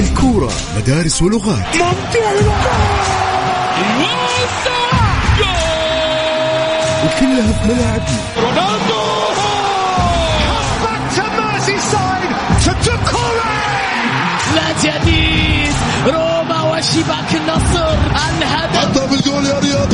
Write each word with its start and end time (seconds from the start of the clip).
الكورة 0.00 0.52
مدارس 0.76 1.22
ولغات. 1.22 1.76
ممتع 1.76 2.30
وكلها 7.04 7.52
في 7.52 7.68
ملاعبنا 7.68 8.18
رونالدو! 8.36 9.00
لا 14.54 14.72
جديد. 14.84 15.74
روما 16.06 16.62
وشباك 16.62 17.34
النصر 17.34 17.94
الهدف 18.28 18.78
حطها 18.78 19.06
بالجول 19.06 19.46
يا 19.46 19.58
رياض 19.58 19.88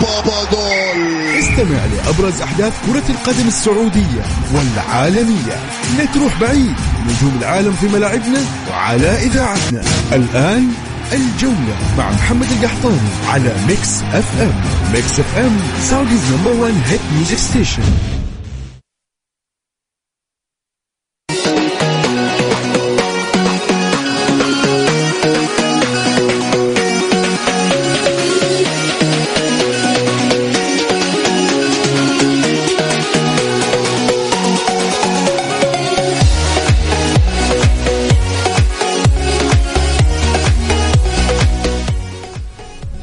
بابا 0.00 0.50
جول. 0.52 1.15
استمع 1.56 1.84
لأبرز 1.84 2.40
أحداث 2.42 2.72
كرة 2.86 3.02
القدم 3.08 3.48
السعودية 3.48 4.22
والعالمية. 4.54 5.56
لا 5.98 6.04
تروح 6.04 6.40
بعيد. 6.40 6.74
نجوم 7.08 7.36
العالم 7.40 7.72
في 7.72 7.88
ملاعبنا 7.88 8.38
وعلى 8.70 9.24
إذاعتنا. 9.24 9.82
الآن 10.12 10.68
الجولة 11.12 11.76
مع 11.98 12.10
محمد 12.10 12.46
القحطاني 12.52 13.08
على 13.28 13.52
Mix 13.68 14.02
FM. 14.12 14.54
Mix 14.94 15.20
FM 15.20 15.56
Saudi's 15.90 16.20
number 16.32 16.52
1 16.52 16.74
hit 16.86 17.00
music 17.14 17.38
station 17.38 17.82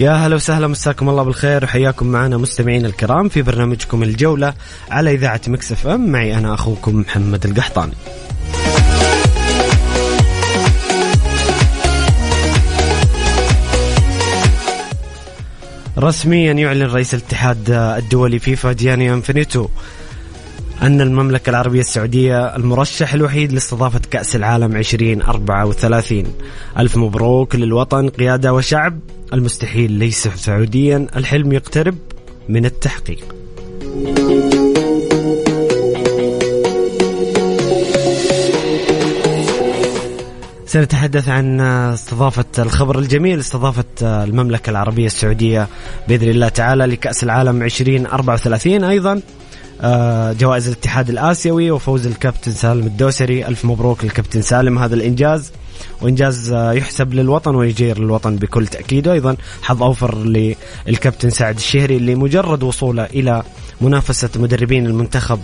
يا 0.04 0.12
هلا 0.12 0.36
وسهلا 0.36 0.68
مساكم 0.68 1.10
الله 1.10 1.24
بالخير 1.24 1.64
وحياكم 1.64 2.08
معنا 2.08 2.38
مستمعين 2.38 2.86
الكرام 2.86 3.30
في 3.30 3.42
برنامجكم 3.42 4.04
الجولة 4.04 4.54
على 4.92 5.12
إذاعة 5.12 5.42
Mix 5.48 5.72
FM. 5.72 6.12
معي 6.12 6.38
أنا 6.38 6.54
أخوكم 6.54 7.00
محمد 7.00 7.46
القحطاني 7.46 7.94
رسميا 15.98 16.54
يعلن 16.54 16.84
رئيس 16.84 17.14
الاتحاد 17.14 17.70
الدولي 17.70 18.40
فيفا 18.40 18.74
جياني 18.74 19.14
إنفانتينو 19.14 19.68
أن 20.82 21.02
المملكة 21.02 21.50
العربية 21.50 21.80
السعودية 21.80 22.56
المرشح 22.56 23.14
الوحيد 23.14 23.52
لاستضافة 23.54 24.02
كأس 24.12 24.36
العالم 24.36 24.76
2034 24.76 26.24
ألف 26.80 26.98
مبروك 26.98 27.56
للوطن 27.56 28.10
قيادة 28.10 28.54
وشعب. 28.54 29.00
المستحيل 29.34 29.92
ليس 29.92 30.28
سعوديا. 30.28 31.08
الحلم 31.16 31.52
يقترب 31.54 31.96
من 32.50 32.66
التحقيق. 32.66 33.36
سنتحدث 40.66 41.30
عن 41.30 41.62
استضافة 41.62 42.46
الخبر 42.60 43.00
الجميل 43.00 43.40
استضافة 43.40 43.84
المملكة 44.02 44.70
العربية 44.70 45.06
السعودية 45.06 45.68
بإذن 46.08 46.30
الله 46.30 46.50
تعالى 46.50 46.86
لكأس 46.86 47.24
العالم 47.24 47.64
2034 47.64 48.84
أيضا 48.84 49.22
جوائز 50.34 50.68
الاتحاد 50.68 51.10
الآسيوي 51.10 51.72
وفوز 51.72 52.08
الكابتن 52.08 52.52
سالم 52.52 52.88
الدوسري. 52.88 53.48
ألف 53.48 53.66
مبروك 53.66 54.04
للكابتن 54.04 54.42
سالم. 54.42 54.80
هذا 54.80 54.96
الإنجاز. 54.96 55.52
وإنجاز 56.02 56.52
آه، 56.52 56.74
يحسب 56.74 57.14
للوطن 57.14 57.56
ويجير 57.56 58.00
للوطن 58.00 58.36
بكل 58.36 58.68
تأكيد. 58.68 59.08
وأيضا 59.08 59.36
حظ 59.62 59.84
أوفر 59.84 60.18
للكابتن 60.88 61.30
سعد 61.30 61.56
الشهري 61.56 61.98
اللي 61.98 62.16
مجرد 62.16 62.64
وصوله 62.64 63.06
إلى 63.06 63.44
منافسة 63.82 64.30
مدربين 64.36 64.86
المنتخب 64.86 65.40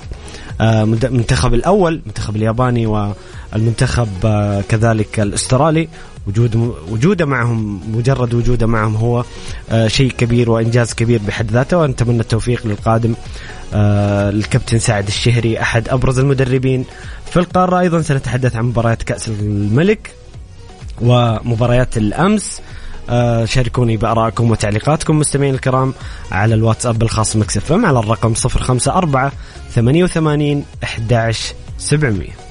آه، 0.62 0.84
المنتخب 0.84 1.54
الأول 1.54 1.94
المنتخب 1.94 2.36
الياباني 2.36 2.86
والمنتخب 2.86 4.08
كذلك 4.70 5.20
الأسترالي. 5.20 5.88
وجود 6.30 6.56
وجوده 6.92 7.26
معهم 7.26 7.82
مجرد 7.98 8.34
وجوده 8.34 8.68
معهم 8.68 8.96
هو 8.96 9.24
شيء 9.88 10.12
كبير 10.12 10.50
وإنجاز 10.50 10.94
كبير 10.94 11.22
بحد 11.28 11.52
ذاته 11.52 11.78
ونتمنى 11.78 12.20
التوفيق 12.20 12.68
للقادم 12.68 13.14
آه، 13.74 14.30
الكابتن 14.30 14.80
سعد 14.80 15.08
الشهري 15.08 15.62
أحد 15.62 15.90
أبرز 15.90 16.20
المدربين 16.20 16.86
في 17.26 17.38
القارة. 17.38 17.80
أيضا 17.80 18.02
سنتحدث 18.02 18.56
عن 18.56 18.66
مباريات 18.66 19.04
كأس 19.04 19.28
الملك 19.28 20.12
ومباريات 21.02 21.98
الأمس. 21.98 22.62
آه، 23.10 23.46
شاركوني 23.46 23.98
بآرائكم 23.98 24.52
وتعليقاتكم 24.52 25.20
مستمعين 25.20 25.54
الكرام 25.54 25.94
على 26.32 26.54
الواتساب 26.54 27.02
الخاص 27.02 27.36
Mix 27.36 27.58
FM 27.58 27.86
على 27.86 28.00
الرقم 28.00 28.34
054 28.34 29.32
88 29.76 30.66
11 30.84 32.49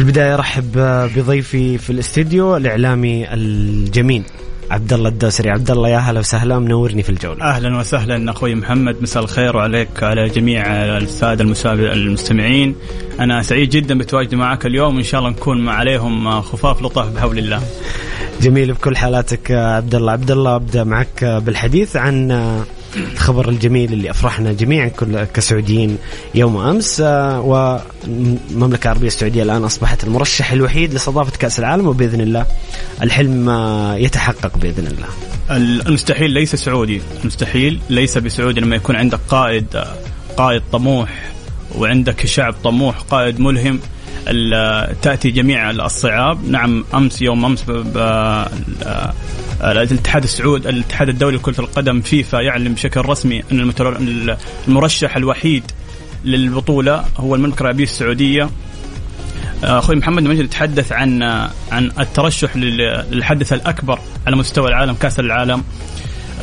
في 0.00 0.06
البداية 0.06 0.34
ارحب 0.34 0.72
بضيفي 1.16 1.78
في 1.78 1.90
الاستديو 1.90 2.56
الإعلامي 2.56 3.34
الجميل 3.34 4.22
عبد 4.70 4.92
الله 4.92 5.08
الدوسري. 5.08 5.50
عبد 5.50 5.70
الله 5.70 5.88
يا 5.88 5.98
هلا 5.98 6.20
وسهلا. 6.20 6.58
منورني 6.58 7.02
في 7.02 7.10
الجولة. 7.10 7.44
أهلا 7.44 7.78
وسهلا 7.78 8.30
أخوي 8.30 8.54
محمد. 8.54 9.02
مساء 9.02 9.22
الخير 9.22 9.56
وعليك 9.56 10.02
على 10.02 10.28
جميع 10.28 10.62
الساده 10.96 11.44
المستمعين. 11.64 12.74
أنا 13.20 13.42
سعيد 13.42 13.70
جدا 13.70 13.98
بتواجدي 13.98 14.36
معك 14.36 14.66
اليوم 14.66 14.96
وإن 14.96 15.04
شاء 15.04 15.20
الله 15.20 15.30
نكون 15.30 15.64
مع 15.64 15.72
عليهم 15.72 16.40
خفاف 16.40 16.82
لطاف 16.82 17.08
بحول 17.14 17.38
الله. 17.38 17.62
جميل 18.40 18.72
بكل 18.72 18.96
حالاتك 18.96 19.50
عبد 19.50 19.94
الله 19.94 20.12
عبد 20.12 20.30
الله 20.30 20.56
أبدأ 20.56 20.84
معك 20.84 21.24
بالحديث 21.24 21.96
عن 21.96 22.30
الخبر 22.96 23.48
الجميل 23.48 23.92
اللي 23.92 24.10
أفرحنا 24.10 24.52
جميعا 24.52 24.88
كل 24.88 25.24
كسعوديين 25.24 25.98
يوم 26.34 26.56
امس 26.56 27.00
آه، 27.00 27.40
والمملكة 27.40 28.84
العربية 28.84 29.06
السعودية 29.06 29.42
الآن 29.42 29.64
أصبحت 29.64 30.04
المرشح 30.04 30.52
الوحيد 30.52 30.92
لاستضافه 30.92 31.38
كأس 31.38 31.58
العالم 31.58 31.86
وبإذن 31.86 32.20
الله 32.20 32.46
الحلم 33.02 33.48
آه، 33.48 33.96
يتحقق 33.96 34.58
بإذن 34.58 34.86
الله. 34.86 35.06
المستحيل 35.86 36.30
ليس 36.30 36.54
سعودي، 36.54 37.02
المستحيل 37.22 37.80
ليس 37.90 38.18
بسعودي 38.18 38.60
لما 38.60 38.76
يكون 38.76 38.96
عندك 38.96 39.18
قائد 39.28 39.66
قائد 40.36 40.62
طموح 40.72 41.30
وعندك 41.78 42.26
شعب 42.26 42.54
طموح 42.64 42.98
قائد 42.98 43.40
ملهم 43.40 43.80
تأتي 45.02 45.30
جميع 45.30 45.70
الصعاب 45.70 46.50
نعم 46.50 46.84
أمس 46.94 47.22
يوم 47.22 47.44
أمس 47.44 47.64
الاتحاد 49.62 50.22
السعودي 50.22 50.68
الاتحاد 50.68 51.08
الدولي 51.08 51.36
لكرة 51.36 51.60
القدم 51.60 52.00
فيفا 52.00 52.40
يعلن 52.40 52.74
بشكل 52.74 53.00
رسمي 53.00 53.42
أن 53.52 53.72
المرشح 54.68 55.16
الوحيد 55.16 55.62
للبطولة 56.24 57.04
هو 57.16 57.34
المملكة 57.34 57.60
العربية 57.60 57.84
السعودية. 57.84 58.50
آه، 59.64 59.78
أخوي 59.78 59.96
محمد 59.96 60.22
نجي 60.22 60.42
نتحدث 60.42 60.92
عن 60.92 61.22
عن 61.72 61.90
الترشح 62.00 62.56
للحدث 62.56 63.52
الأكبر 63.52 63.98
على 64.26 64.36
مستوى 64.36 64.68
العالم 64.68 64.94
كأس 64.94 65.20
العالم. 65.20 65.64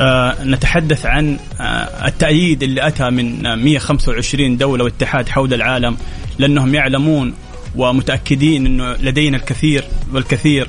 آه، 0.00 0.44
نتحدث 0.44 1.06
عن 1.06 1.38
آه، 1.60 2.08
التأييد 2.08 2.62
اللي 2.62 2.86
أتى 2.86 3.10
من 3.10 3.42
125 3.42 4.56
دولة 4.56 4.84
واتحاد 4.84 5.28
حول 5.28 5.54
العالم 5.54 5.96
لأنهم 6.38 6.74
يعلمون 6.74 7.34
ومتأكدين 7.76 8.66
أنه 8.66 8.92
لدينا 8.92 9.36
الكثير 9.36 9.84
والكثير 10.12 10.68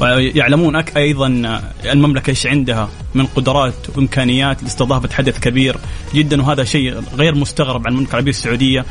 ويعلمون 0.00 0.76
أيضا 0.76 1.60
المملكة 1.84 2.30
إيش 2.30 2.46
عندها 2.46 2.88
من 3.14 3.26
قدرات 3.26 3.74
وإمكانيات 3.96 4.62
لاستضافة 4.62 5.14
حدث 5.14 5.40
كبير 5.40 5.76
جدا 6.14 6.42
وهذا 6.42 6.64
شيء 6.64 7.02
غير 7.16 7.34
مستغرب 7.34 7.86
عن 7.86 7.92
المملكة 7.92 8.10
العربية 8.10 8.30
السعودية 8.30 8.84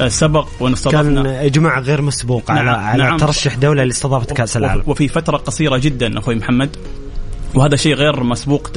آه، 0.00 0.08
سبق 0.08 0.48
ونستضفنا 0.60 1.22
كان 1.22 1.26
إجماع 1.26 1.78
غير 1.78 2.02
مسبوق 2.02 2.50
نعم 2.50 2.68
على 2.68 2.70
على 2.70 3.02
نعم. 3.02 3.16
ترشح 3.16 3.54
دولة 3.54 3.84
لاستضافة 3.84 4.34
كأس 4.34 4.56
العالم. 4.56 4.82
وفي 4.86 5.08
فترة 5.08 5.36
قصيرة 5.36 5.76
جدا 5.76 6.18
أخوي 6.18 6.34
محمد 6.34 6.76
وهذا 7.54 7.76
شيء 7.76 7.94
غير 7.94 8.24
مسبوق 8.24 8.70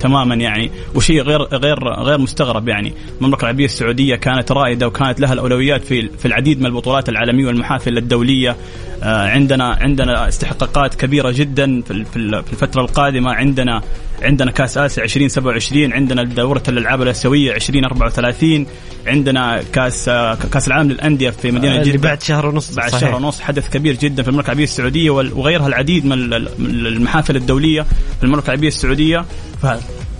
تماما 0.00 0.34
يعني 0.34 0.70
وشيء 0.94 1.22
غير 1.22 1.42
غير 1.42 1.88
غير 1.88 2.18
مستغرب 2.18 2.68
يعني. 2.68 2.92
المملكة 3.20 3.42
العربية 3.42 3.64
السعودية 3.64 4.16
كانت 4.16 4.52
رائدة 4.52 4.86
وكانت 4.86 5.20
لها 5.20 5.32
الأولويات 5.32 5.84
في 5.84 6.08
في 6.08 6.26
العديد 6.26 6.60
من 6.60 6.66
البطولات 6.66 7.08
العالمية 7.08 7.46
والمحافل 7.46 7.98
الدولية. 7.98 8.50
آه، 8.50 8.56
عندنا 9.02 9.64
عندنا 9.80 10.28
استحقاقات 10.28 10.94
كبيرة 10.94 11.30
جدا 11.30 11.82
في 11.82 12.04
في 12.04 12.16
الفترة 12.52 12.80
القادمة. 12.80 13.32
عندنا 13.32 13.82
عندنا 14.22 14.50
كأس 14.50 14.78
آسيا 14.78 15.04
2027 15.04 15.92
عندنا 15.92 16.22
دورة 16.22 16.62
الألعاب 16.68 17.02
الآسيوية 17.02 17.54
2034 17.54 18.66
عندنا 19.06 19.62
كأس 19.72 20.04
كأس 20.52 20.68
العالم 20.68 20.90
للأندية 20.90 21.30
في 21.30 21.50
مدينة 21.50 21.82
جدة. 21.82 21.98
بعد 21.98 22.22
شهر 22.22 22.46
ونص 22.46 22.74
بعد 22.74 22.90
صحيح. 22.90 23.00
شهر 23.00 23.14
ونص 23.14 23.40
حدث 23.40 23.70
كبير 23.70 23.94
جدا 23.94 24.22
في 24.22 24.28
المملكة 24.28 24.46
العربية 24.46 24.64
السعودية 24.64 25.10
وغيرها 25.10 25.66
العديد 25.66 26.06
من 26.06 26.32
المحافل 26.58 27.36
الدولية 27.36 27.82
في 28.18 28.24
المملكة 28.24 28.46
العربية 28.46 28.68
السعودية. 28.68 29.24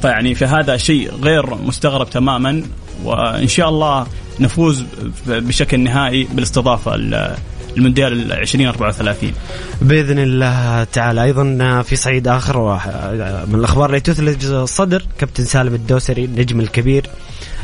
فيعني 0.03 0.35
في 0.35 0.45
هذا 0.45 0.77
شيء 0.77 1.15
غير 1.23 1.55
مستغرب 1.55 2.11
تماما. 2.11 2.63
وإن 3.05 3.49
شاء 3.49 3.69
الله 3.69 4.07
نفوز 4.41 4.85
بشكل 5.27 5.81
نهائي 5.81 6.29
بالاستضافة 6.33 6.95
المونديال 7.77 8.33
2034 8.33 9.33
بإذن 9.83 10.19
الله 10.19 10.85
تعالى. 10.85 11.23
أيضا 11.23 11.83
في 11.83 11.97
صعيد 11.97 12.29
آخر 12.29 12.81
من 13.49 13.55
الأخبار 13.55 13.89
اللي 13.89 14.01
تثلج 14.01 14.47
الصدر 14.47 15.07
كابتن 15.19 15.45
سالم 15.45 15.75
الدوسري 15.75 16.25
النجم 16.25 16.61
الكبير 16.61 17.07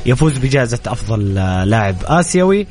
يفوز 0.06 0.38
بجائزة 0.38 0.78
أفضل 0.86 1.34
لاعب 1.70 1.96
آسيوي 2.04 2.66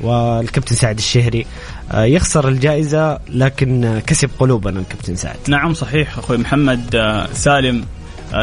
والكابتن 0.00 0.74
سعد 0.74 0.98
الشهري 0.98 1.46
يخسر 1.94 2.48
الجائزة 2.48 3.18
لكن 3.28 4.00
كسب 4.06 4.30
قلوبنا 4.38 4.80
الكابتن 4.80 5.16
سعد. 5.16 5.36
نعم 5.48 5.74
صحيح 5.74 6.18
أخوي 6.18 6.36
محمد 6.38 6.96
سالم 7.32 7.84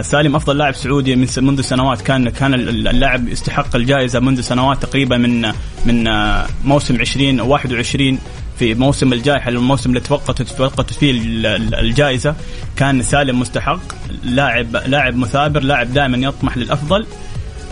سالم 0.01 0.35
أفضل 0.35 0.57
لاعب 0.57 0.73
سعودي 0.73 1.15
من 1.15 1.27
منذ 1.37 1.61
سنوات. 1.61 2.01
كان 2.01 2.29
كان 2.29 2.53
اللاعب 2.53 3.27
يستحق 3.27 3.75
الجائزة 3.75 4.19
منذ 4.19 4.41
سنوات 4.41 4.81
تقريبا 4.83 5.17
من 5.17 5.51
من 5.85 6.03
موسم 6.65 7.01
20 7.01 7.39
21 7.39 8.19
في 8.59 8.73
موسم 8.73 9.13
الجائحة 9.13 9.49
الموسم 9.49 9.89
اللي 9.89 9.99
توقفت 9.99 10.41
توقفت 10.41 10.93
فيه 10.93 11.11
الجائزة. 11.79 12.35
كان 12.75 13.01
سالم 13.01 13.39
مستحق 13.39 13.81
لاعب 14.23 14.75
لاعب 14.75 15.15
مثابر 15.15 15.63
لاعب 15.63 15.93
دائما 15.93 16.17
يطمح 16.17 16.57
للأفضل. 16.57 17.05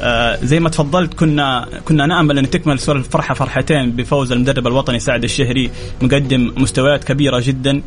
آه 0.02 0.40
زي 0.44 0.60
ما 0.60 0.70
تفضلت 0.70 1.14
كنا 1.14 1.68
كنا 1.86 2.06
نأمل 2.06 2.38
أن 2.38 2.50
تكمل 2.50 2.80
سوره 2.80 2.98
الفرحه 2.98 3.34
فرحتين 3.34 3.92
بفوز 3.92 4.32
المدرب 4.32 4.68
الوطني 4.68 5.00
سعد 5.00 5.24
الشهري 5.24 5.72
مقدم 6.02 6.54
مستويات 6.58 7.04
كبيرة 7.04 7.40
جدا. 7.40 7.82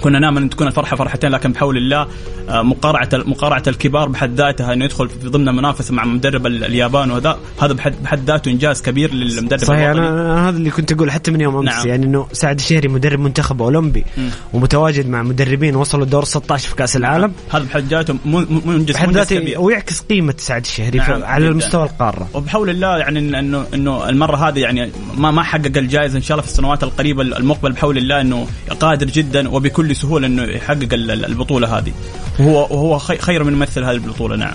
كنا 0.00 0.18
نامل 0.18 0.42
أن 0.42 0.50
تكون 0.50 0.66
الفرحه 0.66 0.96
فرحتين 0.96 1.30
لكن 1.30 1.52
بحول 1.52 1.76
الله 1.76 2.06
آه، 2.48 2.62
مقارعة 2.62 3.08
مقارعة 3.12 3.62
الكبار 3.66 4.08
بحد 4.08 4.34
ذاتها 4.34 4.72
إنه 4.72 4.84
يدخل 4.84 5.08
في 5.08 5.28
ضمن 5.28 5.44
منافسة 5.44 5.94
مع 5.94 6.04
مدرب 6.04 6.46
اليابان 6.46 7.10
وهذا 7.10 7.38
هذا 7.62 7.72
بحد 7.72 7.94
بحد 8.02 8.24
ذاته 8.24 8.50
إنجاز 8.50 8.82
كبير 8.82 9.14
للمدرب 9.14 9.60
صحيح 9.60 9.88
الوطني. 9.88 10.08
أنا 10.08 10.48
هذا 10.48 10.56
اللي 10.56 10.70
كنت 10.70 10.92
أقول 10.92 11.10
حتى 11.10 11.30
من 11.30 11.40
يوم 11.40 11.56
أمس 11.56 11.72
نعم. 11.72 11.88
يعني 11.88 12.06
إنه 12.06 12.26
سعد 12.32 12.58
الشهري 12.58 12.88
مدرب 12.88 13.20
منتخب 13.20 13.62
أولمبي 13.62 14.04
م. 14.18 14.28
ومتواجد 14.52 15.08
مع 15.08 15.22
مدربين 15.22 15.76
وصلوا 15.76 16.04
دور 16.04 16.24
16 16.24 16.68
في 16.68 16.76
كأس 16.76 16.96
العالم 16.96 17.32
هذا 17.50 17.64
بحد 17.64 17.84
ذاته 17.84 18.16
منجز 18.64 18.94
بحد 18.94 19.10
ذاته 19.10 19.58
ويعكس 19.58 20.00
قيمة 20.00 20.34
سعد 20.38 20.60
الشهري 20.60 20.98
نعم. 20.98 21.22
على 21.24 21.44
جدا. 21.44 21.52
المستوى 21.52 21.84
القارة 21.84 22.28
وبحول 22.34 22.70
الله 22.70 22.98
يعني 22.98 23.18
انه 23.18 23.66
إنه 23.74 24.08
المرة 24.08 24.36
هذه 24.36 24.58
يعني 24.58 24.90
ما 25.16 25.30
ما 25.30 25.42
حقق 25.42 25.76
الجائزة 25.76 26.16
إن 26.16 26.22
شاء 26.22 26.34
الله 26.34 26.46
في 26.46 26.52
السنوات 26.52 26.82
القريبة 26.82 27.22
المقبل 27.22 27.72
بحول 27.72 27.98
الله 27.98 28.20
إنه 28.20 28.46
قادر 28.80 29.06
جدا 29.06 29.48
وبكل 29.48 29.89
سهولة 29.94 30.26
إنه 30.26 30.42
يحقق 30.42 30.88
البطولة 30.92 31.78
هذه. 31.78 31.92
وهو 32.38 32.58
وهو 32.70 32.98
خير 32.98 33.44
من 33.44 33.52
يمثل 33.52 33.84
هذه 33.84 33.94
البطولة 33.94 34.36
نعم. 34.36 34.54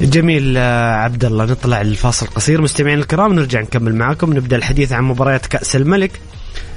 جميل 0.00 0.54
آه، 0.56 0.94
عبد 0.94 1.24
الله 1.24 1.44
نطلع 1.44 1.80
الفاصل 1.80 2.26
قصير. 2.26 2.60
مستمعين 2.60 2.98
الكرام 2.98 3.32
نرجع 3.32 3.60
نكمل 3.60 3.94
معكم 3.94 4.32
نبدأ 4.32 4.56
الحديث 4.56 4.92
عن 4.92 5.04
مباريات 5.04 5.46
كأس 5.46 5.76
الملك. 5.76 6.20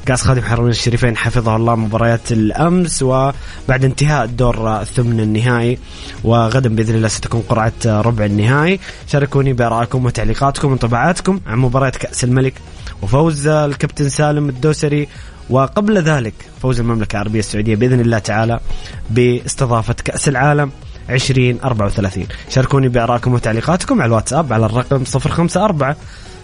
كأس 0.06 0.22
خادم 0.22 0.42
حرمين 0.42 0.70
الشريفين 0.70 1.18
حفظه 1.18 1.56
الله 1.56 1.76
مباريات 1.76 2.32
الأمس 2.32 3.04
وبعد 3.04 3.34
انتهاء 3.70 4.26
الدور 4.26 4.82
الثمن 4.82 5.20
النهائي. 5.20 5.78
وغدا 6.24 6.70
بإذن 6.70 6.96
الله 6.96 7.08
ستكون 7.08 7.42
قرعة 7.42 7.74
ربع 7.86 8.26
النهائي. 8.26 8.80
شاركوني 9.08 9.54
بآرائكم 9.54 10.06
وتعليقاتكم 10.06 10.70
وانطباعاتكم 10.70 11.40
عن 11.48 11.58
مباريات 11.58 11.96
كأس 11.96 12.24
الملك. 12.24 12.54
وفوز 13.02 13.48
الكابتن 13.48 14.10
سالم 14.10 14.50
الدوسري 14.50 15.08
وقبل 15.50 15.98
ذلك 15.98 16.34
فوز 16.62 16.80
المملكة 16.80 17.16
العربية 17.16 17.40
السعودية 17.40 17.76
بإذن 17.76 18.00
الله 18.00 18.20
تعالى 18.20 18.60
باستضافة 19.10 19.96
كأس 20.06 20.28
العالم 20.30 20.72
2034 21.10 22.26
شاركوني 22.50 22.88
بآرائكم 22.90 23.34
وتعليقاتكم 23.34 24.02
على 24.02 24.08
الواتساب 24.08 24.54
على 24.54 24.66
الرقم 24.66 25.04
054 25.16 25.96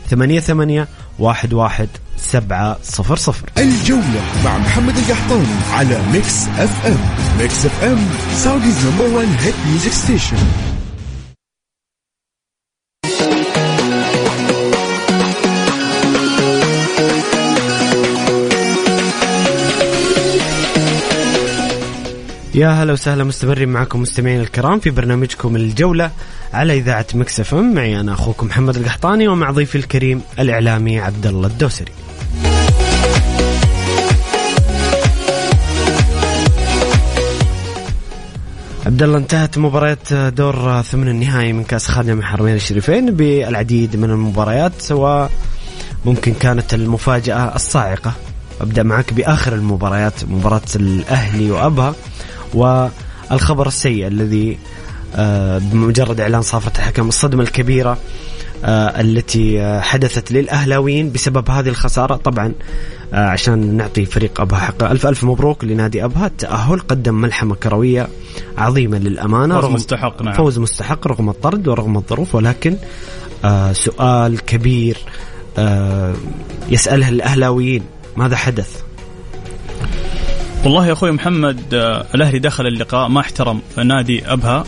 ثمانية 0.10 0.40
ثمانية 0.40 0.88
واحد 1.20 1.54
واحد 1.54 1.88
سبعة 2.18 2.78
صفر 2.84 3.16
صفر. 3.16 3.50
الجولة 3.58 4.22
مع 4.46 4.58
محمد 4.58 4.98
القحطاني 4.98 5.46
على 5.74 6.02
Mix 6.14 6.48
FM 6.48 6.98
Mix 7.40 7.66
FM 7.66 7.98
Saudi's 8.36 8.86
number 8.88 9.16
1 9.16 9.28
hit 9.40 9.56
music 9.70 9.92
station 9.92 10.38
يا 22.62 22.70
هلا 22.70 22.94
وسهلا 22.94 23.24
مستمرين 23.24 23.70
معكم 23.70 24.02
مستمعين 24.02 24.42
الكرام 24.42 24.80
في 24.80 24.90
برنامجكم 24.90 25.56
الجولة 25.56 26.12
على 26.54 26.78
إذاعة 26.78 27.06
Mix 27.14 27.38
FM 27.38 27.54
معي 27.54 28.00
أنا 28.00 28.14
أخوكم 28.14 28.48
محمد 28.48 28.76
القحطاني 28.76 29.28
ومع 29.28 29.52
ضيفي 29.52 29.78
الكريم 29.78 30.22
الإعلامي 30.40 31.00
عبد 31.00 31.28
الله 31.28 31.48
الدوسري. 31.48 31.92
عبد 38.86 39.04
الله 39.04 39.18
انتهت 39.18 39.58
مباريات 39.58 40.14
دور 40.14 40.82
ثمن 40.82 41.08
النهائي 41.08 41.54
من 41.54 41.64
كأس 41.64 41.88
خادم 41.88 42.20
الحرمين 42.20 42.56
الشريفين 42.56 43.16
بالعديد 43.16 43.96
من 43.96 44.10
المباريات 44.10 44.92
وممكن 44.92 46.34
كانت 46.34 46.74
المفاجأة 46.74 47.56
الصاعقة. 47.56 48.14
أبدأ 48.62 48.84
معك 48.84 49.14
بآخر 49.14 49.54
المباريات 49.54 50.24
مباراة 50.26 50.62
الأهلي 50.76 51.52
وأبها. 51.52 51.96
والخبر 52.54 53.68
السيء 53.68 54.08
الذي 54.08 54.58
آه، 55.16 55.58
بمجرد 55.58 56.20
إعلان 56.22 56.42
صافره 56.42 56.78
الحكم 56.78 57.08
الصدمة 57.08 57.44
الكبيرة 57.44 57.98
آه، 58.66 59.02
التي 59.02 59.62
آه، 59.62 59.80
حدثت 59.82 60.32
للأهلاويين 60.32 61.12
بسبب 61.12 61.50
هذه 61.50 61.70
الخسارة 61.70 62.16
طبعا 62.16 62.54
عشان 63.14 63.78
نعطي 63.78 64.06
فريق 64.06 64.42
أبها 64.42 64.60
حق 64.60 64.84
ألف 64.84 65.08
ألف 65.08 65.24
مبروك 65.24 65.64
لنادي 65.64 66.06
أبها 66.06 66.28
التأهل 66.28 66.80
قدم 66.80 67.14
ملحمة 67.16 67.56
كروية 67.56 68.08
عظيمة 68.58 68.98
للأمانة 68.98 69.56
فوز 69.56 69.64
رغم 69.66 69.74
مستحق 69.74 70.22
نعم. 70.22 70.34
فوز 70.34 70.60
مستحق 70.60 71.08
رغم 71.08 71.30
الطرد 71.30 71.68
ورغم 71.68 71.98
الظروف 71.98 72.36
ولكن 72.36 72.76
سؤال 73.72 74.40
كبير 74.46 74.98
يسأله 76.70 77.10
الأهلاويين 77.10 77.84
ماذا 78.18 78.36
حدث؟ 78.36 78.82
والله 80.64 80.88
يا 80.88 80.94
أخوي 80.94 81.12
محمد 81.12 81.74
آه، 81.74 82.06
الأهلي 82.16 82.40
دخل 82.40 82.68
اللقاء 82.68 83.08
ما 83.08 83.20
احترم 83.20 83.62
نادي 83.78 84.26
أبها. 84.26 84.64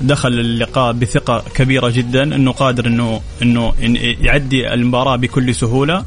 دخل 0.00 0.28
اللقاء 0.28 0.92
بثقة 0.92 1.44
كبيرة 1.54 1.88
جدا 1.90 2.22
إنه 2.22 2.52
قادر 2.52 2.86
إنه 2.86 3.20
إنه 3.42 3.72
يعدي 4.20 4.74
المباراة 4.74 5.16
بكل 5.16 5.54
سهولة. 5.54 6.04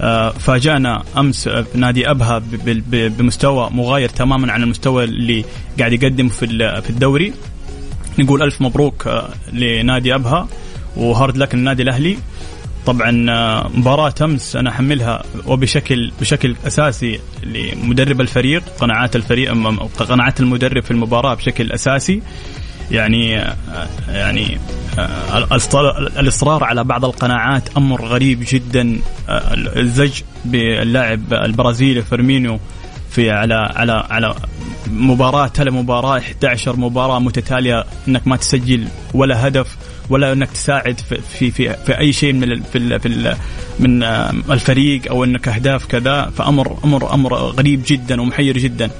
آه، 0.00 0.30
فاجأنا 0.30 1.02
أمس 1.18 1.48
نادي 1.74 2.10
أبها 2.10 2.42
بمستوى 3.18 3.70
مغاير 3.72 4.08
تماما 4.08 4.52
عن 4.52 4.62
المستوى 4.62 5.04
اللي 5.04 5.44
قاعد 5.78 5.92
يقدم 5.92 6.28
في 6.28 6.46
في 6.82 6.90
الدوري. 6.90 7.32
نقول 8.18 8.42
ألف 8.42 8.62
مبروك 8.62 9.06
آه، 9.06 9.28
لنادي 9.52 10.14
أبها 10.14 10.48
وهارد 10.96 11.36
لك 11.36 11.54
النادي 11.54 11.82
الأهلي. 11.82 12.18
طبعا 12.86 13.30
آه، 13.30 13.70
مباراة 13.74 14.14
أمس 14.22 14.56
أنا 14.56 14.70
أحملها 14.70 15.22
وبشكل 15.46 16.12
بشكل 16.20 16.56
أساسي 16.66 17.20
لمدرب 17.42 18.20
الفريق 18.20 18.62
قناعات 18.78 19.16
الفريق 19.16 19.52
قناعات 19.98 20.40
المدرب 20.40 20.82
في 20.82 20.90
المباراة 20.90 21.34
بشكل 21.34 21.72
أساسي. 21.72 22.22
يعني 22.90 23.38
آه، 23.38 23.56
يعني 24.08 24.58
آه، 24.98 25.54
الإصرار 26.18 26.64
على 26.64 26.84
بعض 26.84 27.04
القناعات 27.04 27.76
أمر 27.76 28.04
غريب 28.04 28.44
جدا. 28.52 28.98
الزج 29.76 30.20
باللاعب 30.44 31.32
البرازيلي 31.32 32.02
فيرمينو 32.02 32.58
في 33.10 33.30
على 33.30 33.54
على 33.54 34.06
على 34.10 34.34
مباراة 34.86 35.46
تلا 35.46 35.70
مباراة 35.70 36.18
11 36.18 36.76
مباراة 36.76 37.18
متتالية 37.18 37.84
إنك 38.08 38.26
ما 38.26 38.36
تسجل 38.36 38.88
ولا 39.14 39.48
هدف. 39.48 39.76
ولا 40.10 40.32
إنك 40.32 40.50
تساعد 40.50 41.00
في 41.00 41.20
في 41.20 41.50
في, 41.50 41.76
في 41.86 41.98
أي 41.98 42.12
شيء 42.12 42.32
من 42.32 42.62
في 42.62 42.98
في 42.98 43.36
من 43.78 44.02
الفريق 44.50 45.10
أو 45.10 45.24
إنك 45.24 45.48
أهداف 45.48 45.86
كذا 45.86 46.30
فأمر 46.36 46.78
أمر 46.84 47.14
أمر 47.14 47.34
غريب 47.34 47.82
جدا 47.86 48.20
ومحير 48.20 48.58
جدا. 48.58 48.90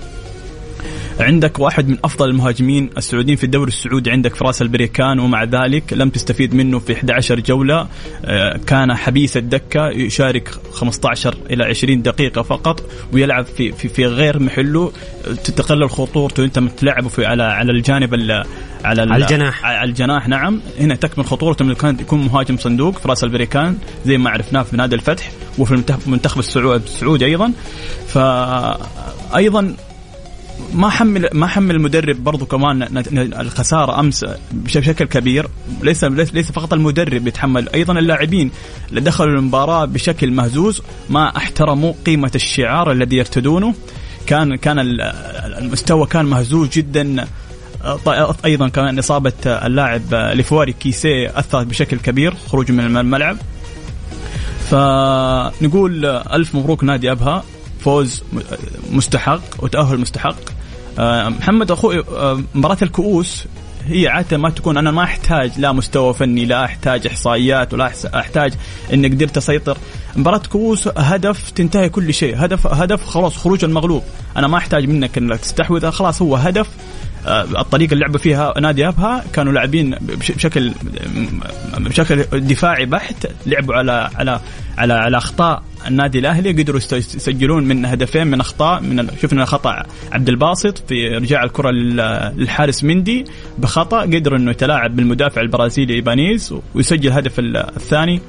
عندك 1.21 1.59
واحد 1.59 1.89
من 1.89 1.97
أفضل 2.05 2.29
المهاجمين 2.29 2.91
السعوديين 2.97 3.37
في 3.37 3.45
الدوري 3.45 3.69
السعودي 3.69 4.11
عندك 4.11 4.35
فراس 4.35 4.63
البريكان 4.63 5.19
ومع 5.19 5.45
ذلك 5.45 5.93
لم 5.93 6.09
تستفيد 6.09 6.55
منه 6.55 6.79
في 6.79 6.93
11 6.93 7.41
جولة 7.41 7.89
آه، 8.25 8.61
كان 8.67 8.95
حبيس 8.95 9.37
الدكة 9.37 9.89
يشارك 9.89 10.51
15 10.73 11.37
إلى 11.51 11.65
20 11.65 12.03
دقيقة 12.03 12.43
فقط 12.43 12.91
ويلعب 13.13 13.45
في 13.45 13.73
في, 13.73 13.89
في 13.89 14.07
غير 14.07 14.39
محله 14.39 14.93
تتقلل 15.45 15.91
خطورته 15.91 16.45
أنت 16.45 16.59
متلعبه 16.59 17.09
في 17.09 17.27
على 17.27 17.43
على 17.43 17.73
الجانب 17.73 18.15
على 18.87 19.03
على 19.03 19.25
الجناح. 19.25 19.65
على 19.65 19.91
الجناح 19.91 20.29
نعم. 20.29 20.61
هنا 20.81 20.95
تكمن 20.95 21.25
خطورته 21.25 21.65
من 21.65 21.75
كان 21.75 21.97
يكون 22.01 22.25
مهاجم 22.25 22.57
صندوق 22.57 22.99
في 22.99 23.09
راس 23.09 23.25
البريكان 23.25 23.79
زي 24.07 24.19
ما 24.19 24.31
عرفناه 24.31 24.63
في 24.63 24.77
نادي 24.77 24.95
الفتح 24.95 25.31
وفي 25.59 25.85
المنتخب 26.07 26.41
السعودي 26.41 27.25
أيضا. 27.25 27.53
فايضا 28.07 29.75
ما 30.75 30.91
حمل 30.91 31.29
ما 31.33 31.47
حمل 31.47 31.75
المدرب 31.75 32.25
برضو 32.25 32.47
كمان 32.47 33.05
الخسارة 33.41 34.01
أمس 34.01 34.27
بشكل 34.53 35.05
كبير. 35.05 35.49
ليس 35.83 36.05
ليس 36.05 36.53
فقط 36.53 36.73
المدرب 36.73 37.27
يتحمل 37.27 37.69
أيضا 37.69 37.99
اللاعبين 37.99 38.51
اللي 38.91 39.01
دخلوا 39.01 39.39
المباراة 39.39 39.85
بشكل 39.85 40.31
مهزوز 40.31 40.83
ما 41.11 41.37
احترموا 41.37 41.93
قيمة 42.07 42.33
الشعار 42.35 42.93
الذي 42.93 43.17
يرتدونه. 43.17 43.75
كان 44.27 44.57
كان 44.57 44.79
المستوى 45.59 46.07
كان 46.07 46.25
مهزوز 46.25 46.69
جدا. 46.69 47.27
أيضا 48.45 48.69
كمان 48.69 48.99
إصابة 48.99 49.33
اللاعب 49.47 50.15
لفواري 50.15 50.73
كيسي 50.73 51.29
أثرت 51.29 51.67
بشكل 51.67 51.99
كبير 51.99 52.35
خروجه 52.35 52.73
من 52.73 52.97
الملعب. 52.97 53.37
فنقول 54.71 56.07
ألف 56.07 56.55
مبروك 56.55 56.85
نادي 56.85 57.13
أبها 57.13 57.45
فوز 57.81 58.25
مستحق 58.91 59.41
وتأهل 59.59 60.01
مستحق. 60.01 60.37
آه، 60.99 61.29
محمد 61.29 61.71
أخوي 61.71 61.99
آه، 61.99 62.43
مباراة 62.55 62.79
الكؤوس 62.83 63.45
هي 63.87 64.09
عادة 64.09 64.37
ما 64.37 64.51
تكون 64.51 64.77
أنا 64.77 64.91
ما 64.91 65.03
أحتاج 65.03 65.59
لا 65.59 65.73
مستوى 65.73 66.15
فني 66.15 66.45
لا 66.45 66.65
أحتاج 66.65 67.07
إحصائيات 67.07 67.75
ولا 67.75 67.93
أحتاج 68.15 68.55
إني 68.93 69.09
قدرت 69.09 69.37
أسيطر. 69.37 69.79
مباراة 70.17 70.43
كؤوس 70.51 70.89
هدف 70.97 71.51
تنتهي 71.51 71.89
كل 71.89 72.15
شيء 72.15 72.45
هدف 72.45 72.67
هدف 72.67 73.05
خلاص 73.05 73.37
خروج 73.37 73.65
المغلوب. 73.65 74.03
أنا 74.37 74.47
ما 74.47 74.59
أحتاج 74.59 74.89
منك 74.89 75.19
إنك 75.19 75.41
تستحوذ 75.41 75.91
خلاص 75.91 76.23
هو 76.23 76.37
هدف. 76.37 76.69
الطريقة 77.27 77.93
اللي 77.93 78.05
لعبوا 78.05 78.19
فيها 78.19 78.61
نادي 78.61 78.89
أبها 78.89 79.25
كانوا 79.33 79.53
لاعبين 79.53 79.97
بشكل 80.01 80.73
بشكل 81.79 82.23
دفاعي 82.41 82.87
بحت 82.87 83.27
لعبوا 83.47 83.75
على 83.75 84.11
على 84.17 84.41
على 84.79 84.93
على 84.93 85.17
أخطاء 85.17 85.63
النادي 85.87 86.19
الأهلي 86.19 86.53
قدروا 86.63 86.81
يسجلون 86.93 87.65
من 87.65 87.87
هدفين 87.87 88.27
من 88.27 88.41
أخطاء 88.41 88.81
من 88.81 89.09
شفنا 89.23 89.45
خطا 89.45 89.83
عبد 90.13 90.29
الباسط 90.29 90.79
في 90.89 91.09
رجاع 91.09 91.45
الكرة 91.45 91.71
للحارس 91.71 92.85
مندي 92.85 93.25
بخطأ 93.59 94.01
قدر 94.01 94.37
إنه 94.37 94.51
يتلاعب 94.51 94.97
بالمدافع 94.97 95.41
البرازيلي 95.41 95.95
إيبانيز 95.95 96.55
ويسجل 96.75 97.09
الهدف 97.09 97.39
الثاني. 97.39 98.21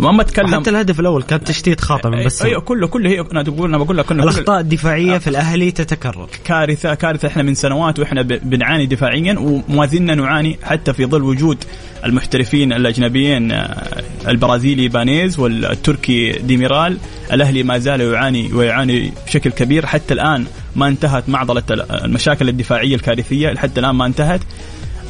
ما 0.00 0.22
اتكلم 0.22 0.60
حتى 0.60 0.70
الهدف 0.70 1.00
الأول 1.00 1.22
كان 1.22 1.44
تشتيت 1.44 1.80
خاطئ 1.80 2.08
من 2.08 2.24
بس 2.24 2.42
أيوه 2.42 2.60
كله 2.60 2.86
كله 2.86 3.10
هي 3.10 3.20
أنا 3.20 3.42
بقول 3.42 3.68
أنا 3.68 3.78
بقول 3.78 3.98
لك 3.98 4.12
الأخطاء 4.12 4.60
الدفاعية 4.60 5.18
في 5.18 5.30
الأهلي 5.30 5.70
تتكرر. 5.70 6.28
كارثه 6.44 6.94
كارثة 6.94 7.28
إحنا 7.28 7.42
من 7.42 7.54
سنوات 7.54 7.98
وإحنا 7.98 8.22
بنعاني 8.22 8.86
دفاعيا 8.86 9.38
وما 9.38 9.86
زلنا 9.86 10.14
نعاني 10.14 10.58
حتى 10.62 10.92
في 10.92 11.06
ظل 11.06 11.22
وجود 11.22 11.64
المحترفين 12.04 12.72
الأجنبيين 12.72 13.52
آه، 13.52 14.02
البرازيلي 14.28 14.88
إيبانيز 14.88 15.38
والتركي 15.38 16.32
ديميرال. 16.32 16.98
الأهلي 17.32 17.62
ما 17.62 17.78
زال 17.78 18.00
يعاني 18.00 18.52
ويعاني 18.52 19.12
بشكل 19.26 19.50
كبير. 19.50 19.86
حتى 19.86 20.14
الآن 20.14 20.46
ما 20.76 20.88
انتهت 20.88 21.28
معضلة 21.28 21.62
المشاكل 22.04 22.48
الدفاعية 22.48 22.94
الكارثية 22.94 23.54
حتى 23.54 23.80
الآن 23.80 23.94
ما 23.94 24.06
انتهت. 24.06 24.40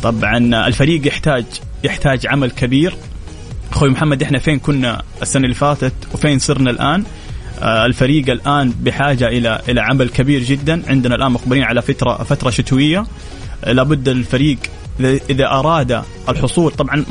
طبعا 0.02 0.66
الفريق 0.66 1.06
يحتاج 1.06 1.44
يحتاج 1.84 2.26
عمل 2.26 2.50
كبير. 2.50 2.94
أخوي 3.82 3.90
محمد 3.92 4.22
إحنا 4.22 4.38
فين 4.38 4.58
كنا 4.58 5.02
السنة 5.22 5.44
اللي 5.44 5.54
فاتت 5.54 5.92
وفين 6.14 6.38
صرنا 6.38 6.70
الآن؟ 6.70 7.04
آه 7.62 7.86
الفريق 7.86 8.30
الآن 8.30 8.72
بحاجة 8.80 9.28
إلى 9.28 9.60
إلى 9.68 9.80
عمل 9.80 10.08
كبير 10.08 10.42
جدا. 10.42 10.82
عندنا 10.88 11.14
الآن 11.14 11.32
مقبلين 11.32 11.62
على 11.62 11.82
فترة 11.82 12.22
فترة 12.22 12.50
شتوية. 12.50 13.04
آه 13.64 13.72
لابد 13.72 14.08
الفريق 14.08 14.58
إذا 15.00 15.46
أراد 15.46 16.02
الحصول 16.28 16.70
طبعا 16.70 17.04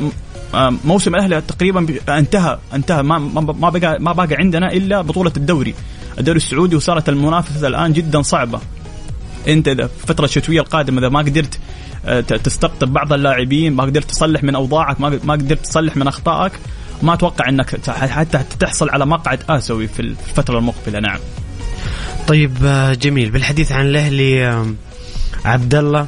آه 0.54 0.72
موسم 0.84 1.14
الأهلي 1.14 1.40
تقريبا 1.40 1.86
انتهى 2.08 2.58
انتهى. 2.74 3.02
ما 3.02 3.18
ما 3.18 3.70
بقى 3.70 4.00
ما 4.00 4.12
باقي 4.12 4.34
عندنا 4.34 4.72
إلا 4.72 5.00
بطولة 5.00 5.32
الدوري. 5.36 5.74
الدوري 6.18 6.36
السعودي 6.36 6.76
وصارت 6.76 7.08
المنافسة 7.08 7.68
الآن 7.68 7.92
جدا 7.92 8.22
صعبة. 8.22 8.60
انت 9.48 9.68
إذا 9.68 9.90
فترة 10.06 10.24
الشتويه 10.24 10.60
القادمه 10.60 11.00
إذا 11.00 11.08
ما 11.08 11.18
قدرت 11.18 11.58
آه، 12.06 12.20
تستقطب 12.20 12.92
بعض 12.92 13.12
اللاعبين 13.12 13.72
ما 13.72 13.82
قدرت 13.82 14.10
تصلح 14.10 14.44
من 14.44 14.54
أوضاعك 14.54 15.00
ما 15.00 15.32
قدرت 15.32 15.66
تصلح 15.66 15.96
من 15.96 16.08
أخطائك 16.08 16.52
ما 17.02 17.14
أتوقع 17.14 17.48
إنك 17.48 17.90
حتى 17.90 18.44
تحصل 18.60 18.90
على 18.90 19.06
مقعد 19.06 19.40
اسيوي 19.50 19.88
في 19.88 20.00
الفترة 20.00 20.58
المقبلة. 20.58 21.00
نعم. 21.00 21.18
طيب 22.28 22.56
آه، 22.64 22.94
جميل. 22.94 23.30
بالحديث 23.30 23.72
عن 23.72 23.86
الأهلي 23.86 24.64
عبد 25.44 25.74
الله 25.74 26.06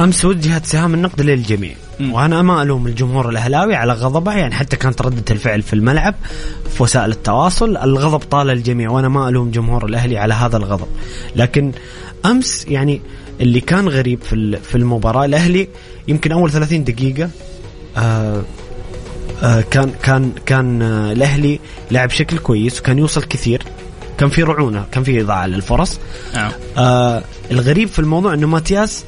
أمس 0.00 0.24
وجهت 0.24 0.66
سهام 0.66 0.94
النقد 0.94 1.20
للجميع. 1.20 1.74
وأنا 2.10 2.42
ما 2.42 2.62
ألوم 2.62 2.86
الجمهور 2.86 3.28
الأهلاوي 3.28 3.74
على 3.74 3.92
غضبه 3.92 4.34
يعني 4.34 4.54
حتى 4.54 4.76
كانت 4.76 5.02
ردة 5.02 5.24
الفعل 5.30 5.62
في 5.62 5.72
الملعب 5.72 6.14
في 6.70 6.82
وسائل 6.82 7.10
التواصل 7.10 7.76
الغضب 7.76 8.18
طال 8.18 8.50
الجميع 8.50 8.90
وأنا 8.90 9.08
ما 9.08 9.28
ألوم 9.28 9.50
جمهور 9.50 9.86
الأهلي 9.86 10.18
على 10.18 10.34
هذا 10.34 10.56
الغضب. 10.56 10.88
لكن 11.36 11.72
أمس 12.26 12.66
يعني 12.68 13.00
اللي 13.40 13.60
كان 13.60 13.88
غريب 13.88 14.22
في 14.22 14.58
في 14.62 14.74
المباراة 14.74 15.24
الأهلي 15.24 15.68
يمكن 16.08 16.32
أول 16.32 16.50
30 16.50 16.84
دقيقة 16.84 17.30
آه 17.96 18.42
آه 19.42 19.60
كان 19.60 19.90
كان 20.02 20.32
كان 20.46 20.82
آه 20.82 21.12
الأهلي 21.12 21.60
لعب 21.90 22.08
بشكل 22.08 22.38
كويس 22.38 22.80
وكان 22.80 22.98
يوصل 22.98 23.22
كثير 23.22 23.62
كان 24.18 24.28
في 24.28 24.42
رعونة 24.42 24.84
كان 24.92 25.02
في 25.04 25.20
إضاعة 25.20 25.46
للفرص. 25.46 25.98
نعم. 26.34 26.52
آه 26.78 27.22
الغريب 27.50 27.88
في 27.88 27.98
الموضوع 27.98 28.34
إنه 28.34 28.46
ماتياس 28.46 29.04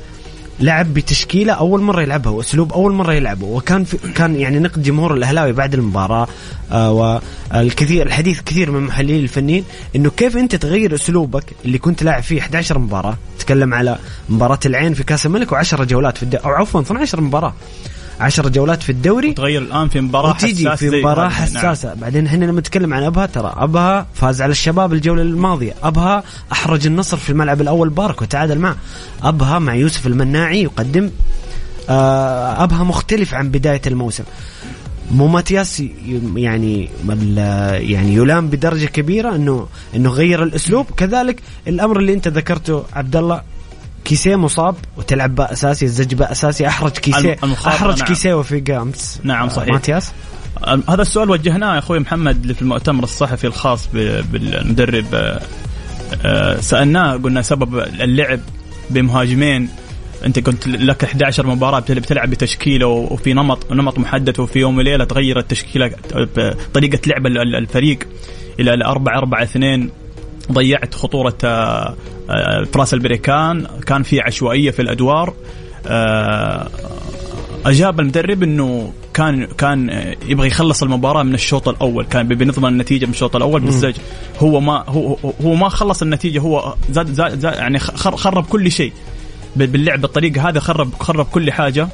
لعب 0.61 0.95
بتشكيلة 0.95 1.53
أول 1.53 1.81
مرة 1.81 2.03
يلعبها 2.03 2.33
وأسلوب 2.33 2.73
أول 2.73 2.93
مرة 2.93 3.13
يلعبه. 3.13 3.47
وكان 3.47 3.85
في 3.85 3.99
كان 4.13 4.37
يعني 4.37 4.59
نقد 4.59 4.83
جمهور 4.83 5.15
الأهلاوي 5.15 5.53
بعد 5.53 5.75
المباراة 5.75 6.29
آه 6.73 7.21
والكثير 7.53 8.07
الحديث 8.07 8.41
كثير 8.41 8.71
من 8.71 8.79
المحللين 8.79 9.23
الفنيين 9.23 9.65
إنه 9.97 10.11
كيف 10.11 10.37
أنت 10.37 10.55
تغير 10.55 10.95
أسلوبك 10.95 11.45
اللي 11.65 11.79
كنت 11.79 12.03
لاعب 12.03 12.23
فيه 12.23 12.41
11 12.41 12.79
مباراة؟ 12.79 13.17
تكلم 13.39 13.75
على 13.75 13.99
مباراة 14.29 14.59
العين 14.67 14.95
في 14.95 15.05
كأس 15.05 15.27
الملك 15.27 15.55
و10 15.55 15.83
جولات 15.83 16.17
في 16.17 16.23
الد... 16.23 16.35
أو 16.35 16.51
عفوا 16.51 16.81
12 16.81 17.21
مباراة. 17.21 17.55
10 18.21 18.49
جولات 18.49 18.83
في 18.83 18.93
الدوري. 18.93 19.33
تغير 19.33 19.63
الآن 19.63 19.89
في 19.89 20.01
مباراة 20.01 20.33
حساسة 20.33 20.75
في 20.75 20.91
مباراة 20.91 21.23
نعم. 21.29 21.31
حساسة. 21.31 21.89
نعم. 21.89 21.99
بعدين 22.01 22.27
إحنا 22.27 22.45
لما 22.45 22.61
نتكلم 22.61 22.95
عن 22.95 23.03
أبها 23.03 23.27
ترى 23.27 23.55
أبها 23.57 24.07
فاز 24.15 24.43
على 24.43 24.51
الشباب 24.51 24.93
الجولة 24.93 25.23
الماضية. 25.23 25.75
أبها 25.83 26.25
أحرج 26.53 26.87
النصر 26.87 27.17
في 27.17 27.31
الملعب 27.31 27.61
الأول 27.61 27.89
بارك 27.89 28.23
وتعادل 28.23 28.59
معه. 28.59 28.77
أبها 29.23 29.59
مع 29.59 29.75
يوسف 29.75 30.07
المناعي 30.07 30.63
يقدم. 30.63 31.11
آه، 31.89 32.63
أبها 32.65 32.85
مختلف 32.85 33.35
عن 33.35 33.51
بداية 33.51 33.83
الموسم. 33.87 34.25
مو 35.11 35.27
ماتياس 35.29 35.83
يعني 36.37 36.89
يعني 37.77 38.15
يلام 38.15 38.49
بدرجة 38.49 38.87
كبيرة 38.87 39.35
انه 39.37 39.67
إنه 39.97 40.11
غير 40.11 40.43
الأسلوب. 40.43 40.87
كذلك 40.97 41.41
الأمر 41.69 42.01
اللي 42.01 42.15
أنت 42.15 42.29
ذكرته 42.29 42.85
عبد 42.93 43.17
الله 43.17 43.43
كيسيه 44.05 44.37
مصاب 44.37 44.77
وتلعب 44.97 45.35
باء 45.35 45.53
أساسي 45.53 45.85
الزج 45.85 46.15
باء 46.15 46.33
أساسي 46.33 46.67
أحرج 46.67 46.91
كيسيه 46.91 47.37
أحرج 47.67 47.99
نعم. 47.99 48.09
كيسيه 48.09 48.35
وفي 48.35 48.77
أمس. 48.77 49.21
نعم 49.25 49.49
صحيح. 49.49 49.69
ماتياس؟ 49.69 50.13
هذا 50.89 51.03
السؤال 51.03 51.31
وجهناه 51.31 51.75
يا 51.75 51.79
أخوي 51.79 51.99
محمد 51.99 52.53
في 52.53 52.63
المؤتمر 52.63 53.05
الصحفي 53.05 53.47
الخاص 53.47 53.89
بالمدرب 54.33 55.15
آه، 55.15 55.41
آه، 56.25 56.61
سألناه 56.61 57.17
قلنا 57.17 57.43
سبب 57.43 57.79
اللعب 57.79 58.41
بمهاجمين 58.91 59.69
أنت 60.27 60.39
كنت 60.39 60.69
لك 60.69 61.05
11 61.05 61.47
مباراة 61.47 61.81
بتلعب 61.81 62.31
بتشكيلة 62.31 62.87
وفي 62.87 63.33
نمط 63.33 63.73
نمط 63.73 63.99
محدد 63.99 64.41
وفي 64.41 64.59
يوم 64.59 64.79
وليلة 64.79 65.05
تغير 65.05 65.39
التشكيله 65.39 65.91
طريقة 66.75 66.99
لعب 67.07 67.27
الفريق 67.27 67.99
إلى 68.61 68.85
4 68.85 69.19
4 69.19 69.43
2 69.43 69.91
ضيعت 70.53 70.95
خطورة 70.95 71.39
آه، 71.45 71.95
آه، 72.31 72.65
فراس 72.73 72.95
البريكان. 72.95 73.67
كان 73.87 74.03
في 74.03 74.21
عشوائية 74.21 74.71
في 74.71 74.83
الأدوار. 74.83 75.35
آه، 75.87 76.69
أجاب 77.67 78.01
المدرب 78.01 78.43
إنه 78.43 78.93
كان 79.15 79.47
كان 79.47 80.15
يبغى 80.27 80.47
يخلص 80.47 80.83
المباراة 80.83 81.23
من 81.23 81.35
الشوط 81.35 81.69
الأول. 81.69 82.05
كان 82.05 82.29
بنضمن 82.29 82.69
النتيجة 82.69 83.07
من 83.07 83.13
الشوط 83.13 83.37
الأول. 83.37 83.61
بس 83.61 83.87
هو 84.41 84.61
ما 84.61 84.85
هو 84.89 85.17
هو 85.45 85.55
ما 85.55 85.69
خلص 85.69 86.03
النتيجة. 86.03 86.39
هو 86.39 86.75
زاد 86.91 87.13
زاد, 87.13 87.39
زاد 87.39 87.55
يعني 87.55 87.79
خرب 87.79 88.45
كل 88.47 88.71
شيء. 88.71 88.93
باللعب 89.57 90.01
بالطريقة 90.01 90.49
هذه 90.49 90.59
خرب 90.59 90.95
خرب 91.01 91.27
كل 91.27 91.53
حاجة. 91.53 91.89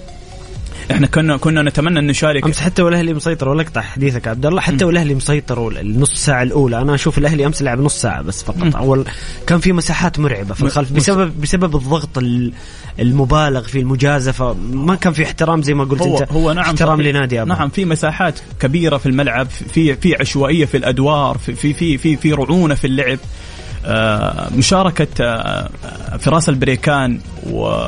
إحنا 0.91 1.07
كنا 1.07 1.37
كنا 1.37 1.63
نتمنى 1.63 1.99
أن 1.99 2.07
نشارك. 2.07 2.45
أمس 2.45 2.61
حتى 2.61 2.83
والأهلي 2.83 3.15
مسيطر 3.15 3.49
ولا 3.49 3.63
أقطع 3.63 3.81
حديثك 3.81 4.29
عبد 4.29 4.47
الله. 4.47 4.61
حتى 4.61 4.85
والأهلي 4.85 5.15
مسيطر 5.15 5.69
النص 5.69 6.13
ساعة 6.15 6.43
الأولى. 6.43 6.81
أنا 6.81 6.95
أشوف 6.95 7.19
الأهلي 7.19 7.47
أمس 7.47 7.63
لعب 7.63 7.81
نص 7.81 8.01
ساعة 8.01 8.23
بس 8.23 8.43
فقط. 8.43 8.63
م. 8.63 8.77
اول 8.77 9.05
كان 9.47 9.59
في 9.59 9.73
مساحات 9.73 10.19
مرعبة 10.19 10.55
في 10.55 10.63
الخلف 10.63 10.93
بسبب 10.93 11.41
بسبب 11.41 11.77
الضغط 11.77 12.19
المبالغ 12.99 13.63
في 13.63 13.79
المجازفة. 13.79 14.53
ما 14.73 14.95
كان 14.95 15.13
في 15.13 15.25
احترام 15.25 15.63
زي 15.63 15.75
ما 15.75 15.85
قلت 15.85 16.03
هو 16.03 16.19
أنت. 16.19 16.33
هو 16.33 16.53
نعم 16.53 16.65
احترام 16.65 17.03
لنادي 17.03 17.43
أبها. 17.43 17.49
نعم 17.55 17.69
في 17.69 17.85
مساحات 17.85 18.41
كبيرة 18.61 18.97
في 18.97 19.07
الملعب 19.07 19.47
في 19.49 19.97
في 19.97 20.17
عشوائية 20.21 20.65
في 20.65 20.77
الأدوار 20.77 21.39
في 21.39 21.55
في 21.55 21.73
في 21.73 21.99
في, 21.99 22.17
في 22.17 22.33
رعونة 22.33 22.75
في 22.75 22.87
اللعب. 22.87 23.19
آه 23.87 24.49
مشاركة 24.57 25.25
آه 25.25 25.71
فراس 26.19 26.49
البريكان 26.49 27.21
و 27.51 27.87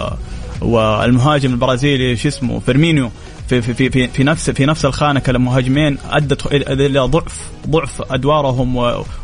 والمهاجم 0.62 1.52
البرازيلي 1.52 2.16
شو 2.16 2.28
اسمه 2.28 2.58
فيرمينو 2.60 3.10
في 3.48 3.62
في 3.62 3.90
في 3.90 4.08
في 4.08 4.24
نفس 4.24 4.50
في 4.50 4.66
نفس 4.66 4.84
الخانة 4.84 5.20
كمهاجمين 5.20 5.98
أدت 6.10 6.46
إلى 6.46 6.98
ضعف 6.98 7.50
ضعف 7.68 8.02
أدوارهم 8.10 8.76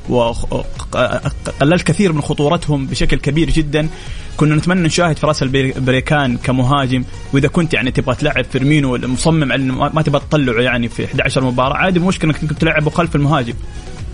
وقللت 0.09 1.83
كثير 1.83 2.13
من 2.13 2.21
خطورتهم 2.21 2.87
بشكل 2.87 3.17
كبير 3.17 3.51
جدا. 3.51 3.89
كنا 4.37 4.55
نتمنى 4.55 4.83
نشاهد 4.83 5.19
فراس 5.19 5.43
البريكان 5.43 6.37
كمهاجم. 6.37 7.05
وإذا 7.33 7.49
كنت 7.49 7.75
يعني 7.75 7.91
تبغى 7.91 8.15
تلعب 8.15 8.45
فيرمينو 8.45 8.97
مصمم 8.97 9.53
على 9.53 9.63
ما 9.95 10.03
تبغى 10.03 10.21
تطلعه 10.31 10.63
يعني 10.63 10.89
في 10.89 11.05
11 11.05 11.45
مباراة 11.45 11.77
عادي 11.77 11.99
مشكلة 12.01 12.35
إنك 12.43 12.53
تلعبه 12.53 12.91
خلف 12.91 13.17
المهاجم. 13.17 13.55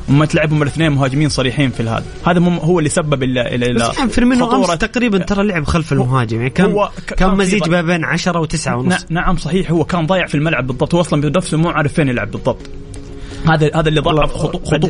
وما 0.09 0.27
تلعبهم 0.27 0.63
الاثنين 0.63 0.93
مهاجمين 0.93 1.29
صريحين 1.29 1.71
في 1.71 1.83
هذا 1.83 2.05
هذا 2.27 2.41
هو 2.41 2.79
اللي 2.79 2.91
سبب 2.91 3.23
إلى 3.23 3.55
إلى 3.55 3.75
بس 3.75 3.99
يعني 3.99 4.11
فيرمينو 4.11 4.53
أمس 4.53 4.79
تقريبا 4.79 5.19
ترى 5.19 5.47
لعب 5.47 5.65
خلف 5.65 5.93
المهاجم. 5.93 6.37
يعني 6.37 6.51
كان 6.51 6.73
هو 6.73 6.91
كان 7.17 7.37
مزيج 7.37 7.69
ما 7.69 7.83
بين 7.83 8.05
10 8.05 8.47
و9 8.47 8.69
ونص. 8.69 9.07
نعم 9.11 9.37
صحيح 9.37 9.71
هو 9.71 9.85
كان 9.85 10.07
ضايع 10.07 10.27
في 10.27 10.35
الملعب 10.35 10.67
بالضبط. 10.67 10.95
هو 10.95 11.01
أصلا 11.01 11.21
بنفسه 11.21 11.57
مو 11.57 11.69
عارف 11.69 11.93
فين 11.93 12.09
يلعب 12.09 12.31
بالضبط. 12.31 12.71
هذا 13.49 13.71
هذا 13.75 13.89
اللي 13.89 14.01
ضعف 14.01 14.33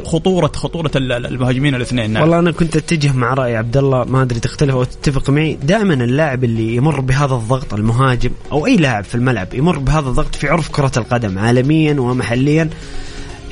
خطوره 0.05 0.53
خطورة 0.55 0.91
المهاجمين 0.97 1.75
الاثنين. 1.75 2.11
نعم. 2.11 2.23
والله 2.23 2.39
أنا 2.39 2.51
كنت 2.51 2.77
أتجه 2.77 3.13
مع 3.13 3.35
رأي 3.35 3.57
عبد 3.57 3.77
الله 3.77 4.05
ما 4.05 4.23
أدري 4.23 4.41
تختلف 4.41 4.75
أو 4.75 4.85
تتفق 4.85 5.31
معي. 5.31 5.59
دائما 5.63 5.95
اللاعب 5.95 6.45
اللي 6.45 6.77
يمر 6.77 7.01
بهذا 7.01 7.35
الضغط 7.35 7.75
المهاجم 7.75 8.31
أو 8.53 8.67
أي 8.67 8.77
لاعب 8.77 9.05
في 9.05 9.15
الملعب 9.15 9.55
يمر 9.55 9.79
بهذا 9.79 10.09
الضغط 10.09 10.35
في 10.35 10.49
عرف 10.49 10.69
كرة 10.69 10.93
القدم 10.97 11.39
عالميا 11.39 12.01
ومحليا 12.01 12.71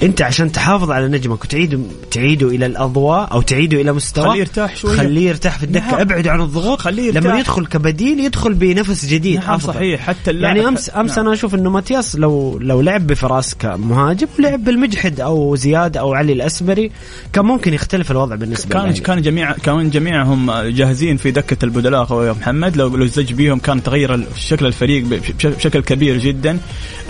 انت 0.02 0.22
عشان 0.22 0.52
تحافظ 0.52 0.90
على 0.90 1.08
نجمك 1.08 1.44
وتعيده 1.44 1.78
تعيده 2.10 2.48
إلى 2.48 2.66
الأضواء 2.66 3.32
أو 3.32 3.42
تعيده 3.42 3.80
إلى 3.80 3.92
مستوى 3.92 4.24
خليه 4.24 4.40
يرتاح 4.40 4.76
شوية 4.76 4.96
خليه 4.96 5.28
يرتاح 5.28 5.58
في 5.58 5.64
الدكة 5.64 5.90
نعم. 5.90 6.00
أبعد 6.00 6.28
عن 6.28 6.40
الضغوط 6.40 6.80
خليه 6.80 7.02
يرتاح. 7.02 7.22
لما 7.22 7.38
يدخل 7.38 7.66
كبديل 7.66 8.20
يدخل 8.20 8.54
بنفس 8.54 9.06
جديد 9.06 9.40
نعم 9.40 9.54
أفضل. 9.54 9.74
صحيح 9.74 10.00
حتى 10.00 10.30
اللاعب 10.30 10.56
يعني 10.56 10.68
امس 10.68 10.90
أمس 10.96 11.10
نعم. 11.10 11.26
أنا 11.26 11.34
أشوف 11.34 11.54
إنه 11.54 11.70
ماتياس 11.70 12.16
لو 12.16 12.58
لو 12.58 12.80
لعب 12.80 13.06
بفراس 13.06 13.54
كمهاجم 13.54 14.26
ولعب 14.38 14.64
بالمجحد 14.64 15.20
أو 15.20 15.56
زياد 15.56 15.96
أو 15.96 16.14
علي 16.14 16.32
الاسبري 16.32 16.90
كان 17.32 17.44
ممكن 17.44 17.74
يختلف 17.74 18.10
الوضع 18.10 18.34
بالنسبة 18.34 18.74
كان 18.74 18.92
كان 18.92 19.22
جميع 19.22 19.52
كان 19.52 19.90
جميعهم 19.90 20.52
جاهزين 20.52 21.16
في 21.16 21.30
دكة 21.30 21.64
البدلاء 21.64 22.02
أخوي 22.02 22.32
محمد 22.32 22.76
لو 22.76 22.88
لو 22.88 23.06
زج 23.06 23.32
بيهم 23.32 23.58
كان 23.58 23.82
تغير 23.82 24.26
شكل 24.36 24.66
الفريق 24.66 25.04
بشكل 25.44 25.80
كبير 25.82 26.18
جدا 26.18 26.58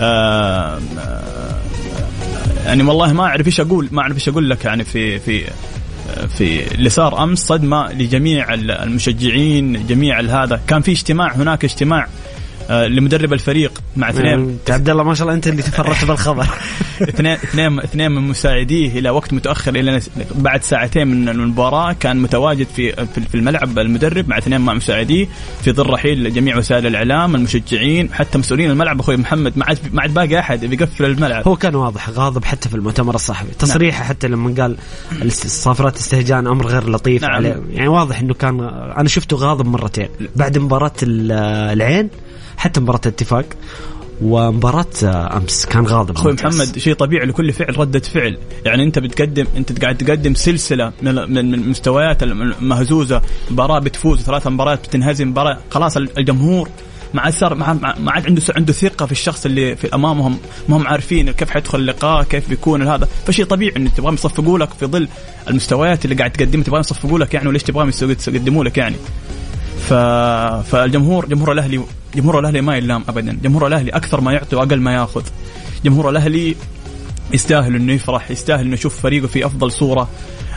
آه 0.01 0.79
يعني 2.65 2.83
والله 2.83 3.13
ما 3.13 3.23
أعرف 3.23 3.47
إيش 3.47 3.59
أقول 3.59 3.89
ما 3.91 4.01
أعرف 4.01 4.15
إيش 4.15 4.29
أقول 4.29 4.49
لك 4.49 4.65
يعني 4.65 4.83
في 4.83 5.19
في 5.19 5.43
في 6.37 6.73
اللي 6.75 6.89
صار 6.89 7.23
أمس 7.23 7.39
صدمة 7.39 7.91
لجميع 7.91 8.53
المشجعين 8.53 9.85
جميع 9.87 10.19
هذا. 10.19 10.61
كان 10.67 10.81
في 10.81 10.91
اجتماع 10.91 11.35
هناك 11.35 11.63
اجتماع 11.63 12.07
لمدرب 12.69 13.33
الفريق 13.33 13.81
مع 13.95 14.09
اثنين. 14.09 14.59
عبد 14.69 14.89
الله 14.89 15.03
ما 15.03 15.13
شاء 15.13 15.27
الله 15.27 15.35
أنت 15.35 15.47
اللي 15.47 15.61
تفرغت 15.61 16.05
بالخبر. 16.09 16.47
اثنين 17.01 17.33
اثنين 17.33 17.79
اثنين 17.79 18.11
من 18.11 18.21
مساعديه 18.21 18.99
إلى 18.99 19.09
وقت 19.09 19.33
متأخر 19.33 19.75
إلى 19.75 20.01
بعد 20.35 20.63
ساعتين 20.63 21.07
من 21.07 21.29
المباراة 21.29 21.93
كان 21.93 22.17
متواجد 22.17 22.67
في 22.75 22.91
في 23.31 23.35
الملعب 23.35 23.79
المدرب 23.79 24.29
مع 24.29 24.37
اثنين 24.37 24.61
مع 24.61 24.73
مساعديه 24.73 25.27
في 25.63 25.71
ظل 25.71 25.89
رحيل 25.89 26.33
جميع 26.33 26.57
وسائل 26.57 26.87
الإعلام 26.87 27.35
المشجعين 27.35 28.13
حتى 28.13 28.37
مسؤولين 28.37 28.71
الملعب. 28.71 28.99
أخوي 28.99 29.17
محمد 29.17 29.57
ما 29.57 29.65
عاد 29.65 29.79
ما 29.93 30.01
عاد 30.01 30.13
باقي 30.13 30.39
أحد 30.39 30.65
بيقفل 30.65 31.05
الملعب. 31.05 31.47
هو 31.47 31.55
كان 31.55 31.75
واضح 31.75 32.09
غاضب 32.09 32.45
حتى 32.45 32.69
في 32.69 32.75
المؤتمر 32.75 33.15
الصحفي. 33.15 33.45
نعم. 33.45 33.57
تصريحه 33.59 33.99
نعم. 33.99 34.07
حتى 34.09 34.27
لما 34.27 34.53
قال 34.61 34.77
الصافرات 35.21 35.97
استهجان 35.97 36.47
أمر 36.47 36.67
غير 36.67 36.89
لطيف 36.89 37.21
نعم. 37.21 37.31
عليه. 37.31 37.63
يعني 37.71 37.87
واضح 37.87 38.19
إنه 38.19 38.33
كان 38.33 38.59
أنا 38.97 39.07
شفته 39.07 39.37
غاضب 39.37 39.65
مرتين. 39.65 40.09
بعد 40.35 40.57
مباراة 40.57 40.93
العين 41.03 42.09
حتى 42.57 42.79
مباراة 42.79 43.01
الاتفاق 43.05 43.45
ومباراة 44.21 44.85
أمس 45.37 45.65
كان 45.65 45.85
غاضب. 45.87 46.15
أخوي 46.15 46.33
محمد 46.33 46.77
شيء 46.77 46.93
طبيعي 46.93 47.25
لكل 47.25 47.53
فعل 47.53 47.79
ردة 47.79 47.99
فعل، 47.99 48.37
يعني 48.65 48.83
أنت 48.83 48.99
بتقدم 48.99 49.45
أنت 49.57 49.81
قاعد 49.81 49.97
تقدم 49.97 50.33
سلسلة 50.33 50.91
من 51.01 51.53
المستويات 51.53 52.23
المهزوزة، 52.23 53.21
مباراة 53.51 53.79
بتفوز 53.79 54.21
ثلاث 54.21 54.47
مباريات 54.47 54.87
بتنهزم 54.87 55.27
مباراة 55.27 55.57
خلاص 55.71 55.97
الجمهور 55.97 56.69
ما 57.13 57.21
عاد 57.21 57.33
صار 57.33 57.55
ما 57.55 57.65
عاد 58.11 58.25
عنده 58.25 58.41
عنده 58.55 58.73
ثقة 58.73 59.05
في 59.05 59.11
الشخص 59.11 59.45
اللي 59.45 59.75
في 59.75 59.95
أمامهم 59.95 60.37
ما 60.69 60.77
هم 60.77 60.87
عارفين 60.87 61.31
كيف 61.31 61.49
حيدخل 61.49 61.79
اللقاء 61.79 62.23
كيف 62.23 62.49
بيكون 62.49 62.87
هذا. 62.87 63.07
فشيء 63.27 63.45
طبيعي 63.45 63.73
انه 63.77 63.89
تبغاهم 63.89 64.13
يصفقوا 64.13 64.59
لك 64.59 64.73
في 64.73 64.85
ظل 64.85 65.07
المستويات 65.49 66.05
اللي 66.05 66.15
قاعد 66.15 66.31
تقدمها 66.31 66.63
تبغاهم 66.63 66.79
يصفقوا 66.79 67.19
لك 67.19 67.33
يعني 67.33 67.47
وليش 67.47 67.63
تبغاهم 67.63 67.91
يقدموا 68.27 68.63
لك 68.63 68.77
يعني. 68.77 68.95
ف... 69.89 69.93
فالجمهور 70.71 71.25
جمهور 71.25 71.51
الاهلي 71.51 71.83
جمهور 72.15 72.39
الأهلي 72.39 72.61
ما 72.61 72.77
يلام 72.77 73.03
ابدا. 73.09 73.39
جمهور 73.43 73.67
الأهلي 73.67 73.91
أكثر 73.91 74.21
ما 74.21 74.33
يعطي 74.33 74.55
وأقل 74.55 74.79
ما 74.79 74.93
ياخذ. 74.93 75.23
جمهور 75.85 76.09
الأهلي 76.09 76.55
يستاهل 77.33 77.75
إنه 77.75 77.93
يفرح 77.93 78.31
يستاهل 78.31 78.65
إنه 78.65 78.73
يشوف 78.73 78.99
فريقه 78.99 79.27
في 79.27 79.45
أفضل 79.45 79.71
صورة. 79.71 80.09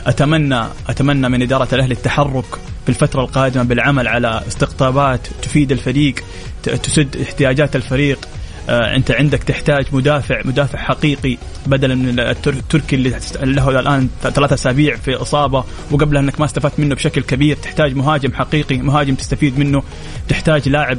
اتمنى 0.05 0.63
أتمنى 0.89 1.29
من 1.29 1.41
إدارة 1.41 1.67
الأهلي 1.75 1.93
التحرك 1.93 2.45
في 2.83 2.89
الفترة 2.89 3.21
القادمة 3.21 3.63
بالعمل 3.63 4.07
على 4.07 4.41
استقطابات 4.47 5.27
تفيد 5.41 5.71
الفريق 5.71 6.15
تسد 6.63 7.17
احتياجات 7.21 7.75
الفريق. 7.75 8.27
انت 8.69 9.11
عندك 9.11 9.43
تحتاج 9.43 9.85
مدافع 9.91 10.41
مدافع 10.45 10.79
حقيقي 10.79 11.37
بدلا 11.65 11.95
من 11.95 12.19
التركي 12.19 12.95
اللي 12.95 13.15
له 13.41 13.79
الآن 13.79 14.09
ثلاثة 14.21 14.53
أسابيع 14.53 14.95
في 14.95 15.15
إصابة 15.15 15.63
وقبلها 15.91 16.21
إنك 16.21 16.39
ما 16.39 16.45
استفدت 16.45 16.79
منه 16.79 16.95
بشكل 16.95 17.21
كبير 17.21 17.55
تحتاج 17.55 17.95
مهاجم 17.95 18.33
حقيقي 18.33 18.77
مهاجم 18.77 19.15
تستفيد 19.15 19.59
منه 19.59 19.83
تحتاج 20.29 20.69
لاعب 20.69 20.97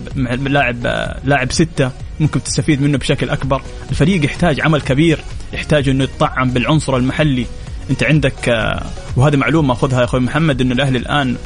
لاعب 0.48 0.87
لاعب 1.24 1.52
ستة 1.52 1.90
ممكن 2.20 2.42
تستفيد 2.42 2.83
منه 2.83 2.98
بشكل 2.98 3.31
أكبر. 3.31 3.62
الفريق 3.90 4.24
يحتاج 4.24 4.61
عمل 4.61 4.81
كبير 4.81 5.18
يحتاج 5.52 5.88
إنه 5.88 6.04
يطعم 6.04 6.50
بالعنصر 6.50 6.96
المحلي. 6.96 7.46
انت 7.90 8.02
عندك 8.02 8.48
آه، 8.48 8.83
وهذه 9.16 9.37
معلومة 9.37 9.74
خذها 9.74 10.00
يا 10.00 10.04
أخوي 10.04 10.20
محمد 10.20 10.61
إنه 10.61 10.74
الأهلي 10.74 10.98
الآن 10.98 11.37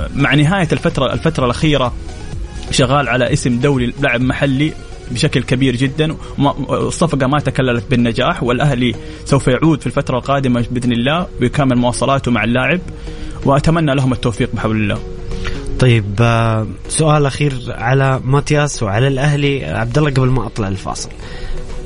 آه، 0.00 0.08
مع 0.14 0.34
نهاية 0.34 0.68
الفترة 0.72 1.12
الفترة 1.12 1.44
الأخيرة 1.44 1.94
شغال 2.70 3.08
على 3.08 3.32
اسم 3.32 3.58
دولي 3.58 3.92
لاعب 4.00 4.20
محلي. 4.20 4.72
بشكل 5.12 5.42
كبير 5.42 5.76
جدا 5.76 6.16
الصفقة 6.70 7.26
ما 7.26 7.38
تكللت 7.38 7.84
بالنجاح 7.90 8.42
والأهلي 8.42 8.94
سوف 9.24 9.48
يعود 9.48 9.80
في 9.80 9.86
الفترة 9.86 10.18
القادمة 10.18 10.66
بإذن 10.70 10.92
الله 10.92 11.26
ويكمل 11.40 11.76
مواصلاته 11.76 12.30
مع 12.30 12.44
اللاعب 12.44 12.80
وأتمنى 13.44 13.94
لهم 13.94 14.12
التوفيق 14.12 14.50
بحول 14.54 14.76
الله. 14.76 14.98
طيب 15.78 16.04
آه، 16.20 16.66
سؤال 16.88 17.26
أخير 17.26 17.52
على 17.68 18.20
ماتياس 18.24 18.82
وعلى 18.82 19.08
الأهلي 19.08 19.64
عبد 19.64 19.98
الله 19.98 20.10
قبل 20.10 20.28
ما 20.28 20.46
أطلع 20.46 20.68
الفاصل. 20.68 21.08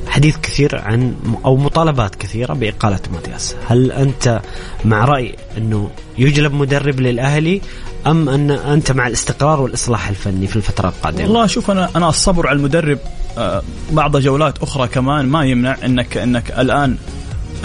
حديث 0.09 0.37
كثير 0.43 0.79
عن 0.79 1.15
أو 1.45 1.57
مطالبات 1.57 2.15
كثيرة 2.15 2.55
بإقالة 2.55 3.01
ماتياس، 3.13 3.57
هل 3.67 3.93
أنت 3.93 4.41
مع 4.85 5.05
رأي 5.05 5.35
أنه 5.59 5.91
يجلب 6.19 6.55
مدرب 6.55 7.01
للأهلي 7.01 7.61
أم 8.07 8.29
أن 8.29 8.51
أنت 8.51 8.93
مع 8.93 9.07
الاستقرار 9.07 9.61
والإصلاح 9.61 10.09
الفني 10.09 10.47
في 10.47 10.57
الفترة 10.57 10.89
القادمة؟ 10.89 11.23
والله 11.23 11.47
شوف 11.47 11.71
أنا 11.71 11.91
أنا 11.97 12.09
الصبر 12.09 12.47
على 12.47 12.57
المدرب 12.59 12.99
آه، 13.39 13.63
بعض 13.93 14.17
جولات 14.17 14.63
أخرى 14.63 14.89
كمان 14.89 15.27
ما 15.27 15.45
يمنع 15.45 15.77
انك 15.85 16.17
إنك 16.17 16.51
الآن 16.51 16.97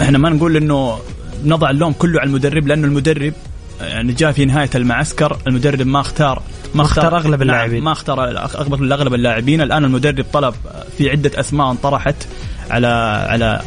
إحنا 0.00 0.18
ما 0.18 0.28
نقول 0.28 0.56
إنه 0.56 0.98
نضع 1.44 1.70
اللوم 1.70 1.92
كله 1.92 2.20
على 2.20 2.28
المدرب 2.28 2.66
لأنه 2.66 2.86
المدرب 2.86 3.32
يعني 3.80 4.12
جاء 4.12 4.32
في 4.32 4.44
نهاية 4.44 4.70
المعسكر 4.74 5.38
المدرب 5.46 5.86
ما 5.86 6.00
اختار 6.00 6.42
ما 6.74 6.82
اختار 6.82 7.16
أغلب 7.16 7.30
نعم، 7.30 7.42
اللاعبين. 7.42 7.84
ما 7.84 7.92
اختار 7.92 8.36
اغلب 8.38 8.92
أغلب 8.92 9.14
اللاعبين. 9.14 9.60
الآن 9.60 9.84
المدرب 9.84 10.24
طلب 10.32 10.54
في 10.98 11.10
عدة 11.10 11.40
أسماء 11.40 11.70
انطرحت 11.70 12.14
على 12.70 12.86
على 13.28 13.62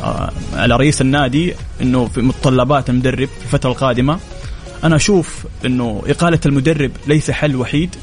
على 0.54 0.76
رئيس 0.76 1.02
النادي 1.02 1.56
إنه 1.82 2.06
في 2.06 2.22
متطلبات 2.22 2.90
المدرب 2.90 3.28
في 3.28 3.46
الفترة 3.46 3.70
القادمة. 3.70 4.20
أنا 4.86 4.96
أشوف 4.96 5.46
إنه 5.66 6.04
إقالة 6.08 6.40
المدرب 6.46 6.92
ليس 7.08 7.32
حل 7.32 7.56
وحيد. 7.56 7.96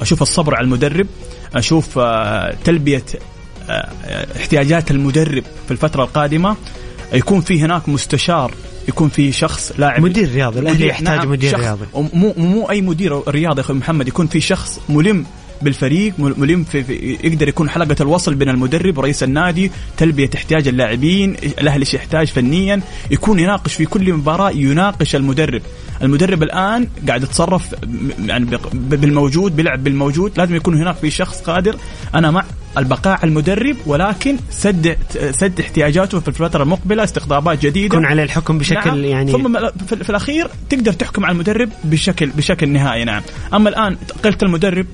أشوف 0.00 0.22
الصبر 0.22 0.54
على 0.54 0.64
المدرب. 0.64 1.06
أشوف 1.54 1.98
آه، 1.98 2.54
تلبية 2.64 3.04
آه، 3.70 3.90
احتياجات 4.36 4.90
المدرب 4.90 5.44
في 5.64 5.70
الفترة 5.70 6.02
القادمة. 6.02 6.56
يكون 7.12 7.40
في 7.40 7.60
هناك 7.60 7.88
مستشار 7.88 8.54
يكون 8.88 9.08
في 9.08 9.32
شخص 9.32 9.72
لاعب. 9.78 10.00
مدير 10.00 10.32
رياضي 10.32 10.60
الاهلي 10.60 10.86
يحتاج 10.86 11.18
نعم 11.18 11.30
مدير 11.30 11.58
رياضي. 11.58 11.86
مو 11.94 12.34
مو 12.36 12.70
أي 12.70 12.80
مدير 12.80 13.28
رياضي 13.28 13.60
أخوي 13.60 13.76
محمد 13.76 14.08
يكون 14.08 14.26
في 14.26 14.40
شخص 14.40 14.80
ملم 14.88 15.26
بالفريق 15.62 16.14
ملم 16.18 16.64
في, 16.64 16.84
في 16.84 17.18
يقدر 17.24 17.48
يكون 17.48 17.70
حلقة 17.70 17.96
الوصل 18.00 18.34
بين 18.34 18.48
المدرب 18.48 18.98
ورئيس 18.98 19.22
النادي 19.22 19.70
تلبية 19.96 20.30
احتياج 20.34 20.68
اللاعبين 20.68 21.36
الأهلي 21.60 21.80
إيش 21.80 21.94
يحتاج 21.94 22.26
فنيا 22.26 22.80
يكون 23.10 23.38
يناقش 23.38 23.74
في 23.74 23.86
كل 23.86 24.12
مباراة 24.12 24.50
يناقش 24.50 25.16
المدرب. 25.16 25.62
المدرب 26.02 26.42
الآن 26.42 26.88
قاعد 27.08 27.22
يتصرف 27.22 27.74
يعني 28.26 28.58
بالموجود 28.72 29.56
بيلعب 29.56 29.84
بالموجود 29.84 30.38
لازم 30.38 30.54
يكون 30.54 30.74
هناك 30.74 30.96
في 30.96 31.10
شخص 31.10 31.40
قادر. 31.40 31.76
أنا 32.14 32.30
مع 32.30 32.44
البقاء 32.78 33.18
على 33.18 33.28
المدرب 33.28 33.76
ولكن 33.86 34.36
سد 34.50 34.98
سد 35.30 35.60
احتياجاته 35.60 36.20
في 36.20 36.28
الفترة 36.28 36.62
المقبلة 36.62 37.04
استقطابات 37.04 37.66
جديدة. 37.66 37.86
يكون 37.86 38.04
عليه 38.04 38.22
الحكم 38.22 38.58
بشكل 38.58 38.90
نعم. 38.90 39.04
يعني 39.04 39.32
ثم 39.32 39.58
في, 39.86 40.04
في 40.04 40.10
الأخير 40.10 40.48
تقدر 40.70 40.92
تحكم 40.92 41.24
على 41.24 41.32
المدرب 41.32 41.68
بشكل 41.84 42.26
بشكل 42.26 42.68
نهائي 42.68 43.04
نعم. 43.04 43.22
أما 43.54 43.68
الآن 43.68 43.96
قلت 44.24 44.42
المدرب 44.42 44.86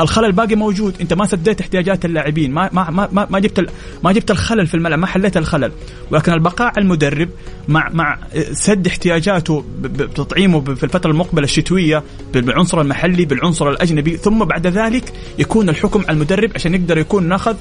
الخلل 0.00 0.32
باقي 0.32 0.54
موجود. 0.54 0.94
انت 1.00 1.14
ما 1.14 1.26
سديت 1.26 1.60
احتياجات 1.60 2.04
اللاعبين. 2.04 2.52
ما 2.52 2.70
ما 2.72 3.08
ما 3.12 3.26
ما 3.30 3.38
جبت 3.38 3.70
ما 4.04 4.12
جبت 4.12 4.30
الخلل 4.30 4.66
في 4.66 4.74
الملعب. 4.74 4.98
ما 4.98 5.06
حليت 5.06 5.36
الخلل. 5.36 5.72
ولكن 6.10 6.32
البقاء 6.32 6.68
على 6.68 6.78
المدرب 6.78 7.28
مع 7.68 7.88
مع 7.92 8.18
سد 8.52 8.86
احتياجاته 8.86 9.64
بتطعيمه 9.80 10.60
في 10.60 10.84
الفترة 10.84 11.10
المقبلة 11.10 11.44
الشتوية 11.44 12.02
بالعنصر 12.32 12.80
المحلي 12.80 13.24
بالعنصر 13.24 13.70
الأجنبي. 13.70 14.16
ثم 14.16 14.44
بعد 14.44 14.66
ذلك 14.66 15.12
يكون 15.38 15.68
الحكم 15.68 16.00
على 16.00 16.10
المدرب 16.10 16.50
عشان 16.54 16.74
يقدر 16.74 16.98
يكون 16.98 17.28
ناخذ 17.28 17.56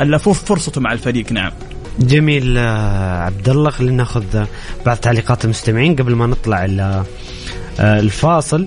اللفوف 0.00 0.44
فرصته 0.44 0.80
مع 0.80 0.92
الفريق. 0.92 1.32
نعم. 1.32 1.52
جميل 1.98 2.58
آه، 2.58 3.18
عبد 3.18 3.48
الله 3.48 3.70
خلينا 3.70 3.96
ناخذ 3.96 4.24
بعض 4.86 4.96
تعليقات 4.96 5.44
المستمعين 5.44 5.96
قبل 5.96 6.14
ما 6.14 6.26
نطلع 6.26 6.64
آه، 6.64 7.04
الفاصل. 7.80 8.66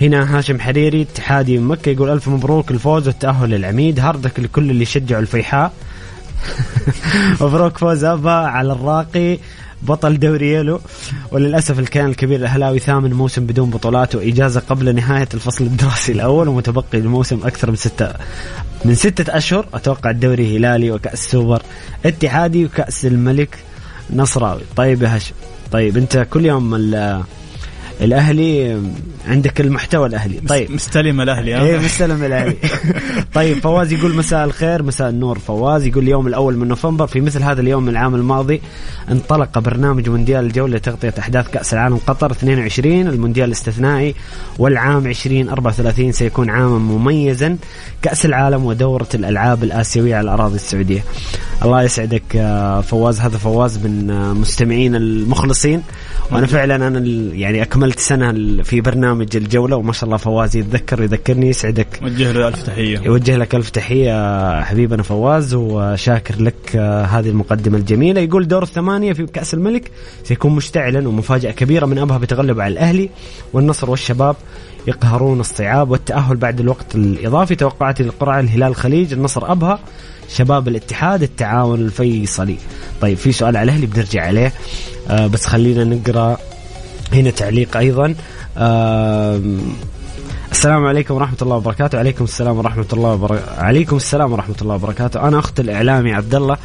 هنا 0.00 0.38
هاشم 0.38 0.60
حريري 0.60 1.02
اتحادي 1.02 1.58
من 1.58 1.68
مكة 1.68 1.90
يقول 1.90 2.10
ألف 2.10 2.28
مبروك 2.28 2.70
الفوز 2.70 3.06
والتأهل 3.06 3.50
للعميد 3.50 4.00
هاردك 4.00 4.40
لكل 4.40 4.70
اللي 4.70 4.84
شجعوا 4.84 5.22
الفيحاء 5.22 5.72
مبروك 7.40 7.78
فوز 7.78 8.04
أبا 8.04 8.30
على 8.30 8.72
الراقي 8.72 9.38
بطل 9.82 10.18
دوري 10.18 10.52
يلو. 10.52 10.80
وللأسف 11.32 11.78
الكيان 11.78 12.06
الكبير 12.06 12.40
الأهلاوي 12.40 12.78
ثامن 12.78 13.12
موسم 13.12 13.46
بدون 13.46 13.70
بطولات 13.70 14.14
وإجازة 14.14 14.60
قبل 14.60 14.94
نهاية 14.94 15.28
الفصل 15.34 15.64
الدراسي 15.64 16.12
الأول 16.12 16.48
ومتبقي 16.48 16.98
الموسم 16.98 17.40
أكثر 17.44 17.70
من 17.70 17.76
سته 17.76 18.12
من 18.84 18.94
ستة 18.94 19.36
أشهر. 19.36 19.66
أتوقع 19.74 20.10
الدوري 20.10 20.56
هلالي 20.56 20.90
وكأس 20.90 21.30
سوبر 21.30 21.62
اتحادي 22.06 22.64
وكأس 22.64 23.06
الملك 23.06 23.58
نصراوي. 24.10 24.62
طيب 24.76 25.02
يا 25.02 25.16
هشم 25.16 25.34
طيب 25.72 25.96
أنت 25.96 26.26
كل 26.30 26.46
يوم 26.46 26.74
الأهلي 28.00 28.80
عندك 29.28 29.60
المحتوى 29.60 30.06
الأهلي. 30.06 30.40
طيب. 30.48 30.70
مستلم 30.70 31.20
الأهلي 31.20 31.60
إيه 31.62 31.78
مستلم 31.78 32.24
الأهلي. 32.24 32.56
طيب 33.34 33.58
فواز 33.58 33.92
يقول 33.92 34.16
مساء 34.16 34.44
الخير 34.44 34.82
مساء 34.82 35.08
النور. 35.08 35.38
فواز 35.38 35.86
يقول 35.86 36.04
اليوم 36.04 36.26
الأول 36.26 36.56
من 36.56 36.68
نوفمبر 36.68 37.06
في 37.06 37.20
مثل 37.20 37.42
هذا 37.42 37.60
اليوم 37.60 37.82
من 37.82 37.88
العام 37.88 38.14
الماضي 38.14 38.60
انطلق 39.10 39.58
برنامج 39.58 40.08
مونديال 40.08 40.44
الجولة 40.44 40.76
لتغطية 40.76 41.14
أحداث 41.18 41.50
كأس 41.50 41.74
العالم 41.74 41.96
قطر 41.96 42.30
22 42.30 43.06
المونديال 43.08 43.46
الاستثنائي 43.46 44.14
والعام 44.58 45.06
2034 45.06 46.12
سيكون 46.12 46.50
عاما 46.50 46.78
مميزا 46.78 47.56
كأس 48.02 48.26
العالم 48.26 48.64
ودورة 48.64 49.08
الألعاب 49.14 49.64
الآسيوية 49.64 50.16
على 50.16 50.24
الأراضي 50.24 50.54
السعودية. 50.54 51.04
الله 51.62 51.82
يسعدك 51.82 52.22
فواز. 52.86 53.20
هذا 53.20 53.38
فواز 53.38 53.78
من 53.78 54.06
مستمعين 54.34 54.94
المخلصين. 54.94 55.82
وأنا 56.32 56.46
فعلا 56.46 56.76
أنا 56.76 56.98
يعني 57.34 57.62
أكملت 57.62 57.98
سنة 57.98 58.62
في 58.62 58.80
برنامج 58.80 59.36
الجولة 59.36 59.76
وما 59.76 59.92
شاء 59.92 60.04
الله 60.04 60.16
فواز 60.16 60.56
يتذكر 60.56 61.00
ويذكرني 61.00 61.48
يسعدك. 61.48 62.00
وجه 62.02 62.32
له 62.32 62.48
ألف 62.48 62.62
تحية. 62.62 62.98
يوجه 62.98 63.36
لك 63.36 63.54
ألف 63.54 63.70
تحية 63.70 64.62
حبيبنا 64.62 65.02
فواز 65.02 65.54
وشاكر 65.54 66.42
لك 66.42 66.76
هذه 67.10 67.28
المقدمة 67.28 67.78
الجميلة. 67.78 68.20
يقول 68.20 68.48
دور 68.48 68.62
الثمانية 68.62 69.12
في 69.12 69.26
كأس 69.26 69.54
الملك 69.54 69.90
سيكون 70.24 70.54
مشتعلا 70.54 71.08
ومفاجأة 71.08 71.50
كبيرة 71.50 71.86
من 71.86 71.98
أبها 71.98 72.18
بتغلب 72.18 72.60
على 72.60 72.72
الأهلي 72.72 73.10
والنصر 73.52 73.90
والشباب 73.90 74.36
يقهرون 74.86 75.40
الصعاب 75.40 75.90
والتأهل 75.90 76.36
بعد 76.36 76.60
الوقت 76.60 76.94
الإضافي. 76.94 77.54
توقعاتي 77.54 78.02
للقرعة 78.02 78.40
الهلال 78.40 78.68
الخليج 78.68 79.12
النصر 79.12 79.52
أبها. 79.52 79.78
شباب 80.28 80.68
الاتحاد 80.68 81.22
التعاون 81.22 81.80
الفيصلي. 81.80 82.56
طيب 83.00 83.18
في 83.18 83.32
سؤال 83.32 83.56
على 83.56 83.64
الأهلي 83.64 83.86
بنرجع 83.86 84.26
عليه. 84.26 84.52
آه 85.08 85.26
بس 85.26 85.46
خلينا 85.46 85.84
نقرأ 85.84 86.38
هنا 87.12 87.30
تعليق 87.30 87.76
أيضا. 87.76 88.14
آه 88.58 89.40
السلام 90.52 90.84
عليكم 90.84 91.14
ورحمة 91.14 91.38
الله 91.42 91.56
وبركاته، 91.56 91.98
عليكم 91.98 92.24
السلام 92.24 92.58
ورحمة 92.58 92.86
الله 92.92 93.08
وبركاته، 93.08 93.52
عليكم 93.58 93.96
السلام 93.96 94.32
ورحمة 94.32 94.56
الله 94.62 94.74
وبركاته، 94.74 95.28
أنا 95.28 95.38
أخت 95.38 95.60
الإعلامي 95.60 96.14
عبد 96.14 96.34
الله. 96.34 96.56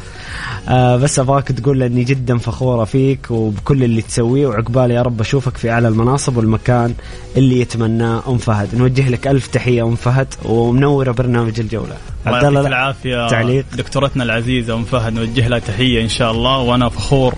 آه 0.68 0.96
بس 0.96 1.18
أبغاك 1.18 1.48
تقول 1.48 1.82
إني 1.82 2.04
جدا 2.04 2.38
فخورة 2.38 2.84
فيك 2.84 3.30
وبكل 3.30 3.84
اللي 3.84 4.02
تسويه 4.02 4.46
وعقبال 4.46 4.90
يا 4.90 5.02
رب 5.02 5.20
أشوفك 5.20 5.56
في 5.56 5.70
أعلى 5.70 5.88
المناصب 5.88 6.36
والمكان 6.36 6.94
اللي 7.36 7.60
يتمناه 7.60 8.22
أم 8.28 8.38
فهد، 8.38 8.74
نوجه 8.74 9.08
لك 9.08 9.26
ألف 9.26 9.46
تحية 9.46 9.82
أم 9.82 9.94
فهد 9.94 10.26
ومنورة 10.44 11.12
برنامج 11.12 11.60
الجولة. 11.60 11.96
عبد 12.26 12.44
الله 12.44 12.66
العافية 12.66 13.28
تعليق 13.28 13.64
دكتورتنا 13.76 14.24
العزيزة 14.24 14.74
أم 14.74 14.84
فهد 14.84 15.12
نوجه 15.12 15.48
لها 15.48 15.58
تحية 15.58 16.02
إن 16.02 16.08
شاء 16.08 16.30
الله 16.32 16.58
وأنا 16.58 16.88
فخور 16.88 17.34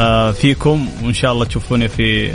آه 0.00 0.30
فيكم 0.30 0.88
وإن 1.04 1.14
شاء 1.14 1.32
الله 1.32 1.44
تشوفوني 1.44 1.88
في 1.88 2.30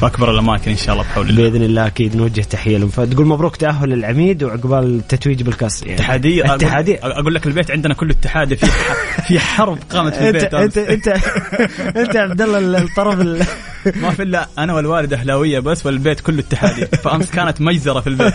في 0.00 0.06
أكبر 0.06 0.30
الأماكن 0.30 0.70
إن 0.70 0.76
شاء 0.76 0.94
الله 0.94 1.04
بحول 1.04 1.30
الله. 1.30 1.50
بإذن 1.50 1.62
الله 1.62 1.86
أكيد 1.86 2.16
نوجه 2.16 2.40
تحية 2.40 2.78
لهم. 2.78 2.88
فتقول 2.88 3.26
مبروك 3.26 3.56
تأهل 3.56 3.92
العميد 3.92 4.42
وعقبال 4.42 4.84
التتويج 4.84 5.42
بالكأس. 5.42 5.82
يعني 5.82 5.94
اتحادية؟ 5.94 6.54
اتحادية. 6.54 6.98
أقول 7.02 7.34
لك 7.34 7.46
البيت 7.46 7.70
عندنا 7.70 7.94
كله 7.94 8.10
اتحادي 8.10 8.56
في 8.56 8.66
في 9.28 9.40
حرب 9.40 9.78
قامت 9.90 10.14
في 10.14 10.28
البيت 10.28 10.54
انت 10.54 10.78
انت 10.78 11.08
انت 11.08 11.08
أنت 11.96 12.16
عبد 12.16 12.42
الله 12.42 12.78
الطرف 12.78 13.20
ما 13.86 14.10
في 14.10 14.22
إلا 14.22 14.48
أنا 14.58 14.74
والوالده 14.74 15.16
أهلاوية 15.16 15.58
بس 15.58 15.86
والبيت 15.86 16.20
كله 16.20 16.40
اتحادي. 16.40 16.86
فأمس 16.86 17.30
كانت 17.30 17.60
مجزرة 17.60 18.00
في 18.00 18.06
البيت. 18.06 18.34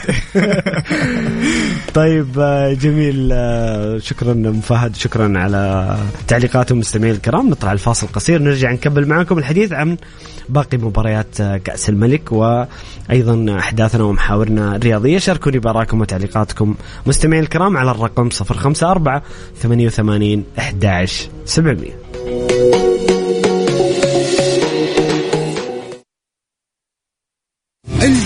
طيب 1.93 2.39
آه، 2.39 2.73
جميل. 2.73 3.29
آه، 3.33 3.97
شكرا 3.97 4.31
ام 4.31 4.62
فهد 4.62 4.95
شكرا 4.95 5.39
على 5.39 5.95
تعليقاتكم 6.27 6.75
المستمعين 6.75 7.13
الكرام. 7.13 7.49
نطلع 7.49 7.71
الفاصل 7.71 8.07
قصير 8.07 8.41
نرجع 8.41 8.71
نكمل 8.71 9.07
معكم 9.07 9.38
الحديث 9.38 9.73
عن 9.73 9.97
باقي 10.49 10.77
مباريات 10.77 11.41
آه، 11.41 11.57
كأس 11.57 11.89
الملك 11.89 12.31
وأيضا 12.31 13.57
أحداثنا 13.59 14.03
ومحاورنا 14.03 14.75
الرياضية. 14.75 15.17
شاركوني 15.17 15.59
بآرائكم 15.60 16.02
وتعليقاتكم 16.01 16.75
مستمعين 17.05 17.43
الكرام 17.43 17.77
على 17.77 17.91
الرقم 17.91 18.29
054 18.29 19.21
88 19.62 20.43
11 20.57 21.29
700 21.45 22.98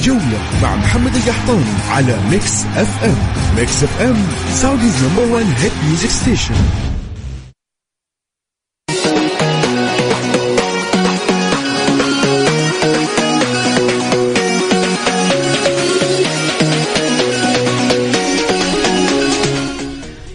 الجولة 0.03 0.39
مع 0.63 0.75
محمد 0.75 1.15
القحطاني 1.15 1.73
على 1.89 2.17
Mix 2.31 2.65
FM 2.65 3.17
Mix 3.57 3.83
FM 3.83 4.15
Saudi's 4.53 5.03
number 5.03 5.33
1 5.33 5.45
hit 5.45 5.71
music 5.85 6.09
station 6.09 6.55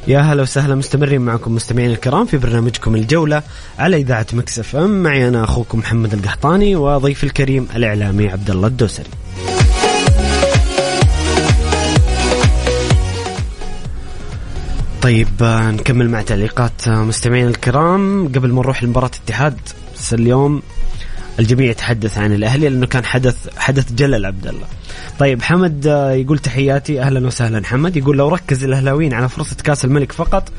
يا 0.09 0.21
هلا 0.21 0.43
وسهلا 0.43 0.75
مستمرين 0.75 1.21
معكم 1.21 1.55
مستمعين 1.55 1.91
الكرام 1.91 2.27
في 2.27 2.37
برنامجكم 2.37 2.95
الجولة 2.95 3.43
على 3.79 3.97
إذاعة 3.97 4.27
Mix 4.33 4.77
FM 4.77 5.03
معي 5.03 5.29
أنا 5.29 5.45
أخوكم 5.45 5.79
محمد 5.79 6.15
القحطاني 6.15 6.77
وضيفي 6.77 7.25
الكريم 7.25 7.69
الإعلامي 7.77 8.29
عبد 8.29 8.51
الله 8.51 8.67
الدوسري. 8.67 9.28
طيب 15.09 15.29
آه، 15.42 15.71
نكمل 15.71 16.11
مع 16.11 16.23
تعليقات 16.23 16.88
آه، 16.88 17.05
مستمعين 17.05 17.47
الكرام 17.47 18.29
قبل 18.29 18.53
ما 18.53 18.62
نروح 18.62 18.85
لمباراة 18.85 19.11
الاتحاد 19.16 19.57
بس 19.94 20.14
اليوم 20.14 20.62
الجميع 21.38 21.71
يتحدث 21.71 22.18
عن 22.18 22.33
الأهلي 22.33 22.68
لأنه 22.68 22.87
كان 22.87 23.05
حدث 23.05 23.59
حدث 23.59 23.92
جلل 23.92 24.27
عبد 24.27 24.47
الله. 24.47 24.66
طيب 25.18 25.42
حمد 25.42 25.87
آه، 25.87 26.12
يقول 26.12 26.38
تحياتي 26.38 27.01
أهلا 27.01 27.27
وسهلا 27.27 27.66
حمد 27.66 27.97
يقول 27.97 28.16
لو 28.16 28.29
ركز 28.29 28.64
الأهلاويين 28.64 29.14
على 29.14 29.29
فرصة 29.29 29.57
كأس 29.57 29.85
الملك 29.85 30.12
فقط 30.12 30.53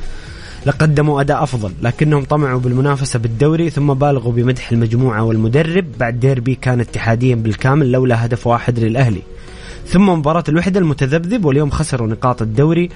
لقدموا 0.65 1.21
أداء 1.21 1.43
أفضل 1.43 1.71
لكنهم 1.81 2.23
طمعوا 2.23 2.59
بالمنافسة 2.59 3.19
بالدوري 3.19 3.69
ثم 3.69 3.93
بالغوا 3.93 4.31
بمدح 4.31 4.71
المجموعة 4.71 5.23
والمدرب 5.23 5.85
بعد 5.99 6.19
ديربي 6.19 6.55
كان 6.55 6.79
اتحاديا 6.79 7.35
بالكامل 7.35 7.91
لولا 7.91 8.25
هدف 8.25 8.47
واحد 8.47 8.79
للأهلي. 8.79 9.21
ثم 9.88 10.09
مباراة 10.09 10.43
الوحدة 10.49 10.79
المتذبذب 10.79 11.45
واليوم 11.45 11.69
خسروا 11.69 12.07
نقاط 12.07 12.41
الدوري 12.41 12.89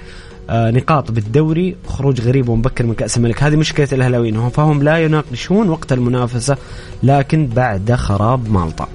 نقاط 0.50 1.10
بالدوري 1.10 1.76
خروج 1.86 2.20
غريب 2.20 2.48
ومبكر 2.48 2.86
من 2.86 2.94
كأس 2.94 3.16
الملك. 3.16 3.42
هذه 3.42 3.56
مشكلة 3.56 3.88
الأهلاويين. 3.92 4.36
هم 4.36 4.50
فهم 4.50 4.82
لا 4.82 4.98
يناقشون 4.98 5.68
وقت 5.68 5.92
المنافسة 5.92 6.56
لكن 7.02 7.46
بعد 7.46 7.94
خراب 7.94 8.50
مالطا. 8.50 8.88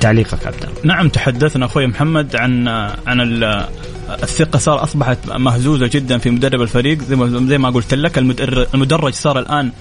تعليقك 0.00 0.46
عبد 0.46 0.64
نعم 0.84 1.08
تحدثنا 1.08 1.66
أخوي 1.66 1.86
محمد 1.86 2.36
عن 2.36 2.68
عن 3.06 3.20
الثقة 4.22 4.58
صار 4.58 4.82
أصبحت 4.82 5.18
مهزوزة 5.30 5.90
جدا 5.92 6.18
في 6.18 6.30
مدرب 6.30 6.62
الفريق. 6.62 7.02
زي 7.02 7.16
ما 7.16 7.46
زي 7.46 7.58
ما 7.58 7.70
قلت 7.70 7.94
لك 7.94 8.18
المدرج 8.18 9.12
صار 9.12 9.38
الآن 9.38 9.72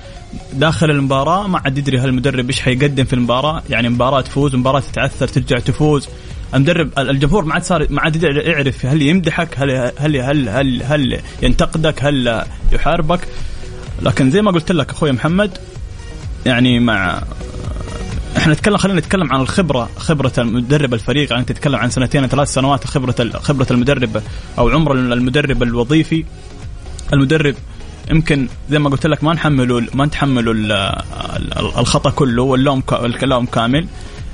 داخل 0.54 0.92
المباراة. 0.92 1.48
ما 1.48 1.62
عاد 1.66 1.78
يدري 1.78 2.00
هل 2.00 2.10
المدرب 2.10 2.48
إيش 2.48 2.62
حيقدم 2.62 3.04
في 3.04 3.14
المباراة. 3.14 3.64
يعني 3.70 3.90
مباراة 3.90 4.22
تفوز 4.22 4.56
مباراة 4.56 4.80
تتعثر 4.80 5.28
ترجع 5.28 5.60
تفوز. 5.60 6.08
المدرب 6.54 7.00
الجمهور 7.00 7.46
ما 7.46 7.54
عاد 7.54 7.64
صار 7.64 7.88
ما 7.90 8.02
عاد 8.02 8.24
يعرف 8.24 8.86
هل 8.86 9.02
يمدحك 9.02 9.50
هل 9.58 9.92
هل 9.98 10.18
هل 10.18 10.50
هل, 10.50 10.84
هل 10.84 11.20
ينتقدك 11.42 12.04
هل 12.04 12.44
يحاربك. 12.72 13.20
لكن 14.02 14.30
زي 14.30 14.42
ما 14.42 14.52
قلت 14.52 14.72
لك 14.72 14.92
أخوي 14.92 15.12
محمد 15.12 15.58
يعني 16.46 16.80
مع 16.80 17.24
إحنا 18.38 18.54
نتكلم 18.54 18.78
خلينا 18.78 19.00
نتكلم 19.00 19.34
عن 19.34 19.42
الخبرة 19.42 19.90
خبرة 19.98 20.34
المدرب 20.38 20.94
الفريق. 20.94 21.32
يعني 21.32 21.46
تتكلم 21.46 21.76
عن 21.76 21.90
سنتين 21.90 22.28
ثلاث 22.28 22.54
سنوات 22.54 22.88
خبرة 22.88 23.40
خبرة 23.40 23.68
المدرب 23.72 24.22
أو 24.58 24.70
عمر 24.70 24.94
المدرب 24.94 25.64
الوظيفي. 25.64 26.26
المدرب 27.14 27.56
يمكن 28.12 28.48
زي 28.70 28.80
ما 28.80 28.90
قلت 28.90 29.06
لك 29.06 29.24
ما 29.24 29.34
نحمله 29.34 29.88
ما 29.94 30.06
نتحمله 30.06 30.52
الخطأ 31.80 32.10
كله 32.10 32.44
واللوم 32.44 32.84
الكلام 32.92 33.46
كامل. 33.46 33.88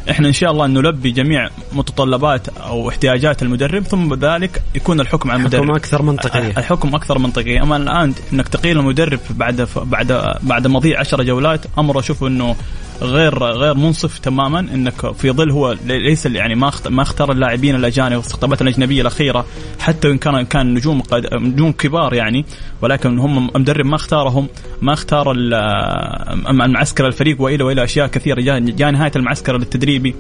إحنا 0.09 0.27
إن 0.27 0.33
شاء 0.33 0.51
الله 0.51 0.67
نلبي 0.67 1.11
جميع 1.11 1.49
متطلبات 1.73 2.49
أو 2.49 2.89
احتياجات 2.89 3.43
المدرب 3.43 3.83
ثم 3.83 4.09
بذلك 4.09 4.61
يكون 4.75 5.01
الحكم 5.01 5.31
على 5.31 5.39
المدرب. 5.39 5.63
الحكم 5.63 5.75
أكثر 5.75 6.01
منطقية. 6.01 6.53
الحكم 6.57 6.95
أكثر 6.95 7.19
منطقية. 7.19 7.63
أما 7.63 7.77
الآن 7.77 8.13
إنك 8.33 8.47
تقيل 8.47 8.79
المدرب 8.79 9.19
بعد 9.29 9.67
بعد 9.75 10.37
بعد 10.43 10.67
مضي 10.67 10.95
10 10.95 11.23
جولات 11.23 11.65
أمر 11.77 11.99
أشوف 11.99 12.23
إنه 12.23 12.55
غير 13.01 13.43
غير 13.43 13.73
منصف 13.73 14.17
تماما 14.17 14.59
إنك 14.59 15.11
في 15.11 15.31
ظل 15.31 15.51
هو 15.51 15.75
ليس 15.85 16.25
يعني 16.25 16.55
ما 16.55 16.71
ما 16.89 17.01
اختار 17.01 17.31
اللاعبين 17.31 17.75
الأجانب 17.75 18.15
والاستقطابات 18.15 18.61
الأجنبية 18.61 19.01
الأخيرة 19.01 19.45
حتى 19.79 20.07
وان 20.07 20.17
كان 20.17 20.45
كان 20.45 20.73
نجوم 20.73 21.03
نجوم 21.33 21.71
كبار 21.71 22.13
يعني 22.13 22.45
ولكن 22.81 23.19
هم 23.19 23.49
المدرب 23.55 23.85
ما 23.85 23.95
اختارهم 23.95 24.47
ما 24.81 24.93
اختار 24.93 25.31
المعسكر 25.31 27.07
الفريق 27.07 27.41
والى 27.41 27.63
وإلى 27.63 27.83
أشياء 27.83 28.07
كثيرة 28.07 28.41
جاء, 28.41 28.59
جاء 28.59 28.91
نهاية 28.91 29.11
المعسكر 29.15 29.55
التدريبي. 29.55 30.15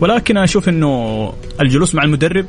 ولكن 0.00 0.36
أشوف 0.36 0.68
إنه 0.68 1.32
الجلوس 1.60 1.94
مع 1.94 2.02
المدرب 2.02 2.46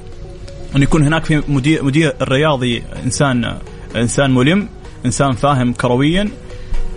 ان 0.75 0.83
يكون 0.83 1.03
هناك 1.03 1.25
في 1.25 1.43
مدير 1.47 1.83
مدير 1.83 2.13
الرياضي 2.21 2.83
انسان 3.05 3.57
إنسان 3.95 4.31
ملم 4.31 4.69
إنسان 5.05 5.31
فاهم 5.31 5.73
كرويا 5.73 6.29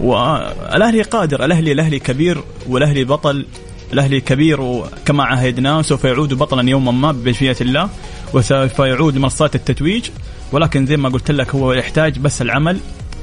والأهلي 0.00 1.02
قادر 1.02 1.44
الأهلي 1.44 1.72
الأهلي 1.72 1.98
كبير 1.98 2.44
والأهلي 2.68 3.04
بطل 3.04 3.46
الأهلي 3.92 4.20
كبير 4.20 4.60
وكما 4.60 5.24
عهدناه 5.24 5.82
سوف 5.82 6.04
يعود 6.04 6.34
بطلا 6.34 6.70
يوما 6.70 6.92
ما 6.92 7.12
بمشيئه 7.12 7.56
الله 7.60 7.88
وسوف 8.32 8.78
يعود 8.78 9.16
لمنصات 9.16 9.54
التتويج. 9.54 10.08
ولكن 10.52 10.86
زي 10.86 10.96
ما 10.96 11.08
قلت 11.08 11.30
لك 11.30 11.54
هو 11.54 11.72
يحتاج 11.72 12.18
بس 12.18 12.42
العمل 12.42 12.78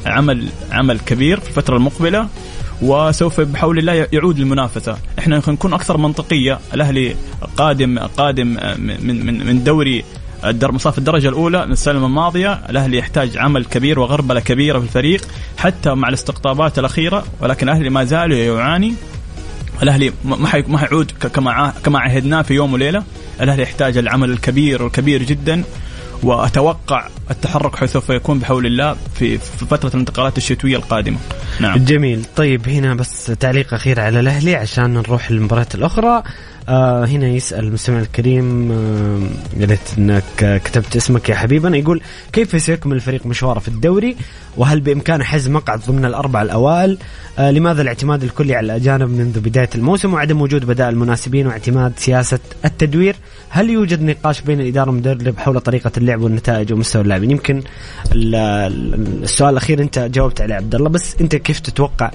عمل 0.06 0.48
عمل 0.72 1.00
كبير 1.00 1.40
في 1.40 1.48
الفترة 1.48 1.78
المقبلة 1.78 2.28
وسوف 2.82 3.42
بحول 3.42 3.78
الله 3.78 4.08
يعود 4.14 4.40
للمنافسه، 4.40 4.98
إحنا 5.20 5.42
نكون 5.48 5.74
أكثر 5.74 5.98
منطقية، 5.98 6.60
الأهلي 6.74 7.16
قادم 7.58 8.00
قادم 8.00 8.48
من 8.78 9.26
من 9.26 9.46
من 9.46 9.64
دوري 9.64 10.04
مصاف 10.44 10.98
الدرجة 10.98 11.30
الأولى 11.30 11.66
من 11.66 11.72
السنة 11.72 12.06
الماضية 12.06 12.54
الأهلي 12.70 12.98
يحتاج 12.98 13.38
عمل 13.38 13.66
كبير 13.66 14.00
وغربلة 14.00 14.40
كبيرة 14.40 14.80
في 14.80 14.86
الفريق 14.86 15.28
حتى 15.58 15.90
مع 15.90 16.08
الاستقطابات 16.10 16.80
الأخيرة 16.80 17.24
ولكن 17.42 17.70
الأهلي 17.70 17.90
ما 17.90 18.04
زال 18.04 18.32
يعاني 18.32 18.94
الأهلي 19.84 20.12
ما 20.26 20.64
ما 20.68 20.78
حيعود 20.78 21.12
كما 21.12 21.74
كما 21.84 22.00
عهدناه 22.00 22.42
في 22.42 22.54
يوم 22.54 22.74
وليلة 22.74 23.04
الأهلي 23.42 23.64
يحتاج 23.64 23.98
العمل 23.98 24.32
الكبير 24.32 24.84
والكبير 24.84 25.24
جدا 25.24 25.64
وأتوقع 26.24 27.08
التحرك 27.32 27.86
سوف 27.86 28.10
يكون 28.10 28.40
بحول 28.40 28.66
الله 28.66 28.96
في 29.16 29.38
فترة 29.38 29.90
الانتقالات 29.90 30.38
الشتوية 30.38 30.76
القادمة. 30.76 31.18
نعم. 31.60 31.78
جميل، 31.78 32.26
طيب 32.36 32.70
هنا 32.70 32.94
بس 32.94 33.26
تعليق 33.26 33.74
أخير 33.74 34.00
على 34.00 34.20
الأهلي 34.20 34.56
عشان 34.56 34.94
نروح 34.94 35.32
للمباريات 35.32 35.76
الأخرى. 35.76 36.24
آه 36.70 37.06
هنا 37.06 37.28
يسأل 37.28 37.66
المستمع 37.66 38.00
الكريم 38.00 38.72
آه 38.72 39.20
يا 39.58 39.66
ريت 39.66 39.80
إنك 39.98 40.62
كتبت 40.66 40.96
اسمك 40.96 41.30
يا 41.30 41.36
حبيبنا 41.36 41.78
يقول 41.78 42.02
كيف 42.34 42.62
سيكمل 42.62 42.96
الفريق 42.96 43.26
مشواره 43.26 43.60
في 43.60 43.68
الدوري 43.68 44.16
وهل 44.58 44.80
بإمكانه 44.80 45.24
حجز 45.24 45.48
مقعد 45.50 45.80
ضمن 45.88 46.06
الأربع 46.06 46.42
الأوائل؟ 46.42 46.98
آه 47.40 47.52
لماذا 47.52 47.82
الاعتماد 47.82 48.24
الكلي 48.24 48.56
على 48.56 48.66
الأجانب 48.66 49.10
منذ 49.10 49.40
بداية 49.40 49.70
الموسم 49.76 50.14
وعدم 50.14 50.42
وجود 50.42 50.66
بدائل 50.66 50.96
مناسبين 50.98 51.48
واعتماد 51.48 51.94
سياسة 51.98 52.40
التدوير؟ 52.66 53.16
هل 53.50 53.70
يوجد 53.70 54.02
نقاش 54.02 54.42
بين 54.42 54.62
الإدارة 54.62 54.90
والمدرب 54.90 55.38
حول 55.38 55.60
طريقة 55.60 55.92
اللعب 55.98 56.22
والنتائج 56.22 56.74
ومستوى 56.74 57.02
اللاعبين؟ 57.02 57.32
يمكن 57.32 57.64
السؤال 58.14 59.50
الأخير 59.50 59.82
أنت 59.82 60.00
جاوبت 60.00 60.42
عليه 60.42 60.56
عبد 60.56 60.76
الله 60.76 60.90
بس 60.90 61.16
أنت 61.22 61.36
كيف 61.36 61.60
تتوقع 61.60 62.12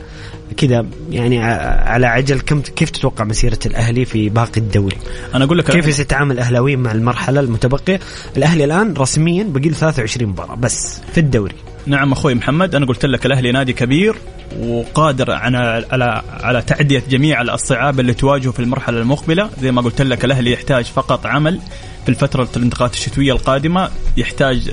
كذا 0.56 0.86
يعني 1.10 1.42
على 1.42 2.06
عجل 2.06 2.40
كم 2.40 2.60
كيف 2.60 2.90
تتوقع 2.90 3.24
مسيرة 3.24 3.58
الأهلي 3.66 4.04
في 4.04 4.28
باقي 4.28 4.56
الدوري؟ 4.60 4.96
أنا 5.34 5.44
أقول 5.44 5.58
لك 5.58 5.70
كيف 5.70 5.94
سيتعامل 5.94 6.32
الاهلاويين 6.32 6.78
مع 6.78 6.92
المرحلة 6.92 7.40
المتبقية؟ 7.40 8.00
الأهلي 8.36 8.64
الآن 8.64 8.94
رسميا 8.94 9.44
بقي 9.44 9.68
له 9.68 9.74
23 9.74 10.30
مباراة 10.30 10.54
بس 10.54 11.00
في 11.12 11.20
الدوري. 11.20 11.54
نعم 11.86 12.12
أخوي 12.12 12.34
محمد 12.34 12.74
أنا 12.74 12.86
قلت 12.86 13.04
لك 13.04 13.26
الأهلي 13.26 13.52
نادي 13.52 13.72
كبير 13.72 14.16
وقادر 14.60 15.30
على 15.30 15.86
على 15.90 16.22
على 16.30 16.62
تعدية 16.62 17.02
جميع 17.10 17.42
الصعاب 17.42 18.00
اللي 18.00 18.14
تواجهه 18.14 18.52
في 18.52 18.60
المرحلة 18.60 19.00
المقبلة. 19.00 19.50
زي 19.60 19.72
ما 19.72 19.82
قلت 19.82 20.02
لك 20.02 20.24
الأهلي 20.24 20.52
يحتاج 20.52 20.84
فقط 20.84 21.26
عمل 21.26 21.60
في 22.04 22.08
الفترة 22.08 22.48
الانتقالات 22.56 22.94
الشتوية 22.94 23.32
القادمة 23.32 23.90
يحتاج 24.16 24.70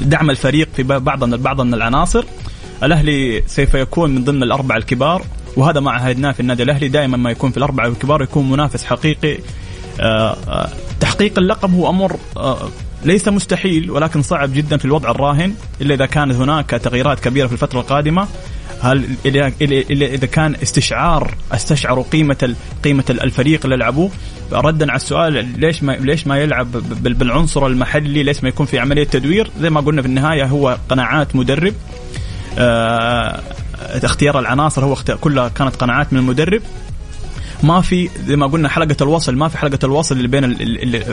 دعم 0.00 0.30
الفريق 0.30 0.68
في 0.76 0.82
بعض 0.82 1.24
بعض 1.24 1.60
من 1.60 1.74
العناصر. 1.74 2.24
الأهلي 2.82 3.42
سوف 3.46 3.74
يكون 3.74 4.10
من 4.10 4.24
ضمن 4.24 4.42
الأربعة 4.42 4.76
الكبار 4.76 5.22
وهذا 5.56 5.80
ما 5.80 5.90
عهدناه 5.90 6.32
في 6.32 6.40
النادي 6.40 6.62
الأهلي. 6.62 6.88
دائما 6.88 7.16
ما 7.16 7.30
يكون 7.30 7.50
في 7.50 7.56
الأربعة 7.56 7.86
الكبار 7.86 8.22
يكون 8.22 8.50
منافس 8.50 8.84
حقيقي. 8.84 9.38
آه، 10.00 10.36
آه، 10.48 10.68
تحقيق 11.00 11.38
اللقب 11.38 11.74
هو 11.74 11.90
أمر 11.90 12.16
آه، 12.36 12.68
ليس 13.04 13.28
مستحيل 13.28 13.90
ولكن 13.90 14.22
صعب 14.22 14.52
جدا 14.52 14.76
في 14.76 14.84
الوضع 14.84 15.10
الراهن 15.10 15.54
إلا 15.80 15.94
إذا 15.94 16.06
كانت 16.06 16.34
هناك 16.34 16.70
تغييرات 16.70 17.20
كبيرة 17.20 17.46
في 17.46 17.52
الفترة 17.52 17.80
القادمة. 17.80 18.28
هل 18.80 19.04
إذا 19.90 20.26
كان 20.26 20.56
استشعار 20.62 21.34
استشعروا 21.52 22.04
قيمة 22.12 22.54
قيمة 22.84 23.04
الفريق 23.10 23.60
اللي 23.64 23.76
لعبوه. 23.76 24.10
ردا 24.52 24.90
على 24.90 24.96
السؤال 24.96 25.60
ليش 25.60 25.82
ما 25.82 25.92
ليش 25.92 26.26
ما 26.26 26.38
يلعب 26.38 26.72
بالعنصر 27.02 27.66
المحلي؟ 27.66 28.22
ليش 28.22 28.42
ما 28.42 28.48
يكون 28.48 28.66
في 28.66 28.78
عملية 28.78 29.04
تدوير؟ 29.04 29.50
زي 29.60 29.70
ما 29.70 29.80
قلنا 29.80 30.02
في 30.02 30.08
النهاية 30.08 30.44
هو 30.44 30.78
قناعات 30.88 31.36
مدرب. 31.36 31.74
آه 32.58 33.40
اختيار 33.80 34.38
العناصر 34.38 34.84
هو 34.84 34.96
كلها 35.20 35.48
كانت 35.48 35.76
قناعات 35.76 36.12
من 36.12 36.18
المدرب. 36.18 36.62
ما 37.64 37.80
في 37.80 38.10
زي 38.26 38.36
ما 38.36 38.46
قلنا 38.46 38.68
حلقة 38.68 38.96
الوصل 39.00 39.36
ما 39.36 39.48
في 39.48 39.58
حلقة 39.58 39.78
الوصل 39.84 40.16
اللي 40.16 40.28
بين 40.28 40.44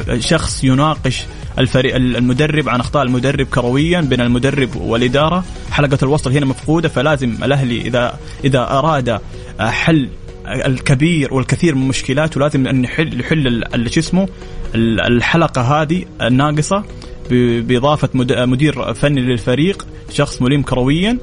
الشخص 0.10 0.64
يناقش 0.64 1.26
الفريق 1.60 1.96
المدرب 1.96 2.70
عن 2.70 2.80
أخطاء 2.80 3.04
المدرب 3.04 3.46
كرويا 3.46 4.02
بين 4.02 4.22
المدرب 4.22 4.76
والإدارة. 4.76 5.44
حلقة 5.72 5.98
الوصل 6.04 6.32
هنا 6.32 6.46
مفقودة 6.46 6.90
فلازم 6.90 7.44
الأهلي 7.44 7.82
إذا 7.82 8.20
إذا 8.44 8.60
أراد 8.60 9.20
حل 9.60 10.10
الكبير 10.46 11.34
والكثير 11.34 11.76
من 11.76 11.88
مشكلاته 11.88 12.40
لازم 12.40 12.68
أن 12.68 12.84
يحل 12.84 13.20
يحل 13.20 13.90
شو 13.90 14.00
اسمه؟ 14.00 14.28
الحلقة 14.76 15.62
هذه 15.62 16.06
الناقصة 16.22 16.84
بإضافة 17.32 18.10
مدير 18.46 18.94
فني 18.94 19.22
للفريق 19.22 19.88
شخص 20.14 20.42
ملم 20.42 20.62
كرويا. 20.62 21.18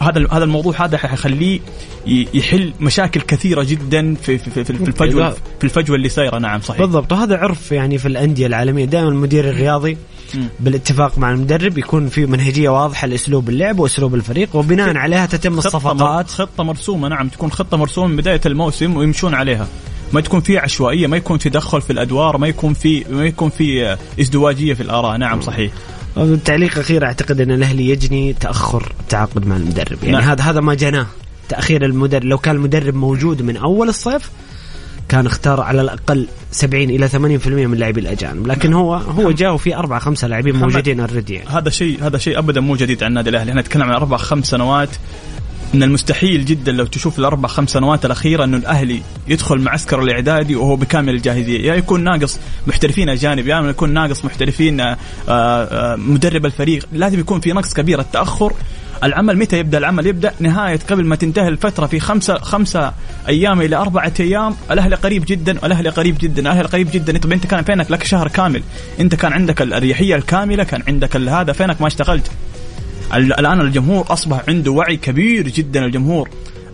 هذا 0.00 0.26
هذا 0.32 0.44
الموضوع 0.44 0.84
هذا 0.84 0.98
حيخليه 0.98 1.60
يحل 2.06 2.72
مشاكل 2.80 3.20
كثيرة 3.20 3.62
جدا 3.62 4.14
في 4.14 4.38
في 4.38 4.50
في, 4.50 4.64
في 4.64 4.70
الفجوه 4.70 5.30
في 5.30 5.64
الفجوه 5.64 5.96
اللي 5.96 6.08
صايره 6.08 6.38
نعم 6.38 6.60
صحيح. 6.60 6.80
بالضبط. 6.80 7.12
وهذا 7.12 7.36
عرف 7.36 7.72
يعني 7.72 7.98
في 7.98 8.08
الأندية 8.08 8.46
العالمية. 8.46 8.84
دائما 8.84 9.08
المدير 9.08 9.50
الرياضي 9.50 9.96
بالاتفاق 10.60 11.18
مع 11.18 11.30
المدرب 11.30 11.78
يكون 11.78 12.08
في 12.08 12.26
منهجية 12.26 12.68
واضحة 12.68 13.06
لأسلوب 13.06 13.48
اللعب 13.48 13.78
وأسلوب 13.78 14.14
الفريق 14.14 14.56
وبناء 14.56 14.96
عليها 14.96 15.26
تتم 15.26 15.58
الصفقات. 15.58 16.30
خطة 16.30 16.64
مرسومة 16.64 17.08
نعم. 17.08 17.28
تكون 17.28 17.52
خطة 17.52 17.76
مرسومة 17.76 18.06
من 18.06 18.16
بداية 18.16 18.40
الموسم 18.46 18.96
ويمشون 18.96 19.34
عليها. 19.34 19.66
ما 20.12 20.20
تكون 20.20 20.40
في 20.40 20.58
عشوائية 20.58 21.06
ما 21.06 21.16
يكون 21.16 21.38
في 21.38 21.50
تدخل 21.50 21.80
في 21.80 21.92
الأدوار 21.92 22.38
ما 22.38 22.46
يكون 22.46 22.74
في 22.74 23.04
ما 23.10 23.26
يكون 23.26 23.50
في 23.50 23.96
إزدواجية 24.20 24.74
في 24.74 24.82
الآراء. 24.82 25.16
نعم 25.16 25.40
صحيح. 25.40 25.72
تعليق 26.44 26.78
أخير 26.78 27.04
أعتقد 27.04 27.40
أن 27.40 27.50
الأهلي 27.50 27.88
يجني 27.88 28.32
تأخر 28.32 28.92
التعاقد 29.00 29.46
مع 29.46 29.56
المدرب. 29.56 29.98
يعني 30.02 30.16
نعم. 30.16 30.30
هذا 30.30 30.42
هذا 30.44 30.60
ما 30.60 30.74
جناه. 30.74 31.06
تأخير 31.48 31.84
المدرب 31.84 32.24
لو 32.24 32.38
كان 32.38 32.56
المدرب 32.56 32.94
موجود 32.94 33.42
من 33.42 33.56
أول 33.56 33.88
الصيف 33.88 34.30
كان 35.08 35.26
اختار 35.26 35.60
على 35.60 35.80
الأقل 35.80 36.26
70 36.50 36.90
إلى 36.90 37.08
80% 37.08 37.16
من 37.46 37.72
اللاعبين 37.72 38.04
الأجانب. 38.04 38.46
لكن 38.46 38.72
هو 38.72 38.94
هو 38.94 39.30
جاء 39.30 39.54
وفي 39.54 39.76
أربع 39.76 39.98
خمسه 39.98 40.28
لاعبين 40.28 40.56
موجودين 40.56 41.00
اوريدي 41.00 41.34
يعني. 41.34 41.48
هذا 41.48 41.70
شيء 41.70 42.06
هذا 42.06 42.18
شيء 42.18 42.38
ابدا 42.38 42.60
مو 42.60 42.76
جديد 42.76 43.02
عن 43.02 43.08
النادي 43.08 43.30
الأهلي. 43.30 43.50
إحنا 43.50 43.60
نتكلم 43.60 43.82
عن 43.82 43.92
أربع 43.92 44.16
خمس 44.16 44.46
سنوات 44.46 44.88
من 45.74 45.82
المستحيل 45.82 46.44
جدا 46.44 46.72
لو 46.72 46.86
تشوف 46.86 47.18
الأربع 47.18 47.48
خمس 47.48 47.70
سنوات 47.70 48.04
الأخيرة 48.04 48.44
انه 48.44 48.56
الأهلي 48.56 49.02
يدخل 49.28 49.58
معسكر 49.58 50.02
الإعدادي 50.02 50.56
وهو 50.56 50.76
بكامل 50.76 51.14
الجاهزية، 51.14 51.60
يا 51.60 51.74
يكون 51.74 52.04
ناقص 52.04 52.38
محترفين 52.66 53.08
أجانب 53.08 53.46
يا 53.46 53.60
يكون 53.60 53.92
ناقص 53.92 54.24
محترفين 54.24 54.80
آه، 54.80 54.96
آه، 55.28 55.96
مدرب 55.96 56.46
الفريق، 56.46 56.86
لازم 56.92 57.20
يكون 57.20 57.40
في 57.40 57.52
نقص 57.52 57.74
كبير، 57.74 58.00
التأخر 58.00 58.52
العمل 59.04 59.38
متى 59.38 59.58
يبدأ؟ 59.58 59.78
العمل 59.78 60.06
يبدأ 60.06 60.32
نهاية 60.40 60.78
قبل 60.90 61.06
ما 61.06 61.16
تنتهي 61.16 61.48
الفترة 61.48 61.86
في 61.86 62.00
خمسه 62.00 62.34
خمسة 62.34 62.92
أيام 63.28 63.60
إلى 63.60 63.76
أربعة 63.76 64.12
أيام، 64.20 64.54
الأهلي 64.70 64.96
قريب 64.96 65.24
جدا، 65.26 65.66
الأهلي 65.66 65.88
قريب 65.88 66.18
جدا، 66.20 66.42
الأهلي 66.42 66.68
قريب 66.68 66.88
جدا، 66.92 67.18
طب 67.18 67.32
أنت 67.32 67.46
كان 67.46 67.64
فينك 67.64 67.90
لك 67.90 68.04
شهر 68.04 68.28
كامل، 68.28 68.62
أنت 69.00 69.14
كان 69.14 69.32
عندك 69.32 69.62
الأريحية 69.62 70.16
الكاملة، 70.16 70.64
كان 70.64 70.82
عندك 70.88 71.16
هذا. 71.16 71.52
فينك 71.52 71.80
ما 71.80 71.86
اشتغلت؟ 71.86 72.30
الآن 73.14 73.60
الجمهور 73.60 74.04
أصبح 74.08 74.42
عنده 74.48 74.70
وعي 74.70 74.96
كبير 74.96 75.48
جدا 75.48 75.84
الجمهور. 75.84 76.28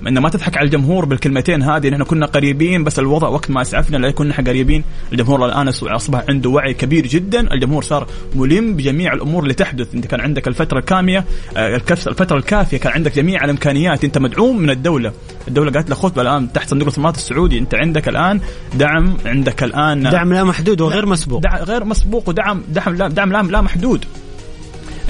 انه 0.09 0.21
ما 0.21 0.29
تضحك 0.29 0.57
على 0.57 0.67
الجمهور 0.67 1.05
بالكلمتين 1.05 1.63
هذه 1.63 1.89
نحن 1.89 2.03
كنا 2.03 2.27
قريبين 2.27 2.85
بس 2.85 2.99
الوضع 2.99 3.29
وقت 3.29 3.51
ما 3.51 3.63
أسعفنا 3.63 3.97
لا 3.97 4.11
كنا 4.11 4.35
قريبين. 4.35 4.85
الجمهور 5.13 5.47
الآن 5.47 5.69
أصبح 5.69 6.25
عنده 6.29 6.51
وعي 6.51 6.75
كبير 6.75 7.07
جدا 7.07 7.53
الجمهور 7.53 7.83
صار 7.83 8.07
ملم 8.35 8.75
بجميع 8.75 9.13
الأمور 9.13 9.43
اللي 9.43 9.55
تحدث. 9.55 9.95
إنت 9.95 10.07
كان 10.07 10.21
عندك 10.21 10.49
الفترة 10.49 10.79
الكامية 10.79 11.25
آه، 11.57 11.77
الفترة 11.91 12.37
الكافية 12.37 12.77
كان 12.77 12.93
عندك 12.93 13.17
جميع 13.17 13.45
الإمكانيات. 13.45 14.05
إنت 14.05 14.19
مدعوم 14.19 14.59
من 14.59 14.71
الدولة. 14.71 15.13
الدولة 15.49 15.73
قالت 15.73 15.91
لك 15.91 15.97
خذ 15.97 16.19
الآن 16.19 16.53
تحت 16.53 16.71
صندوق 16.71 16.83
الاستثمارات 16.83 17.17
السعودي. 17.17 17.59
إنت 17.59 17.75
عندك 17.75 18.09
الآن 18.09 18.41
دعم 18.75 19.17
عندك 19.27 19.63
الآن 19.63 20.03
دعم 20.03 20.33
لا 20.33 20.45
محدود 20.45 20.81
وغير 20.81 21.07
مسبوق. 21.07 21.43
دعم 21.43 21.63
غير 21.63 21.85
مسبوق 21.85 22.29
ودعم 22.29 22.63
دعم 22.69 22.95
لا 22.95 23.09
دعم 23.09 23.33
لا, 23.33 23.43
لا 23.43 23.61
محدود. 23.61 24.05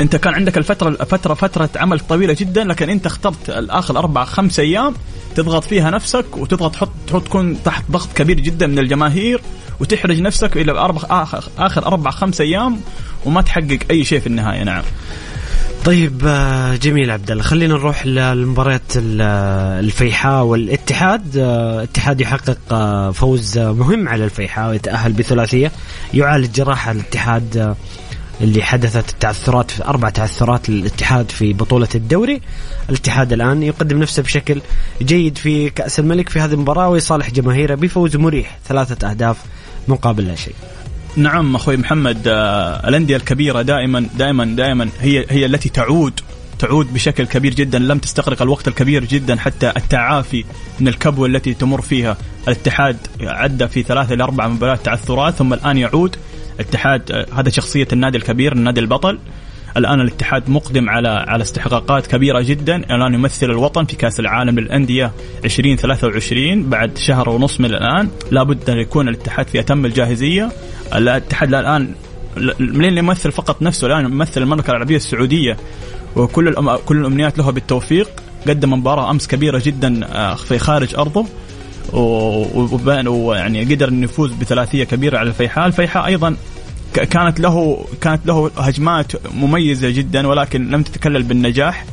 انت 0.00 0.16
كان 0.16 0.34
عندك 0.34 0.58
الفترة 0.58 0.90
فتره 0.90 1.34
فترة 1.34 1.70
عمل 1.76 2.00
طويلة 2.00 2.37
جدا 2.38 2.64
لكن 2.64 2.90
انت 2.90 3.06
اخترت 3.06 3.50
الآخر 3.50 3.98
أربع 3.98 4.24
خمس 4.24 4.61
أيام 4.61 4.94
تضغط 5.34 5.64
فيها 5.64 5.90
نفسك 5.90 6.37
وتضغط 6.37 6.72
تحط 6.72 7.24
تكون 7.24 7.62
تحت 7.62 7.84
ضغط 7.90 8.08
كبير 8.14 8.40
جدا 8.40 8.66
من 8.66 8.78
الجماهير 8.78 9.40
وتحرج 9.80 10.20
نفسك 10.20 10.56
إلى 10.56 10.72
أربع 10.72 11.02
آخر 11.58 11.87
أربع 11.87 12.11
خمس 12.11 12.40
أيام 12.40 12.80
وما 13.24 13.42
تحقق 13.42 13.78
أي 13.90 14.04
شيء 14.04 14.20
في 14.20 14.26
النهاية. 14.26 14.62
نعم. 14.64 14.82
طيب 15.84 16.22
آه، 16.26 16.76
جميل 16.76 17.11
عبد 17.11 17.30
الله. 17.30 17.42
خلينا 17.42 17.74
نروح 17.74 18.06
للمباريات 18.06 18.92
الفيحاء 18.96 20.44
والاتحاد. 20.44 21.37
الاتحاد 21.37 22.20
يحقق 22.20 22.58
آه، 22.72 23.11
فوز 23.11 23.58
مهم 23.58 24.08
على 24.08 24.24
الفيحاء 24.24 24.70
ويتأهل 24.70 25.12
بثلاثية. 25.12 25.72
يعالج 26.14 26.50
جراحة 26.50 26.90
الاتحاد 26.92 27.74
اللي 28.40 28.62
حدثت 28.62 29.11
التعثرات 29.11 29.70
في 29.70 29.85
أربع 29.85 30.11
تعثرات 30.11 30.70
للاتحاد 30.70 31.31
في 31.31 31.53
بطولة 31.53 31.88
الدوري. 31.94 32.40
الاتحاد 32.88 33.33
الآن 33.33 33.62
يقدم 33.62 33.98
نفسه 33.98 34.22
بشكل 34.22 34.61
جيد 35.03 35.38
في 35.38 35.70
كأس 35.70 35.98
الملك 35.98 36.29
في 36.29 36.40
هذه 36.40 36.53
المباراة 36.53 36.88
ويصالح 36.88 37.31
جماهيره 37.31 37.74
بفوز 37.74 38.16
مريح 38.16 38.59
ثلاثة 38.68 39.11
أهداف 39.11 39.37
مقابل 39.88 40.27
لا 40.27 40.35
شيء. 40.35 40.55
نعم 41.16 41.55
أخوي 41.55 41.77
محمد 41.77 42.29
آه، 42.29 42.88
الأندية 42.88 43.16
الكبيرة 43.16 43.62
دائما 43.62 44.07
دائما 44.18 44.44
دائما 44.44 44.88
هي 45.01 45.27
هي 45.31 45.46
التي 45.46 45.68
تعود 45.68 46.20
تعود 46.59 46.92
بشكل 46.94 47.27
كبير 47.27 47.55
جدا 47.55 47.79
لم 47.79 47.98
تستغرق 47.98 48.42
الوقت 48.42 48.68
الكبير 48.68 49.05
جدا 49.05 49.37
حتى 49.37 49.72
التعافي 49.77 50.44
من 50.81 50.88
الكبوة 50.88 51.27
التي 51.27 51.55
تمر 51.55 51.81
فيها. 51.81 52.16
الاتحاد 52.48 52.96
عدى 53.20 53.68
في 53.68 53.83
ثلاثة 53.83 54.14
إلى 54.14 54.24
أربع 54.24 54.48
مباريات 54.48 54.85
تعثرات 54.85 55.35
ثم 55.35 55.53
الآن 55.53 55.79
يعود 55.79 56.16
الاتحاد 56.60 57.12
آه، 57.12 57.26
هذا 57.34 57.50
شخصية 57.50 57.88
النادي 57.92 58.18
الكبير 58.18 58.52
النادي 58.52 58.80
البطل. 58.80 59.18
الآن 59.76 60.00
الاتحاد 60.00 60.50
مقدم 60.50 60.90
على 60.90 61.08
على 61.08 61.42
استحقاقات 61.42 62.06
كبيرة 62.06 62.40
جدا. 62.40 62.76
الآن 62.76 63.14
يمثل 63.14 63.46
الوطن 63.46 63.84
في 63.84 63.96
كأس 63.96 64.20
العالم 64.20 64.58
للأندية 64.58 65.12
2023 65.44 66.70
بعد 66.70 66.98
شهر 66.98 67.28
ونص 67.28 67.60
من 67.60 67.66
الآن. 67.66 68.08
لابد 68.30 68.70
أن 68.70 68.78
يكون 68.78 69.08
الاتحاد 69.08 69.48
في 69.48 69.60
أتم 69.60 69.84
الجاهزية. 69.84 70.52
الاتحاد 70.94 71.54
الآن 71.54 71.94
منين 72.58 72.98
يمثل 72.98 73.32
فقط 73.32 73.62
نفسه 73.62 73.86
الآن 73.86 74.04
يمثل 74.04 74.42
المملكة 74.42 74.70
العربية 74.70 74.96
السعودية. 74.96 75.56
وكل 76.16 76.54
كل 76.86 76.96
الأمنيات 76.96 77.38
له 77.38 77.50
بالتوفيق. 77.50 78.08
قدم 78.48 78.72
مباراة 78.72 79.10
أمس 79.10 79.26
كبيرة 79.26 79.62
جدا 79.64 80.06
آه، 80.06 80.34
في 80.34 80.58
خارج 80.58 80.94
أرضه. 80.94 81.26
ويعني 81.92 83.64
قدر 83.74 83.88
إنه 83.88 84.05
يفوز 84.05 84.33
بثلاثية 84.33 84.85
كبيرة 84.85 85.18
على 85.18 85.29
الفيحاء، 85.29 85.66
الفيحاء 85.66 86.07
أيضا 86.07 86.37
كانت 86.94 87.40
له 87.40 87.85
كانت 88.01 88.27
له 88.27 88.51
هجمات 88.59 89.12
مميزة 89.35 89.90
جدا 89.90 90.27
ولكن 90.27 90.70
لم 90.70 90.83
تتكلل 90.83 91.22
بالنجاح. 91.22 91.85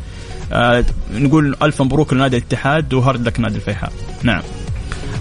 آه 0.51 0.85
نقول 1.13 1.55
ألف 1.63 1.81
مبروك 1.81 2.13
لنادي 2.13 2.37
الاتحاد 2.37 2.93
و 2.93 3.00
hard 3.00 3.27
luck 3.27 3.39
نادي 3.39 3.55
الفيحاء. 3.55 3.91
نعم. 4.23 4.41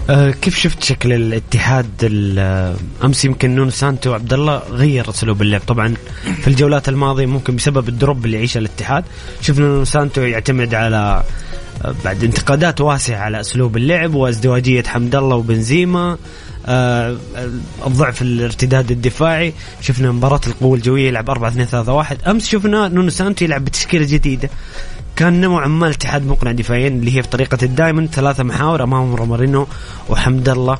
آه 0.09 0.31
كيف 0.31 0.57
شفت 0.57 0.83
شكل 0.83 1.13
الاتحاد 1.13 1.87
أمس 3.03 3.25
يمكن 3.25 3.55
نونو 3.55 3.69
سانتو 3.69 4.13
عبد 4.13 4.33
الله 4.33 4.61
غير 4.71 5.09
أسلوب 5.09 5.41
اللعب. 5.41 5.61
طبعا 5.67 5.93
في 6.41 6.47
الجولات 6.47 6.89
الماضية 6.89 7.25
ممكن 7.25 7.55
بسبب 7.55 7.89
ال 7.89 7.96
drop 7.96 8.25
اللي 8.25 8.37
يعيشه 8.37 8.57
الاتحاد. 8.57 9.03
شفنا 9.41 9.65
نونو 9.65 9.85
سانتو 9.85 10.21
يعتمد 10.21 10.73
على 10.73 10.97
آه، 10.97 11.23
بعد 12.05 12.23
انتقادات 12.23 12.81
واسعة 12.81 13.17
على 13.17 13.39
أسلوب 13.39 13.77
اللعب 13.77 14.13
وازدواجية 14.13 14.83
حمد 14.83 15.15
الله 15.15 15.35
وبنزيما 15.35 16.17
آه 16.65 17.17
الضعف 17.87 18.21
الارتداد 18.21 18.91
الدفاعي. 18.91 19.53
شفنا 19.81 20.11
مباراة 20.11 20.41
القوة 20.47 20.75
الجوية 20.77 21.07
يلعب 21.07 21.29
4 21.29 21.49
2 21.49 21.65
3 21.65 21.93
1 21.93 22.17
أمس 22.27 22.47
شفنا 22.47 22.87
نونو 22.87 23.09
سانتو 23.09 23.45
يلعب 23.45 23.65
بتشكيلة 23.65 24.05
جديدة. 24.05 24.49
كان 25.15 25.41
نوعا 25.41 25.67
ما 25.67 25.87
الاتحاد 25.87 26.25
مقنع 26.25 26.51
دفاعيا 26.51 26.87
اللي 26.87 27.17
هي 27.17 27.23
في 27.23 27.29
طريقة 27.29 27.57
ال 27.63 27.69
diamond 27.69 28.09
ثلاثة 28.09 28.43
محاور 28.43 28.83
أمامهم 28.83 29.15
رومارينو 29.15 29.67
وحمد 30.09 30.49
الله 30.49 30.77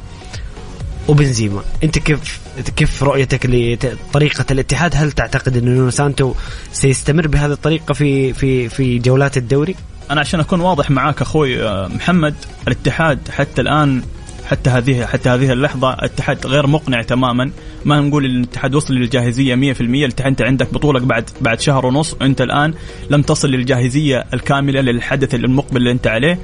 وبنزيما. 1.08 1.62
أنت 1.84 2.00
كيف 2.00 2.40
كيف 2.76 3.04
رؤيتك 3.04 3.46
لطريقة 3.46 4.46
الاتحاد؟ 4.52 4.96
هل 4.96 5.12
تعتقد 5.12 5.58
أن 5.58 5.66
نونو 5.66 5.90
سانتو 5.90 6.34
سيستمر 6.74 7.28
بهذه 7.28 7.52
الطريقة 7.52 7.94
في 7.94 8.34
في 8.34 8.70
في 8.70 9.00
جولات 9.00 9.38
الدوري؟ 9.38 9.76
أنا 10.12 10.22
عشان 10.22 10.39
أكون 10.39 10.62
واضح 10.62 10.91
معاك 10.91 11.22
أخوي 11.22 11.63
آه، 11.63 11.88
محمد 11.88 12.36
الاتحاد 12.68 13.20
حتى 13.30 13.62
الآن 13.62 14.02
حتى 14.46 14.70
هذه 14.70 15.06
حتى 15.06 15.30
هذه 15.30 15.52
اللحظة 15.52 15.94
الاتحاد 15.94 16.48
غير 16.48 16.68
مقنع 16.68 17.02
تماما. 17.02 17.52
ما 17.86 18.02
نقول 18.02 18.26
إن 18.26 18.32
الاتحاد 18.32 18.76
وصل 18.76 18.94
للجاهزية 18.94 19.56
100% 19.56 19.82
الاتحاد 19.82 20.28
أنت 20.28 20.41
عندك 20.41 20.74
بطوله 20.74 21.00
بعد 21.00 21.30
بعد 21.41 21.60
شهر 21.60 21.86
ونص. 21.86 22.15
أنت 22.22 22.41
الآن 22.41 22.74
لم 23.10 23.22
تصل 23.22 23.48
للجاهزية 23.48 24.26
الكاملة 24.34 24.82
للحدث 24.82 25.36
المقبل 25.36 25.78
اللي 25.78 25.91
أنت 25.91 26.08
عليه. 26.08 26.39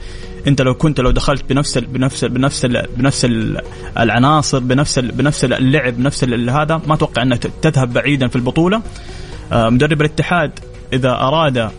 أنت 0.47 0.61
لو 0.61 0.73
كنت 0.73 0.99
لو 0.99 1.11
دخلت 1.11 1.45
بنفس 1.49 1.77
ال 1.77 1.85
بنفس 1.85 2.23
ال 2.23 2.29
بنفس 2.29 2.65
ال 2.65 2.87
بنفس 2.97 3.25
ال 3.25 3.61
العناصر 3.97 4.59
بنفس 4.59 4.99
ال 4.99 5.11
بنفس 5.11 5.45
اللعب 5.45 5.93
بنفس 5.93 6.23
هذا 6.23 6.81
ما 6.87 6.93
أتوقع 6.93 7.21
أنك 7.21 7.47
تذهب 7.61 7.93
بعيدا 7.93 8.27
في 8.27 8.35
البطولة. 8.35 8.81
آه، 9.51 9.69
مدرب 9.69 10.01
الاتحاد 10.01 10.51
إذا 10.93 11.09
أراد 11.09 11.71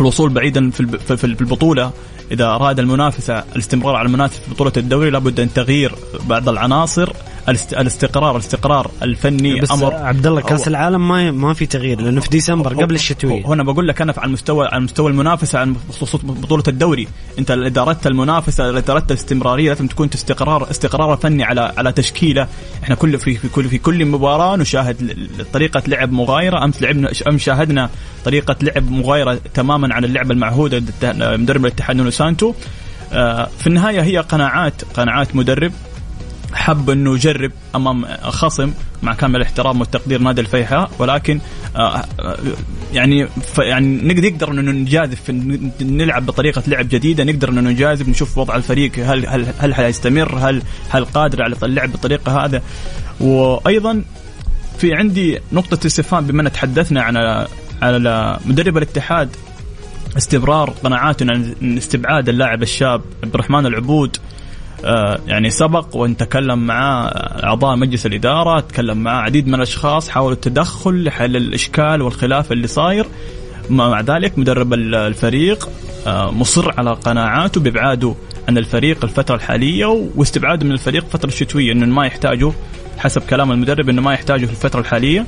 الوصول 0.00 0.30
بعيدا 0.30 0.70
في 1.16 1.24
البطولة. 1.24 1.92
إذا 2.32 2.44
أراد 2.46 2.78
المنافسة 2.78 3.44
الاستمرار 3.52 3.96
على 3.96 4.06
المنافسة 4.06 4.40
في 4.40 4.50
بطولة 4.50 4.72
الدوري 4.76 5.10
لابد 5.10 5.40
أن 5.40 5.52
تغيير 5.52 5.94
بعض 6.28 6.48
العناصر 6.48 7.12
الاستقرار 7.48 8.36
الاستقرار 8.36 8.90
الفني 9.02 9.60
بس 9.60 9.70
أمر 9.70 9.94
عبد 9.94 10.26
الله 10.26 10.40
كاس 10.40 10.68
العالم 10.68 11.08
ما 11.08 11.30
ما 11.30 11.54
في 11.54 11.66
تغيير 11.66 12.00
لأنه 12.00 12.20
في 12.20 12.28
ديسمبر 12.28 12.82
قبل 12.82 12.94
الشتويه 12.94 13.46
هنا 13.46 13.62
بقول 13.62 13.88
لك 13.88 14.00
أنا 14.02 14.14
على 14.16 14.26
المستوى 14.26 14.66
على 14.66 14.80
مستوى 14.80 15.10
المنافسه 15.10 15.58
على 15.58 15.74
خصوص 15.90 16.16
بطوله 16.24 16.62
الدوري 16.68 17.08
انت 17.38 17.50
اذا 17.50 17.80
اردت 17.80 18.06
المنافسه 18.06 18.70
اذا 18.70 18.92
اردت 18.92 19.10
الاستمراريه 19.10 19.68
لازم 19.68 19.86
تكون 19.86 20.10
استقرار 20.14 20.70
استقرار 20.70 21.16
فني 21.16 21.44
على 21.44 21.72
على 21.76 21.92
تشكيله 21.92 22.48
إحنا 22.82 22.94
كل 22.94 23.18
في, 23.18 23.34
في 23.34 23.48
كل 23.48 23.68
في 23.68 23.78
كل 23.78 24.04
مباراه 24.06 24.56
نشاهد 24.56 25.16
طريقه 25.52 25.82
لعب 25.86 26.12
مغايره 26.12 26.64
امس 26.64 26.82
لعبنا 26.82 27.10
امس 27.28 27.40
شاهدنا 27.40 27.90
طريقه 28.24 28.56
لعب 28.62 28.90
مغايره 28.90 29.40
تماما 29.54 29.94
عن 29.94 30.04
اللعبه 30.04 30.34
المعهوده 30.34 30.82
مدرب 31.36 31.66
الاتحاد 31.66 31.96
نونو 31.96 32.10
سانتو 32.10 32.54
آه، 33.12 33.48
في 33.58 33.66
النهايه 33.66 34.00
هي 34.00 34.18
قناعات 34.18 34.84
قناعات 34.94 35.36
مدرب 35.36 35.72
حب 36.54 36.90
إنه 36.90 37.14
يجرب 37.14 37.52
أمام 37.74 38.06
خصم 38.22 38.72
مع 39.02 39.14
كامل 39.14 39.36
الاحترام 39.36 39.80
والتقدير 39.80 40.20
نادي 40.20 40.40
الفيحاء 40.40 40.90
ولكن 40.98 41.40
آه، 41.76 42.04
آه، 42.20 42.36
يعني 42.92 43.28
يعني 43.58 44.14
نقدر 44.14 44.50
إنه 44.50 44.72
نجازف 44.72 45.30
نلعب 45.80 46.26
بطريقة 46.26 46.62
لعب 46.66 46.88
جديدة 46.88 47.24
نقدر 47.24 47.48
إنه 47.48 47.60
نجازف 47.60 48.08
نشوف 48.08 48.38
وضع 48.38 48.56
الفريق 48.56 48.92
هل 48.98 49.26
هل 49.26 49.46
هل 49.58 49.74
حيستمر؟ 49.74 50.38
هل 50.38 50.62
هل 50.88 51.04
قادر 51.04 51.42
على 51.42 51.56
اللعب 51.62 51.92
بالطريقة 51.92 52.44
هذا؟ 52.44 52.62
وأيضا 53.20 54.02
في 54.78 54.94
عندي 54.94 55.40
نقطة 55.52 55.86
استفهام 55.86 56.26
بما 56.26 56.48
تحدثنا 56.48 57.02
عن 57.02 57.46
على 57.82 58.38
مدرب 58.46 58.76
الاتحاد 58.76 59.36
استمرار 60.16 60.70
قناعاتنا 60.70 61.32
عن 61.32 61.76
استبعاد 61.78 62.28
اللاعب 62.28 62.62
الشاب 62.62 63.02
عبد 63.22 63.34
الرحمن 63.34 63.66
العبود. 63.66 64.16
يعني 65.26 65.50
سبق 65.50 65.96
وإن 65.96 66.16
تكلم 66.16 66.66
مع 66.66 67.10
أعضاء 67.44 67.76
مجلس 67.76 68.06
الإدارة 68.06 68.60
تكلم 68.60 68.98
مع 68.98 69.22
عديد 69.22 69.48
من 69.48 69.54
الأشخاص 69.54 70.08
حاولوا 70.08 70.32
التدخل 70.32 71.04
لحل 71.04 71.36
الإشكال 71.36 72.02
والخلاف 72.02 72.52
اللي 72.52 72.66
صاير. 72.66 73.06
مع 73.70 74.00
ذلك 74.00 74.38
مدرب 74.38 74.74
الفريق 74.74 75.68
آه، 76.06 76.30
مصر 76.30 76.72
على 76.78 76.90
قناعاته 76.90 77.60
بابعاده 77.60 78.14
عن 78.48 78.58
الفريق 78.58 79.04
الفترة 79.04 79.34
الحالية 79.34 79.86
واستبعاده 80.16 80.66
من 80.66 80.72
الفريق 80.72 81.04
الفترة 81.04 81.28
الشتويه 81.28 81.72
إنه 81.72 81.86
ما 81.86 82.06
يحتاجه 82.06 82.52
حسب 82.98 83.22
كلام 83.22 83.52
المدرب 83.52 83.88
إنه 83.88 84.02
ما 84.02 84.12
يحتاجه 84.12 84.46
في 84.46 84.52
الفترة 84.52 84.80
الحالية. 84.80 85.26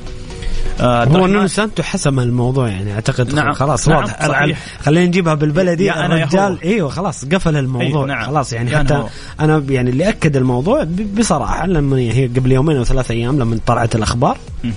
آه 0.81 1.03
هو 1.03 1.27
نونو 1.27 1.47
سانتو 1.47 1.83
حسم 1.83 2.19
الموضوع 2.19 2.67
يعني 2.69 2.93
أعتقد 2.93 3.33
نعم 3.33 3.53
خلاص 3.53 3.87
نعم 3.87 4.03
واضح. 4.03 4.57
خلينا 4.81 5.05
نجيبها 5.05 5.33
بالبلدي 5.33 5.93
الرجال 5.93 6.57
إيوه 6.63 6.89
خلاص 6.89 7.25
قفل 7.25 7.57
الموضوع 7.57 7.87
أيوه 7.87 8.05
نعم. 8.05 8.25
خلاص 8.25 8.53
يعني 8.53 8.77
حتى 8.77 8.93
هو. 8.93 9.07
أنا 9.39 9.63
يعني 9.69 9.89
اللي 9.89 10.09
أكد 10.09 10.37
الموضوع 10.37 10.87
بصراحة 11.17 11.65
لما 11.67 11.97
هي 11.97 12.27
قبل 12.27 12.51
يومين 12.51 12.77
أو 12.77 12.83
ثلاث 12.83 13.11
أيام 13.11 13.39
لما 13.39 13.59
طلعت 13.65 13.95
الأخبار 13.95 14.37
م. 14.63 14.69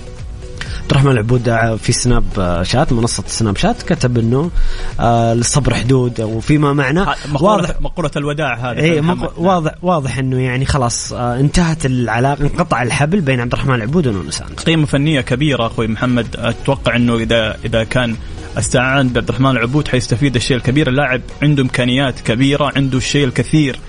عبد 0.91 0.97
الرحمن 0.99 1.11
العبود 1.11 1.77
في 1.77 1.91
سناب 1.91 2.23
شات 2.63 2.93
منصة 2.93 3.23
سناب 3.27 3.57
شات 3.57 3.83
كتب 3.83 4.17
إنه 4.17 4.51
آه 4.99 5.33
للصبر 5.33 5.73
حدود 5.73 6.21
وفيما 6.21 6.73
معنى 6.73 7.05
واضح 7.33 7.81
مقولة 7.81 8.11
الوداع 8.15 8.71
هذه 8.71 8.79
اي 8.79 9.01
واضح 9.37 9.71
واضح 9.81 10.17
إنه 10.17 10.39
يعني 10.39 10.65
خلاص 10.65 11.13
آه 11.13 11.39
انتهت 11.39 11.85
العلاقة 11.85 12.41
انقطع 12.41 12.83
الحبل 12.83 13.21
بين 13.21 13.39
عبد 13.39 13.53
الرحمن 13.53 13.75
العبود 13.75 14.07
ونونو 14.07 14.31
سانتو 14.31 14.63
قيمة 14.63 14.85
فنية 14.85 15.21
كبيرة 15.21 15.67
أخوي 15.67 15.87
محمد. 15.87 16.35
أتوقع 16.39 16.95
إنه 16.95 17.15
اذا 17.15 17.57
إذا 17.65 17.83
كان 17.83 18.15
استعان 18.57 19.09
بعبد 19.09 19.29
الرحمن 19.29 19.51
العبود 19.51 19.87
حيستفيد 19.87 20.35
الشيء 20.35 20.57
الكبير. 20.57 20.89
اللاعب 20.89 21.21
عنده 21.41 21.63
إمكانيات 21.63 22.19
كبيرة 22.19 22.71
عنده 22.75 22.97
الشيء 22.97 23.25
الكثير. 23.25 23.79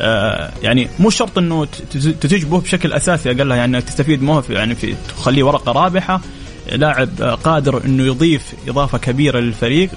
آه 0.00 0.50
يعني 0.62 0.88
مو 0.98 1.10
شرط 1.10 1.38
إنه 1.38 1.66
تجبه 2.20 2.60
بشكل 2.60 2.92
أساسي. 2.92 3.30
اقلها 3.30 3.56
يعني 3.56 3.80
تستفيد 3.80 4.22
مو 4.22 4.42
يعني 4.50 4.74
في 4.74 4.94
تخليه 5.08 5.42
ورقة 5.42 5.72
رابحة. 5.72 6.20
لاعب 6.72 7.08
قادر 7.44 7.84
إنه 7.84 8.02
يضيف 8.02 8.54
إضافة 8.68 8.98
كبيرة 8.98 9.38
للفريق 9.38 9.90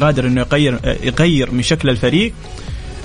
قادر 0.00 0.26
إنه 0.26 0.40
يغير 0.40 0.78
يغير 1.02 1.50
من 1.50 1.62
شكل 1.62 1.90
الفريق. 1.90 2.32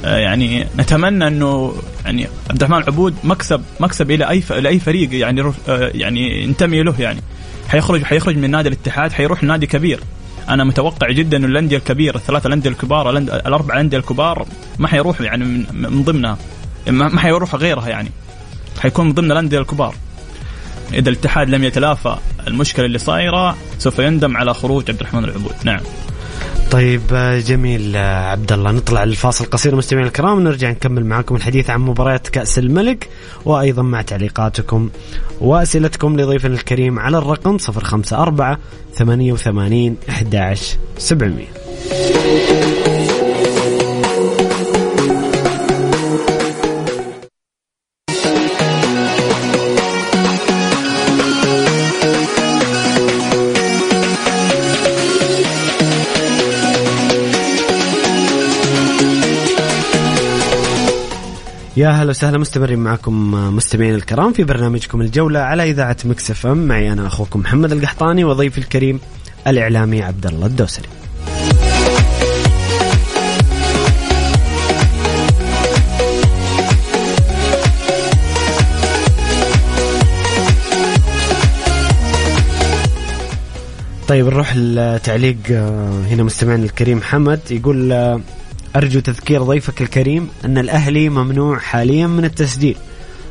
آه، 0.05 0.17
يعني 0.17 0.67
نتمنى 0.77 1.27
إنه 1.27 1.73
يعني 2.05 2.27
عبد 2.49 2.63
الرحمن 2.63 2.83
العبود 2.83 3.15
مكسب 3.23 3.61
مكسب 3.79 4.11
إلى 4.11 4.29
أي 4.29 4.43
لاي 4.49 4.79
فريق 4.79 5.13
يعني 5.13 5.41
آه، 5.41 5.53
يعني 5.93 6.43
ينتمي 6.43 6.83
له 6.83 6.95
يعني. 6.99 7.21
حيخرج 7.67 8.03
حيخرج 8.03 8.37
من 8.37 8.51
نادي 8.51 8.69
الاتحاد 8.69 9.11
حيروح 9.11 9.43
نادي 9.43 9.67
كبير. 9.67 9.99
أنا 10.49 10.63
متوقع 10.63 11.11
جدا 11.11 11.37
إنه 11.37 11.45
الأندية 11.47 11.77
الكبيرة 11.77 12.17
الثلاثة 12.17 12.47
الأندية 12.47 12.69
الكبار 12.69 13.17
الاربع 13.17 13.79
انديه 13.79 13.97
الكبار 13.97 14.47
ما 14.79 14.87
حيروحوا 14.87 15.25
يعني 15.25 15.65
من 15.73 16.03
ضمنها. 16.03 16.37
ما 16.87 17.19
حيروح 17.19 17.55
غيرها 17.55 17.89
يعني. 17.89 18.11
حيكون 18.79 19.05
من 19.05 19.13
ضمن 19.13 19.31
الأندية 19.31 19.59
الكبار. 19.59 19.95
إذا 20.93 21.09
الاتحاد 21.09 21.49
لم 21.49 21.63
يتلافى 21.63 22.15
المشكلة 22.47 22.85
اللي 22.85 22.97
صايرة 22.97 23.57
سوف 23.79 23.99
يندم 23.99 24.37
على 24.37 24.53
خروج 24.53 24.83
عبد 24.89 24.99
الرحمن 24.99 25.23
العبود. 25.23 25.55
نعم. 25.63 25.79
طيب 26.71 27.01
جميل 27.47 27.97
عبد 27.97 28.51
الله 28.51 28.71
نطلع 28.71 29.03
الفاصل 29.03 29.45
قصير 29.45 29.75
مستمعينا 29.75 30.07
الكرام 30.07 30.37
ونرجع 30.37 30.69
نكمل 30.69 31.05
معكم 31.05 31.35
الحديث 31.35 31.69
عن 31.69 31.81
مباريات 31.81 32.27
كأس 32.27 32.59
الملك 32.59 33.09
وأيضا 33.45 33.81
مع 33.81 34.01
تعليقاتكم 34.01 34.89
وأسئلتكم 35.41 36.19
لضيفنا 36.19 36.53
الكريم 36.53 36.99
على 36.99 37.17
الرقم 37.17 37.57
054 37.69 38.57
88 38.95 39.95
11 40.09 40.77
700 40.97 42.86
يا 61.77 61.89
هلا 61.89 62.09
وسهلا 62.09 62.37
مستمرين 62.37 62.79
معكم 62.79 63.31
مستمعين 63.55 63.95
الكرام 63.95 64.33
في 64.33 64.43
برنامجكم 64.43 65.01
الجولة 65.01 65.39
على 65.39 65.63
إذاعة 65.63 65.97
Mix 66.05 66.31
FM 66.31 66.57
معي 66.67 66.93
أنا 66.93 67.07
أخوكم 67.07 67.39
محمد 67.39 67.71
القحطاني 67.71 68.23
وضيفي 68.23 68.57
الكريم 68.57 68.99
الإعلامي 69.47 70.03
عبد 70.03 70.25
الله 70.25 70.45
الدوسري. 70.45 70.87
طيب 84.07 84.25
نروح 84.25 84.53
التعليق 84.55 85.37
آه، 85.51 86.01
هنا 86.09 86.23
مستمعنا 86.23 86.63
الكريم 86.63 87.01
حمد 87.01 87.39
يقول 87.51 87.91
آه، 87.91 88.21
أرجو 88.77 88.99
تذكير 88.99 89.43
ضيفك 89.43 89.81
الكريم 89.81 90.27
أن 90.45 90.57
الأهلي 90.57 91.09
ممنوع 91.09 91.59
حاليا 91.59 92.07
من 92.07 92.25
التسجيل 92.25 92.77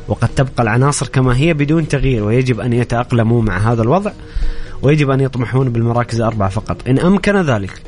وقد 0.07 0.29
تبقى 0.35 0.63
العناصر 0.63 1.07
كما 1.07 1.37
هي 1.37 1.53
بدون 1.53 1.87
تغيير 1.87 2.23
ويجب 2.23 2.59
أن 2.59 2.73
يتأقلموا 2.73 3.41
مع 3.41 3.57
هذا 3.57 3.81
الوضع 3.81 4.11
ويجب 4.81 5.09
أن 5.09 5.19
يطمحون 5.19 5.69
بالمراكز 5.69 6.21
الأربعة 6.21 6.49
فقط. 6.49 6.87
إن 6.87 6.99
أمكن 6.99 7.41
ذلك. 7.41 7.81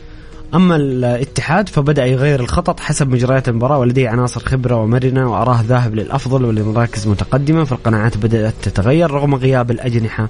أما 0.53 0.75
الاتحاد 0.75 1.69
فبدأ 1.69 2.05
يغير 2.05 2.39
الخطط 2.39 2.79
حسب 2.79 3.09
مجريات 3.09 3.49
المباراة 3.49 3.79
ولديه 3.79 4.09
عناصر 4.09 4.39
خبرة 4.39 4.75
ومرنة 4.75 5.31
وأراه 5.31 5.61
ذاهب 5.61 5.95
للأفضل 5.95 6.45
ولمراكز 6.45 7.07
متقدمة 7.07 7.63
فالقناعات 7.63 8.17
بدأت 8.17 8.53
تتغير 8.61 9.11
رغم 9.11 9.35
غياب 9.35 9.71
الأجنحة 9.71 10.29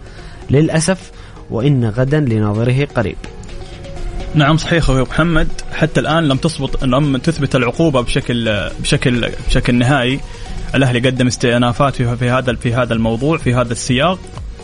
للأسف 0.50 1.12
وإن 1.50 1.86
غدا 1.86 2.20
لناظره 2.20 2.88
قريب. 2.96 3.18
نعم 4.36 4.58
صحيح 4.58 4.84
أخوي 4.84 5.02
محمد. 5.02 5.48
حتى 5.74 6.00
الآن 6.00 6.28
لم 6.28 6.38
تثبت 6.38 6.84
لم 6.84 7.18
تثبت 7.18 7.56
العقوبة 7.56 8.02
بشكل 8.02 8.70
بشكل 8.80 9.32
بشكل 9.48 9.76
نهائي. 9.76 10.20
الأهلي 10.76 11.00
قدم 11.00 11.28
استئنافات 11.28 11.96
في 11.96 12.30
هذا 12.30 12.56
في 12.56 12.74
هذا 12.74 12.94
الموضوع 12.94 13.38
في 13.38 13.54
هذا 13.54 13.72
السياق 13.72 14.20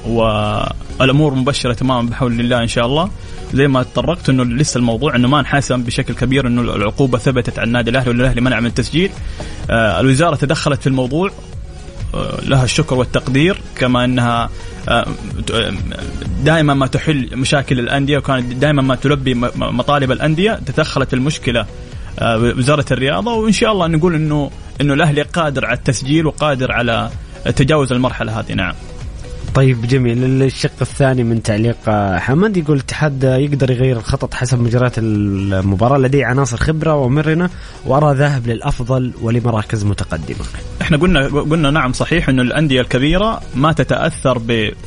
والأمور 0.05 1.33
مبشرة 1.33 1.73
تماما 1.73 2.09
بحول 2.09 2.39
الله 2.39 2.61
إن 2.61 2.67
شاء 2.67 2.85
الله. 2.85 3.09
زي 3.53 3.67
ما 3.67 3.83
تطرقت 3.83 4.29
إنه 4.29 4.43
لسه 4.43 4.77
الموضوع 4.77 5.15
إنه 5.15 5.27
ما 5.27 5.39
انحسم 5.39 5.83
بشكل 5.83 6.13
كبير 6.13 6.47
إنه 6.47 6.61
العقوبة 6.61 7.17
ثبتت 7.17 7.59
على 7.59 7.67
النادي 7.67 7.89
الأهلي 7.89 8.09
والاهلي 8.09 8.41
منع 8.41 8.59
من 8.59 8.65
التسجيل. 8.65 9.11
آه 9.69 9.99
الوزارة 9.99 10.35
تدخلت 10.35 10.81
في 10.81 10.87
الموضوع. 10.87 11.31
لها 12.43 12.63
الشكر 12.63 12.95
والتقدير 12.95 13.61
كما 13.75 14.05
أنها 14.05 14.49
آه 14.89 15.07
دائما 16.43 16.73
ما 16.73 16.87
تحل 16.87 17.29
مشاكل 17.33 17.79
الأندية 17.79 18.17
وكانت 18.17 18.53
دائما 18.53 18.81
ما 18.81 18.95
تلبي 18.95 19.33
مطالب 19.55 20.11
الأندية 20.11 20.59
تدخلت 20.65 21.13
المشكلة 21.13 21.65
آه 22.19 22.37
وزاره 22.37 22.85
الرياضة. 22.91 23.33
وإن 23.33 23.51
شاء 23.51 23.71
الله 23.71 23.87
نقول 23.87 24.15
إنه 24.15 24.51
إنه 24.81 24.93
الأهلي 24.93 25.21
قادر 25.21 25.65
على 25.65 25.77
التسجيل 25.77 26.25
وقادر 26.25 26.71
على 26.71 27.09
تجاوز 27.55 27.91
المرحلة 27.91 28.39
هذه. 28.39 28.53
نعم. 28.53 28.73
طيب 29.55 29.87
جميل. 29.87 30.43
الشق 30.43 30.71
الثاني 30.81 31.23
من 31.23 31.43
تعليق 31.43 31.89
حمد 32.17 32.57
يقول 32.57 32.77
الاتحاد 32.77 33.23
يقدر 33.23 33.71
يغير 33.71 33.97
الخطط 33.97 34.33
حسب 34.33 34.59
مجريات 34.59 34.93
المباراة. 34.97 35.97
لديه 35.97 36.25
عناصر 36.25 36.57
خبرة 36.57 36.95
ومرنة 36.95 37.49
وأرى 37.85 38.17
ذاهب 38.17 38.47
للأفضل 38.47 39.13
ولمراكز 39.21 39.83
متقدمة. 39.83 40.45
إحنا 40.81 40.97
قلنا 40.97 41.27
قلنا 41.27 41.71
نعم 41.71 41.93
صحيح 41.93 42.29
إنه 42.29 42.41
الأندية 42.41 42.81
الكبيرة 42.81 43.41
ما 43.55 43.71
تتأثر 43.71 44.37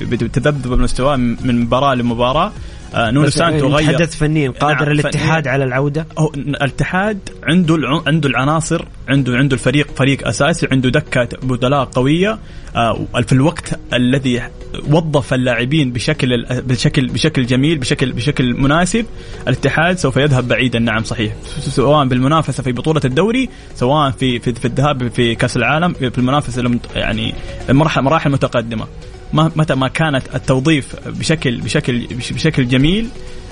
بتذبذب 0.00 0.72
المستوى 0.72 1.16
من 1.16 1.60
مباراة 1.60 1.94
لمباراة. 1.94 2.46
آه 2.46 2.52
نونو 2.94 3.30
سانتو 3.30 3.68
غير. 3.68 3.92
تحدث 3.92 4.16
فنيا 4.16 4.50
قادر 4.50 4.84
نعم 4.84 4.92
الاتحاد 4.92 5.48
على 5.48 5.64
العودة؟ 5.64 6.06
هو 6.18 6.32
الاتحاد 6.36 7.18
عنده 7.42 8.02
عنده 8.06 8.28
العناصر 8.28 8.84
عنده 9.08 9.36
عنده 9.36 9.54
الفريق 9.54 9.88
فريق 9.96 10.28
أساسي 10.28 10.68
عنده 10.72 10.88
دكة 10.88 11.28
بدلاء 11.42 11.84
قوية. 11.84 12.38
آه 12.76 13.06
في 13.26 13.32
الوقت 13.32 13.78
الذي 13.94 14.42
وظف 14.90 15.34
اللاعبين 15.34 15.92
بشكل 15.92 16.44
بشكل 16.48 17.06
بشكل 17.06 17.46
جميل 17.46 17.78
بشكل 17.78 18.12
بشكل 18.12 18.54
مناسب 18.54 19.06
الاتحاد 19.48 19.98
سوف 19.98 20.16
يذهب 20.16 20.48
بعيدا. 20.48 20.78
نعم 20.78 21.04
صحيح. 21.04 21.32
سواء 21.58 22.06
بالمنافسة 22.06 22.62
في 22.62 22.72
بطولة 22.72 23.00
الدوري 23.04 23.48
سواء 23.74 24.10
في 24.10 24.38
في, 24.38 24.54
في 24.54 24.64
الذهاب 24.64 25.08
في 25.08 25.34
كأس 25.34 25.56
العالم 25.56 25.92
في 25.92 26.18
المنافسة 26.18 26.80
يعني 26.94 27.34
مراحل 27.70 28.02
مراحل 28.02 28.30
متقدمة. 28.30 28.86
متى 29.32 29.74
ما 29.74 29.88
كانت 29.88 30.34
التوظيف 30.34 30.96
بشكل 31.06 31.60
بشكل 31.60 32.06
بشكل 32.30 32.68
جميل 32.68 33.08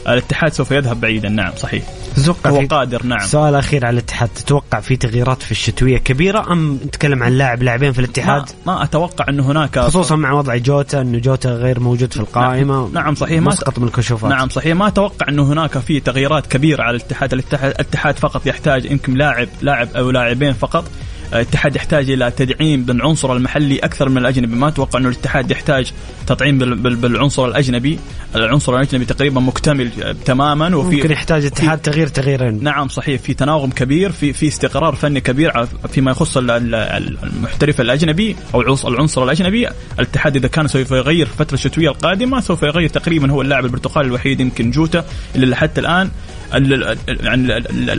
الاتحاد 0.08 0.52
سوف 0.52 0.70
يذهب 0.70 1.00
بعيدا. 1.00 1.28
نعم 1.28 1.52
صحيح. 1.56 1.84
تتوقع 2.16 2.50
هو 2.50 2.66
قادر 2.70 3.06
نعم. 3.06 3.26
سؤال 3.26 3.54
أخير 3.54 3.86
على 3.86 3.94
الاتحاد. 3.94 4.28
تتوقع 4.28 4.80
في 4.80 4.96
تغييرات 4.96 5.42
في 5.42 5.50
الشتوية 5.50 5.98
كبيرة 5.98 6.52
أم 6.52 6.80
نتكلم 6.86 7.22
عن 7.22 7.32
لاعب 7.32 7.62
لاعبين 7.62 7.92
في 7.92 7.98
الاتحاد؟ 7.98 8.50
ما, 8.66 8.74
ما 8.74 8.82
أتوقع 8.84 9.24
انه 9.28 9.50
هناك 9.50 9.78
خصوصا 9.78 10.16
مع 10.16 10.32
وضع 10.32 10.56
جوتا 10.56 11.00
انه 11.00 11.18
جوتا 11.18 11.50
غير 11.50 11.80
موجود 11.80 12.12
في 12.12 12.20
القائمة. 12.20 12.80
نعم, 12.80 12.92
نعم 12.92 13.14
صحيح. 13.14 13.40
ما 13.40 13.48
مسقط 13.48 13.78
من 13.78 13.86
الكشوفات. 13.86 14.30
نعم 14.30 14.48
صحيح. 14.48 14.76
ما 14.76 14.88
أتوقع 14.88 15.28
انه 15.28 15.52
هناك 15.52 15.78
في 15.78 16.00
تغييرات 16.00 16.46
كبيرة 16.46 16.82
على 16.82 16.96
الاتحاد 16.96 17.32
الاتحاد 17.32 18.18
فقط 18.18 18.46
يحتاج 18.46 18.84
يمكن 18.84 19.14
لاعب 19.14 19.48
لاعب 19.62 19.88
أو 19.96 20.10
لاعبين 20.10 20.52
فقط. 20.52 20.84
الاتحاد 21.32 21.76
يحتاج 21.76 22.10
إلى 22.10 22.30
تدعيم 22.30 22.84
بالعنصر 22.84 23.32
المحلي 23.32 23.78
أكثر 23.78 24.08
من 24.08 24.18
الأجنبي. 24.18 24.56
ما 24.56 24.68
أتوقع 24.68 24.98
انه 24.98 25.08
الاتحاد 25.08 25.50
يحتاج 25.50 25.92
تطعيم 26.26 26.58
بالعنصر 26.58 27.46
الأجنبي. 27.46 27.98
العنصر 28.36 28.76
الأجنبي 28.76 29.04
تقريبا 29.04 29.40
مكتمل 29.40 29.90
تماما 30.24 30.76
وفي 30.76 30.96
ممكن 30.96 31.10
يحتاج 31.10 31.42
الاتحاد 31.42 31.78
تغيير 31.78 32.06
تغييرين. 32.08 32.64
نعم 32.64 32.88
صحيح. 32.88 33.20
في 33.20 33.34
تناغم 33.34 33.70
كبير 33.70 34.12
في 34.12 34.32
في 34.32 34.48
استقرار 34.48 34.94
فني 34.94 35.20
كبير 35.20 35.66
فيما 35.88 36.10
يخص 36.10 36.36
المحترف 36.36 37.80
الأجنبي 37.80 38.36
أو 38.54 38.60
العنصر 38.60 39.24
الأجنبي. 39.24 39.68
الاتحاد 39.98 40.36
إذا 40.36 40.48
كان 40.48 40.68
سوف 40.68 40.90
يغير 40.90 41.26
في 41.26 41.32
الفترة 41.32 41.54
الشتوية 41.54 41.88
القادمة 41.88 42.40
سوف 42.40 42.62
يغير 42.62 42.88
تقريبا 42.88 43.30
هو 43.30 43.42
اللاعب 43.42 43.64
البرتقالي 43.64 44.08
الوحيد 44.08 44.40
يمكن 44.40 44.70
جوتا. 44.70 45.04
اللي 45.34 45.56
حتى 45.56 45.80
الآن 45.80 46.10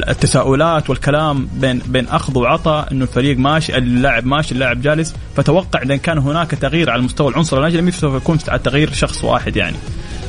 التساؤلات 0.10 0.90
والكلام 0.90 1.50
بين 1.54 1.82
بين 1.88 2.08
أخذ 2.08 2.38
وعطاء 2.38 2.92
إنه 2.92 3.04
الفريق 3.04 3.38
ماشي 3.38 3.78
اللاعب 3.78 4.26
ماشي 4.26 4.52
اللاعب 4.54 4.82
جالس. 4.82 5.16
فتوقع 5.36 5.82
إذا 5.82 5.96
كان 5.96 6.18
هناك 6.18 6.52
تغيير 6.52 6.90
على 6.90 7.02
مستوى 7.02 7.30
العنصر 7.30 7.60
الأجنبي 7.60 7.92
سوف 7.92 8.16
يكون 8.16 8.38
تغيير 8.38 8.94
شخص 8.94 9.24
واحد 9.24 9.56
يعني. 9.56 9.76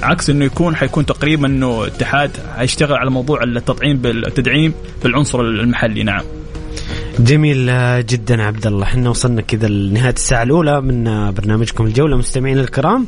عكس 0.02 0.30
إنه 0.30 0.44
يكون 0.44 0.76
حيكون 0.76 1.06
تقريبا 1.06 1.46
إنه 1.46 1.84
الاتحاد 1.84 2.30
حيشتغل 2.56 2.96
على 2.96 3.10
موضوع 3.10 3.42
التطعيم 3.42 3.96
بالتدعيم 3.96 4.74
بالعنصر 5.02 5.40
المحلي. 5.40 6.02
نعم. 6.02 6.22
جميل 7.18 7.66
جدا 8.06 8.42
عبد 8.42 8.66
الله. 8.66 8.82
إحنا 8.82 9.10
وصلنا 9.10 9.40
كذا 9.40 9.68
لنهاية 9.68 10.12
الساعة 10.12 10.42
الأولى 10.42 10.80
من 10.80 11.30
برنامجكم 11.30 11.86
الجولة. 11.86 12.16
مستمعينا 12.16 12.60
الكرام 12.60 13.06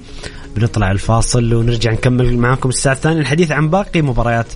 بنطلع 0.57 0.90
الفاصل 0.90 1.55
ونرجع 1.55 1.92
نكمل 1.92 2.38
معكم 2.38 2.68
الساعة 2.68 2.92
الثانية. 2.94 3.20
الحديث 3.20 3.53
عن 3.53 3.68
باقي 3.70 4.03
مباريات 4.03 4.46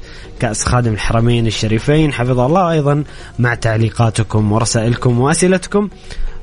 كأس 0.41 0.65
خادم 0.65 0.93
الحرمين 0.93 1.47
الشريفين. 1.47 2.13
حفظ 2.13 2.41
الله 2.41 2.71
أيضا 2.71 3.05
مع 3.39 3.55
تعليقاتكم 3.55 4.53
ورسائلكم 4.53 5.21
وأسئلتكم 5.21 5.89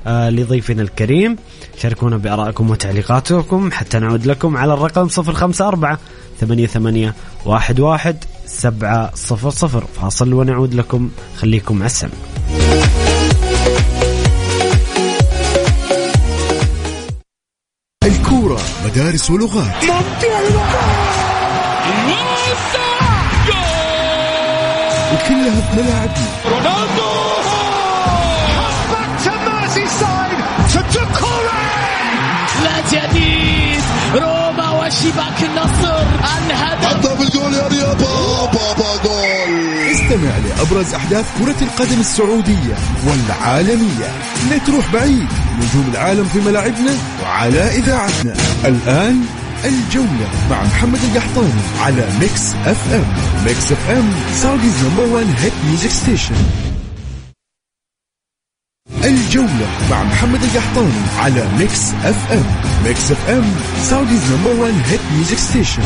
آه 0.08 0.30
لضيفنا 0.30 0.82
الكريم. 0.82 1.36
شاركونا 1.78 2.18
بآرائكم 2.18 2.70
وتعليقاتكم. 2.70 3.72
حتى 3.72 4.00
نعود 4.00 4.26
لكم 4.26 4.58
على 4.58 4.74
الرقم 4.74 5.08
054 5.08 5.98
ثمانية 6.40 6.68
ثمانية 6.68 7.16
واحد 7.46 7.80
واحد 7.80 8.24
سبعة 8.46 9.12
صفر 9.16 9.50
صفر. 9.50 9.84
فاصل 10.02 10.34
ونعود 10.34 10.74
لكم. 10.74 11.10
خليكم 11.38 11.78
مع 11.78 11.86
السمع. 11.86 12.12
مدارس 18.86 19.30
ولغات. 19.30 19.84
وكلها 25.14 25.62
في 25.62 25.82
ملاعبنا 25.82 26.28
رونالدو 26.52 27.12
لا 32.64 32.82
جديد! 32.92 33.84
روما 34.16 34.70
وشباك 34.70 35.44
النصر! 35.44 36.04
في 37.18 37.24
الجول 37.24 37.54
يا 37.54 37.68
رياض 37.68 38.02
استمع 40.12 40.38
لأبرز 40.38 40.94
أحداث 40.94 41.26
كرة 41.40 41.56
القدم 41.62 42.00
السعودية 42.00 42.76
والعالمية. 43.08 44.12
لا 44.50 44.58
تروح 44.58 44.94
بعيد 44.94 45.28
نجوم 45.60 45.90
العالم 45.94 46.24
في 46.24 46.40
ملاعبنا 46.40 46.94
وعلى 47.24 47.78
إذاعتنا. 47.78 48.34
الآن 48.66 49.26
الجولة 49.66 50.30
مع 50.50 50.64
محمد 50.64 51.00
القحطاني 51.04 51.62
على 51.80 52.08
Mix 52.20 52.54
FM 52.66 53.06
Mix 53.46 53.72
FM 53.72 54.14
Saudi's 54.42 54.74
number 54.84 55.06
1 55.06 55.26
hit 55.38 55.54
music 55.68 55.90
station 55.90 56.36
الجولة 59.04 59.68
مع 59.92 60.04
محمد 60.04 60.44
القحطاني 60.44 61.02
على 61.20 61.48
Mix 61.60 61.92
FM 62.04 62.46
Mix 62.86 63.12
FM 63.12 63.56
Saudi's 63.90 64.32
number 64.32 64.62
1 64.62 64.74
hit 64.90 65.00
music 65.16 65.38
station 65.38 65.84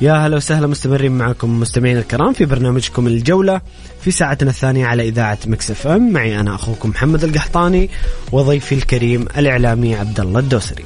يا 0.00 0.12
هلا 0.12 0.36
وسهلا 0.36 0.66
مستمرين 0.66 1.12
معكم 1.12 1.60
مستمعينا 1.60 2.00
الكرام 2.00 2.32
في 2.32 2.44
برنامجكم 2.44 3.06
الجولة 3.06 3.60
في 4.00 4.10
ساعتنا 4.10 4.50
الثانية 4.50 4.86
على 4.86 5.08
إذاعة 5.08 5.38
Mix 5.46 5.70
FM. 5.70 6.12
معي 6.12 6.40
أنا 6.40 6.54
أخوكم 6.54 6.88
محمد 6.88 7.24
القحطاني 7.24 7.90
وضيفي 8.32 8.74
الكريم 8.74 9.26
الإعلامي 9.36 9.94
عبد 9.94 10.20
الله 10.20 10.40
الدوسري. 10.40 10.84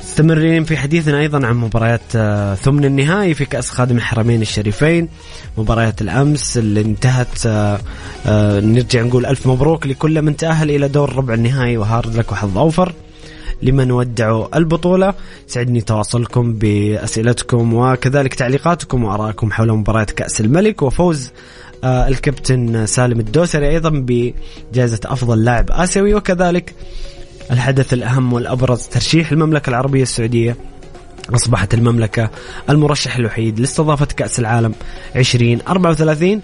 مستمرين 0.00 0.64
في 0.64 0.76
حديثنا 0.76 1.18
أيضا 1.18 1.46
عن 1.46 1.56
مباريات 1.56 2.00
آه، 2.16 2.54
ثمن 2.54 2.84
النهائي 2.84 3.34
في 3.34 3.44
كأس 3.44 3.70
خادم 3.70 3.96
الحرمين 3.96 4.42
الشريفين. 4.42 5.08
مباريات 5.58 6.02
الأمس 6.02 6.58
اللي 6.58 6.80
انتهت 6.80 7.46
آه، 7.46 7.78
آه، 8.26 8.60
نرجع 8.60 9.02
نقول 9.02 9.26
ألف 9.26 9.46
مبروك 9.46 9.86
لكل 9.86 10.22
من 10.22 10.36
تأهل 10.36 10.70
إلى 10.70 10.88
دور 10.88 11.16
ربع 11.16 11.34
النهائي 11.34 11.76
و 11.76 11.84
hard 11.84 12.16
luck 12.16 12.32
وحظ 12.32 12.58
أوفر. 12.58 12.92
لمن 13.62 13.90
ودعوا 13.90 14.58
البطولة. 14.58 15.14
سعدني 15.46 15.80
تواصلكم 15.80 16.52
بأسئلتكم 16.52 17.74
وكذلك 17.74 18.34
تعليقاتكم 18.34 19.04
وأراءكم 19.04 19.52
حول 19.52 19.72
مباراة 19.72 20.04
كأس 20.04 20.40
الملك 20.40 20.82
وفوز 20.82 21.30
الكابتن 21.84 22.86
سالم 22.86 23.20
الدوسري 23.20 23.68
أيضا 23.68 23.90
بجائزة 23.90 25.00
أفضل 25.04 25.44
لاعب 25.44 25.70
آسيوي. 25.70 26.14
وكذلك 26.14 26.74
الحدث 27.50 27.92
الأهم 27.92 28.32
والأبرز 28.32 28.82
ترشيح 28.82 29.32
المملكة 29.32 29.70
العربية 29.70 30.02
السعودية 30.02 30.56
أصبحت 31.34 31.74
المملكة 31.74 32.30
المرشح 32.70 33.16
الوحيد 33.16 33.60
لاستضافة 33.60 34.06
كأس 34.06 34.38
العالم 34.38 34.74
2034 35.16 36.40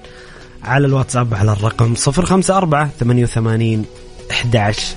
على 0.65 0.87
الواتساب 0.87 1.35
على 1.35 1.53
الرقم 1.53 1.95
054 2.09 2.89
88 3.01 3.85
11 4.31 4.97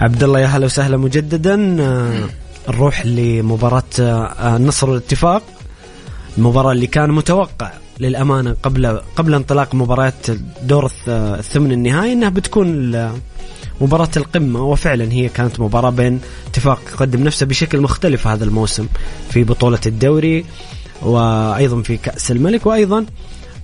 عبد 0.00 0.22
الله 0.22 0.40
يا 0.40 0.46
هلا 0.46 0.66
وسهلا 0.66 0.96
مجددا. 0.96 1.56
نروح 2.68 3.06
لمباراة 3.06 3.82
النصر 4.56 4.90
والاتفاق 4.90 5.42
المباراة 6.38 6.72
اللي 6.72 6.86
كان 6.86 7.10
متوقع 7.10 7.72
للأمانة 8.00 8.56
قبل 8.62 9.00
قبل 9.16 9.34
انطلاق 9.34 9.74
مباراة 9.74 10.12
دور 10.62 10.90
الثمن 11.08 11.72
النهائي 11.72 12.12
أنها 12.12 12.28
بتكون 12.28 12.92
مباراة 13.80 14.08
القمة. 14.16 14.62
وفعلا 14.62 15.12
هي 15.12 15.28
كانت 15.28 15.60
مباراة 15.60 15.90
بين 15.90 16.20
اتفاق 16.46 16.80
يقدم 16.92 17.24
نفسه 17.24 17.46
بشكل 17.46 17.80
مختلف 17.80 18.26
هذا 18.26 18.44
الموسم 18.44 18.86
في 19.30 19.44
بطولة 19.44 19.80
الدوري 19.86 20.44
وأيضا 21.02 21.82
في 21.82 21.96
كأس 21.96 22.30
الملك 22.30 22.66
وأيضا 22.66 22.98
آه، 22.98 23.06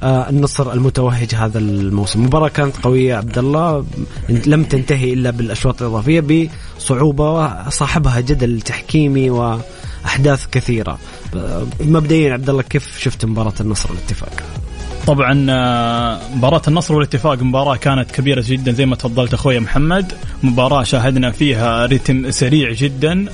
النصر 0.05 0.73
المتوهج 0.73 1.35
هذا 1.35 1.59
الموسم. 1.59 2.25
مباراة 2.25 2.49
كانت 2.49 2.77
قوية 2.77 3.15
عبد 3.15 3.39
الله. 3.39 3.85
لم 4.29 4.65
تنتهي 4.65 5.13
إلا 5.13 5.31
بالأشواط 5.31 5.83
الإضافية 5.83 6.49
بصعوبة 6.79 7.71
صاحبها 7.71 8.21
جدل 8.21 8.61
تحكيمي 8.61 9.31
وأحداث 9.31 10.47
كثيرة. 10.53 10.99
مبدئيا 11.81 12.33
عبد 12.33 12.51
الله 12.51 12.63
كيف 12.63 12.99
شفت 12.99 13.25
مباراة 13.25 13.55
النصر 13.61 13.93
والاتفاق؟ 13.93 14.43
طبعا 15.07 15.47
آه، 15.51 16.21
مباراة 16.37 16.63
النصر 16.69 16.95
والاتفاق 16.95 17.43
مباراة 17.43 17.77
كانت 17.77 18.11
كبيرة 18.11 18.45
جدا 18.47 18.73
زي 18.73 18.87
ما 18.87 18.97
تفضلت 18.97 19.35
أخوي 19.35 19.61
محمد. 19.61 20.13
مباراة 20.43 20.83
شاهدنا 20.83 21.31
فيها 21.31 21.87
رتم 21.87 22.31
سريع 22.31 22.73
جدا. 22.73 23.27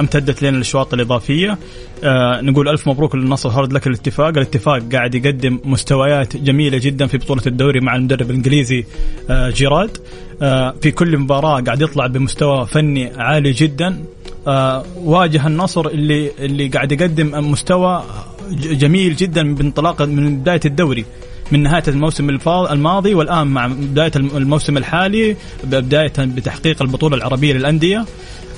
امتدت 0.00 0.42
لنا 0.42 0.56
الأشواط 0.56 0.94
الإضافية. 0.94 1.58
آه 2.04 2.40
نقول 2.40 2.68
ألف 2.68 2.88
مبروك 2.88 3.14
للنصر 3.14 3.48
هارد 3.48 3.72
لك 3.72 3.86
الاتفاق. 3.86 4.28
الاتفاق 4.28 4.82
قاعد 4.92 5.14
يقدم 5.14 5.60
مستويات 5.64 6.36
جميلة 6.36 6.78
جدا 6.78 7.06
في 7.06 7.18
بطولة 7.18 7.42
الدوري 7.46 7.80
مع 7.80 7.96
المدرب 7.96 8.30
الإنجليزي 8.30 8.84
آه 9.30 9.50
جيراد 9.50 9.98
آه 10.42 10.74
في 10.82 10.90
كل 10.90 11.18
مباراة 11.18 11.60
قاعد 11.60 11.82
يطلع 11.82 12.06
بمستوى 12.06 12.66
فني 12.66 13.12
عالي 13.16 13.52
جدا. 13.52 14.04
آه 14.46 14.84
واجه 14.96 15.46
النصر 15.46 15.86
اللي 15.86 16.30
اللي 16.38 16.68
قاعد 16.68 16.92
يقدم 16.92 17.50
مستوى 17.50 18.04
جميل 18.52 19.16
من 19.36 19.54
بانطلاق 19.54 20.02
من 20.02 20.38
بداية 20.38 20.60
الدوري. 20.64 21.04
من 21.52 21.62
نهاية 21.62 21.82
الموسم 21.88 22.30
الماضي 22.72 23.14
والآن 23.14 23.46
مع 23.46 23.66
بداية 23.66 24.12
الموسم 24.16 24.76
الحالي 24.76 25.36
بداية 25.64 26.12
بتحقيق 26.18 26.82
البطولة 26.82 27.16
العربية 27.16 27.52
للأندية. 27.52 28.04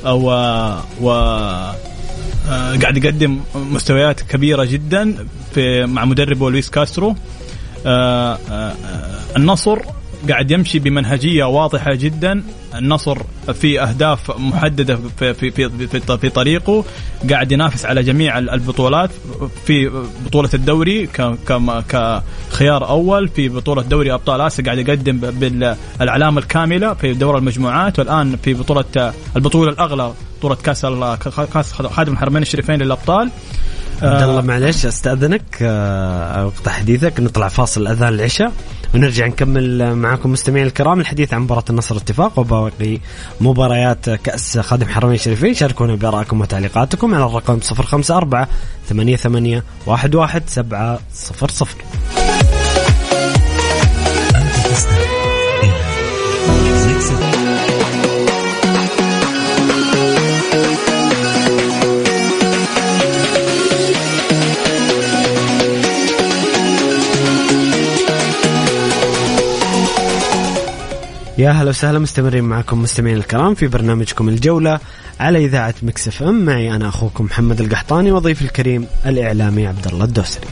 و, 0.05 0.27
و 1.01 1.11
آه، 2.49 2.77
قاعد 2.77 2.97
يقدم 2.97 3.41
مستويات 3.55 4.21
كبيرة 4.21 4.65
جدا 4.65 5.27
في 5.55 5.87
مع 5.87 6.05
مدربه 6.05 6.51
لويس 6.51 6.71
كاسترو. 6.71 7.15
آه، 7.87 8.39
آه، 8.51 8.75
النصر 9.37 9.79
قاعد 10.29 10.51
يمشي 10.51 10.79
بمنهجية 10.79 11.45
واضحة 11.45 11.95
جدا. 11.95 12.43
النصر 12.75 13.19
في 13.55 13.83
أهداف 13.83 14.39
محددة 14.39 14.99
في 15.19 15.35
في 15.35 15.51
في 15.51 16.19
في, 16.19 16.29
طريقه. 16.29 16.85
قاعد 17.31 17.53
ينافس 17.53 17.85
على 17.85 18.03
جميع 18.03 18.39
البطولات. 18.39 19.11
في 19.67 20.05
بطولة 20.27 20.51
الدوري 20.55 21.07
كخيار 21.89 22.89
أول. 22.89 23.29
في 23.29 23.49
بطولة 23.49 23.83
دوري 23.83 24.13
أبطال 24.13 24.41
آسيا 24.41 24.65
قاعد 24.65 24.79
يقدم 24.79 25.19
بالعلامه 25.21 26.41
الكاملة 26.41 26.95
في 26.95 27.15
دور 27.15 27.39
المجموعات. 27.39 27.99
والآن 27.99 28.37
في 28.37 28.55
بطولة 28.55 29.13
البطولة 29.37 29.73
الأغلى 29.73 30.13
بطولة 30.39 30.55
كاس 30.55 30.87
كاس 31.55 31.73
خادم 31.73 32.13
الحرمين 32.13 32.43
الشريفين 32.43 32.77
للأبطال. 32.77 33.31
عبد 34.03 34.23
الله 34.23 34.41
معلش 34.41 34.87
أستأذنك 34.87 35.63
اقطع 35.63 36.71
حديثك 36.71 37.21
نطلع 37.21 37.49
فاصل 37.49 37.87
أذان 37.87 38.15
العشاء. 38.15 38.53
ونرجع 38.95 39.27
نكمل 39.27 39.97
معكم 39.97 40.33
مستمعين 40.33 40.67
الكرام 40.67 41.01
الحديث 41.01 41.35
عن 41.35 41.41
مباراة 41.41 41.65
النصر 41.71 41.95
الاتفاق 41.95 42.39
وباقي 42.39 42.99
مباريات 43.41 44.11
كأس 44.11 44.59
خادم 44.59 44.87
حرمين 44.87 45.15
الشريفين. 45.15 45.55
شاركونا 45.55 45.95
بآرائكم 45.95 46.41
وتعليقاتكم 46.41 47.15
على 47.15 47.27
الرقم 47.27 47.61
054 47.79 48.47
88 48.89 49.63
11 49.89 50.49
يا 71.39 71.51
هلا 71.51 71.71
وسهلا 71.71 71.99
مستمرين 71.99 72.45
معكم 72.45 72.83
مستمعين 72.83 73.17
الكرام 73.17 73.55
في 73.55 73.67
برنامجكم 73.67 74.29
الجولة 74.29 74.81
على 75.21 75.45
إذاعة 75.45 75.75
Mix 75.83 76.09
FM 76.09 76.45
معي 76.45 76.77
أنا 76.77 76.89
أخوكم 76.89 77.25
محمد 77.25 77.61
القحطاني 77.61 78.13
وضيفي 78.13 78.43
الكريم 78.43 78.87
الإعلامي 79.07 79.67
عبد 79.67 79.87
الله 79.87 80.05
الدوسري. 80.05 80.47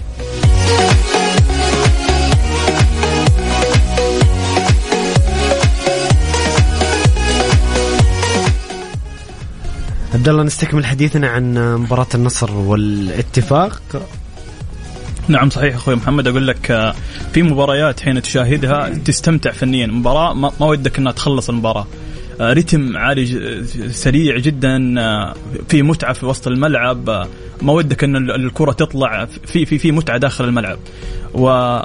عبد 10.14 10.28
الله 10.28 10.42
نستكمل 10.42 10.86
حديثنا 10.86 11.28
عن 11.28 11.74
مباراة 11.74 12.06
النصر 12.14 12.52
والاتفاق 12.52 13.82
نعم 15.28 15.50
صحيح 15.50 15.74
أخوي 15.74 15.94
محمد. 15.94 16.28
أقول 16.28 16.46
لك 16.46 16.70
آه، 16.70 16.94
في 17.32 17.42
مباريات 17.42 18.00
حين 18.00 18.22
تشاهدها 18.22 18.88
تستمتع 18.88 19.50
فنيا. 19.50 19.86
مباراة 19.86 20.34
ما 20.34 20.66
ودك 20.66 20.98
إنها 20.98 21.12
تخلص 21.12 21.48
المباراة. 21.48 21.86
آه، 22.40 22.52
رتم 22.52 22.96
عالي 22.96 23.26
سريع 23.90 24.38
جدا 24.38 25.00
آه، 25.00 25.34
في 25.68 25.82
متعة 25.82 26.12
في 26.12 26.26
وسط 26.26 26.48
الملعب. 26.48 27.26
ما 27.62 27.72
ودك 27.72 28.04
إن 28.04 28.30
الكرة 28.30 28.72
تطلع 28.72 29.24
في 29.24 29.66
في 29.66 29.78
في 29.78 29.92
متعة 29.92 30.18
داخل 30.18 30.44
الملعب. 30.44 30.78
و 31.34 31.78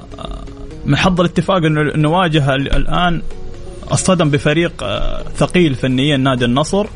من 0.85 0.95
حظ 0.95 1.19
الاتفاق 1.19 1.57
إنه 1.57 1.81
نواجه 1.95 2.55
الآن 2.55 3.21
أصطدم 3.87 4.29
بفريق 4.29 4.83
ثقيل 5.37 5.75
فنيا 5.75 6.17
نادي 6.17 6.45
النصر. 6.45 6.87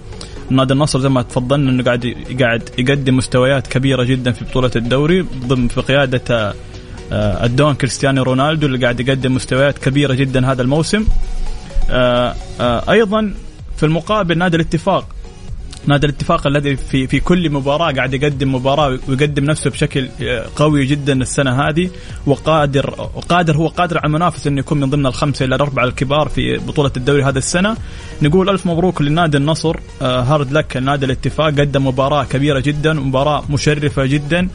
نادي 0.50 0.74
النصر 0.74 1.00
زي 1.00 1.10
ما 1.10 1.22
تفضلنا 1.22 1.72
إنه 1.72 1.84
قاعد 1.84 2.16
قاعد 2.42 2.70
يقدم 2.78 3.18
مستويات 3.18 3.68
كبيرة 3.68 4.04
جدا 4.04 4.32
في 4.32 4.46
بطولة 4.46 4.72
الدوري 4.76 5.22
ضمن 5.22 5.68
في 5.68 5.82
قيادة 5.82 6.54
آه، 7.12 7.46
الدون 7.46 7.74
كريستيانو 7.74 8.24
رونالدو 8.24 8.68
اللي 8.68 8.78
قاعد 8.78 9.00
يقدم 9.00 9.36
مستويات 9.36 9.78
كبيرة 9.78 10.14
جدا 10.14 10.52
هذا 10.52 10.62
الموسم. 10.62 11.06
آه، 11.90 12.36
آه، 12.62 12.92
أيضا 12.92 13.34
في 13.78 13.86
المقابل 13.86 14.38
نادي 14.38 14.56
الاتفاق 14.56 15.15
نادي 15.88 16.08
الاتفاق 16.08 16.48
الذي 16.48 16.76
في 16.76 17.08
في 17.08 17.20
كل 17.20 17.50
مباراة 17.50 17.92
قاعد 17.92 18.14
يقدم 18.14 18.56
مباراة 18.56 19.00
ويقدم 19.08 19.44
نفسه 19.44 19.70
بشكل 19.70 20.08
قوي 20.56 20.86
جدا 20.86 21.14
السنة 21.22 21.68
هذه 21.68 21.90
وقادر 22.26 23.10
وقادر 23.16 23.58
هو 23.58 23.68
قادر 23.68 23.98
على 23.98 24.06
المنافسه 24.06 24.48
إنه 24.48 24.60
يكون 24.60 24.80
من 24.80 24.90
ضمن 24.90 25.06
الخمسة 25.06 25.46
إلى 25.46 25.56
الأربعة 25.56 25.84
الكبار 25.84 26.30
في 26.30 26.58
بطولة 26.58 26.92
الدوري 26.98 27.24
هذا 27.24 27.38
السنة. 27.38 27.78
نقول 28.22 28.50
ألف 28.50 28.66
مبروك 28.66 29.02
لنادي 29.02 29.38
النصر 29.38 29.76
آه، 30.02 30.22
هارد 30.22 30.52
لك 30.52 30.78
نادي 30.78 31.06
الاتفاق 31.06 31.48
قدم 31.48 31.88
مباراة 31.88 32.24
كبيرة 32.24 32.60
جدا 32.60 32.94
مباراة 32.94 33.44
مشرفة 33.50 34.06
جدا. 34.06 34.48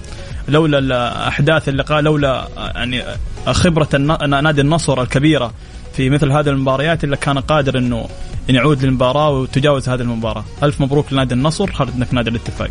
لولا 0.48 0.78
الأحداث 0.78 1.68
اللقاء 1.68 2.00
لولا 2.00 2.48
يعني 2.56 3.02
خبرة 3.46 3.96
نادي 4.26 4.60
النصر 4.60 5.02
الكبيرة 5.02 5.52
في 5.92 6.10
مثل 6.10 6.32
هذه 6.32 6.48
المباريات 6.48 7.04
إلا 7.04 7.16
كان 7.16 7.38
قادر 7.38 7.78
إنه 7.78 8.08
إن 8.50 8.54
يعود 8.54 8.84
للمباراة 8.84 9.30
وتجاوز 9.30 9.88
هذه 9.88 10.00
المباراة. 10.00 10.44
ألف 10.62 10.80
مبروك 10.80 11.12
لنادي 11.12 11.34
النصر 11.34 11.72
خالد 11.72 11.94
إنك 11.96 12.14
نادي 12.14 12.30
الاتفاق. 12.30 12.70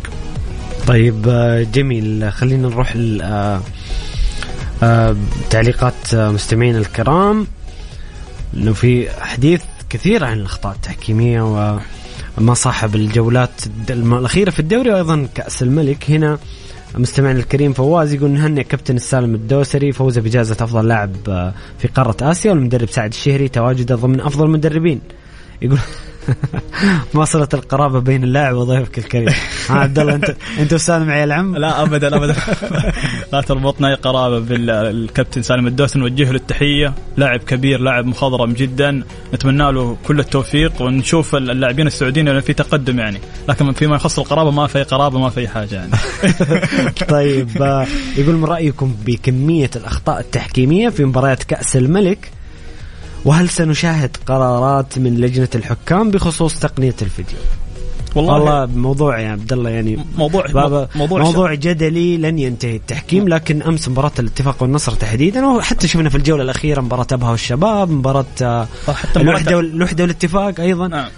طيب 0.86 1.28
آه، 1.28 1.62
جميل. 1.62 2.32
خلينا 2.32 2.68
نروح 2.68 2.94
آه، 3.22 3.60
آه، 4.82 5.16
تعليقات 5.50 6.14
مستمعين 6.14 6.76
الكرام. 6.76 7.46
إنه 8.54 8.72
في 8.72 9.10
حديث 9.20 9.62
كثير 9.90 10.24
عن 10.24 10.32
الأخطاء 10.32 10.74
التحكيمية 10.74 11.42
وما 12.38 12.54
صاحب 12.54 12.94
الجولات 12.94 13.50
الأخيرة 13.90 14.50
في 14.50 14.60
الدوري 14.60 14.90
وأيضا 14.90 15.28
كأس 15.34 15.62
الملك. 15.62 16.10
هنا 16.10 16.38
مستمعنا 16.94 17.38
الكريم 17.38 17.72
فواز 17.72 18.14
يقول 18.14 18.30
نهنئ 18.30 18.62
كابتن 18.62 18.96
السالم 18.96 19.34
الدوسري 19.34 19.92
فوزه 19.92 20.20
بجائزة 20.20 20.56
أفضل 20.60 20.88
لاعب 20.88 21.12
في 21.78 21.88
قارة 21.88 22.16
آسيا 22.22 22.50
والمدرب 22.50 22.88
سعد 22.88 23.08
الشهري 23.08 23.48
تواجده 23.48 23.94
ضمن 23.94 24.20
أفضل 24.20 24.46
المدربين. 24.46 25.00
يقول 25.62 25.78
ما 27.14 27.24
صلت 27.24 27.54
القرابة 27.54 28.00
بين 28.00 28.24
اللاعب 28.24 28.56
وضيفك 28.56 28.98
الكريم. 28.98 29.28
ها 29.68 29.78
عبد 29.78 29.98
الله 29.98 30.14
انت 30.14 30.36
أنت 30.58 30.72
وسالم 30.72 31.10
عيال 31.10 31.32
عم 31.32 31.56
لا 31.56 31.82
ابدا 31.82 32.16
ابدا. 32.16 32.34
لا 33.32 33.40
تربطنا 33.40 33.88
اي 33.88 33.94
قرابة 33.94 34.38
بالكابتن 34.38 35.42
سالم 35.42 35.66
الدوسري 35.66 36.02
نوجه 36.02 36.30
له 36.30 36.36
التحية. 36.36 36.94
لاعب 37.16 37.40
كبير 37.40 37.80
لاعب 37.80 38.06
مخضرم 38.06 38.52
جدا. 38.52 39.02
نتمنى 39.34 39.72
له 39.72 39.96
كل 40.06 40.20
التوفيق 40.20 40.82
ونشوف 40.82 41.34
اللاعبين 41.34 41.86
السعوديين 41.86 42.40
في 42.40 42.52
تقدم 42.52 42.98
يعني. 42.98 43.20
لكن 43.48 43.72
فيما 43.72 43.96
يخص 43.96 44.18
القرابة 44.18 44.50
ما 44.50 44.66
في 44.66 44.82
قرابة 44.82 45.18
ما 45.18 45.28
في 45.30 45.48
حاجة 45.48 45.74
يعني. 45.74 45.90
طيب 47.08 47.62
آه، 47.62 47.86
يقول 48.16 48.34
من 48.34 48.44
رأيكم 48.44 48.96
بكمية 49.06 49.70
الأخطاء 49.76 50.20
التحكيمية 50.20 50.88
في 50.88 51.04
مباريات 51.04 51.42
كأس 51.42 51.76
الملك 51.76 52.30
وهل 53.24 53.48
سنشاهد 53.48 54.16
قرارات 54.26 54.98
من 54.98 55.16
لجنة 55.16 55.48
الحكام 55.54 56.10
بخصوص 56.10 56.58
تقنية 56.58 56.94
الفيديو؟ 57.02 57.38
والله 58.14 58.34
والله 58.34 58.66
موضوع 58.66 59.20
يا 59.20 59.28
عبد 59.28 59.52
الله 59.52 59.70
يعني 59.70 59.98
موضوع 60.18 60.46
بابا 60.46 60.88
موضوع, 60.94 61.22
موضوع 61.22 61.54
جدلي 61.54 62.16
لن 62.16 62.38
ينتهي 62.38 62.76
التحكيم 62.76 63.28
لكن 63.28 63.62
أمس 63.62 63.88
مباراة 63.88 64.12
الاتفاق 64.18 64.62
والنصر 64.62 64.92
تحديدا 64.92 65.46
وحتى 65.46 65.88
شفنا 65.88 66.08
في 66.08 66.16
الجولة 66.16 66.42
الأخيرة 66.42 66.80
مباراة 66.80 67.06
أبها 67.12 67.30
والشباب 67.30 67.90
مباراة 67.90 68.24
آه، 68.42 68.68
حتى 68.88 69.20
الوحدة 69.20 69.60
الوحدة 69.60 70.04
والاتفاق 70.04 70.60
أيضا 70.60 70.88
نعم. 70.88 71.08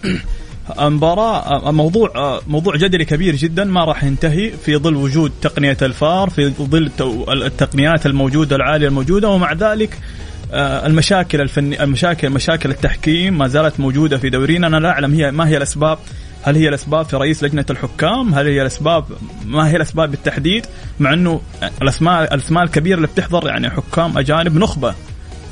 مباراة 0.79 1.71
موضوع 1.71 2.41
موضوع 2.47 2.77
جدلي 2.77 3.05
كبير 3.05 3.37
جدا 3.37 3.65
ما 3.65 3.85
راح 3.85 4.05
ينتهي 4.05 4.51
في 4.51 4.77
ظل 4.77 4.97
وجود 4.97 5.33
تقنية 5.43 5.77
الفار 5.83 6.31
في 6.31 6.49
ظل 6.49 6.91
التقنيات 7.29 8.07
الموجودة 8.07 8.57
العالية 8.57 8.89
الموجودة 8.89 9.29
ومع 9.29 9.53
ذلك 9.53 9.91
آه، 9.91 10.22
المشاكل 10.53 11.41
الفني 11.41 11.83
المشاكل 11.83 12.31
مشاكل 12.31 12.71
التحكيم 12.71 13.39
ما 13.39 13.49
زالت 13.49 13.81
موجودة 13.81 14.19
في 14.19 14.31
دورينا 14.31 14.67
أنا 14.67 14.77
لا 14.77 14.89
أعلم 14.89 15.15
هي 15.15 15.31
ما 15.31 15.49
هي 15.49 15.57
الأسباب 15.57 15.99
هل 16.43 16.57
هي 16.57 16.69
الأسباب 16.69 17.05
في 17.05 17.17
رئيس 17.17 17.45
لجنة 17.45 17.65
الحكام؟ 17.71 18.35
هل 18.35 18.47
هي 18.47 18.63
الاسباب 18.63 19.05
ما 19.47 19.69
هي 19.69 19.77
الأسباب 19.77 20.11
بالتحديد؟ 20.11 20.67
مع 21.01 21.13
إنه 21.13 21.41
الاسماء 21.83 22.35
الأسماء 22.35 22.65
الكبيرة 22.65 22.97
اللي 22.97 23.07
بتحضر 23.07 23.47
يعني 23.47 23.71
حكام 23.71 24.19
أجانب 24.19 24.57
نخبة 24.57 24.95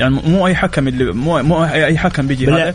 يعني 0.00 0.20
مو 0.26 0.46
أي 0.46 0.54
حكم 0.54 0.88
اللي 0.88 1.12
مو 1.12 1.42
مو 1.42 1.64
أي 1.64 1.98
حكم 1.98 2.26
بيجي 2.26 2.50
هذا. 2.50 2.74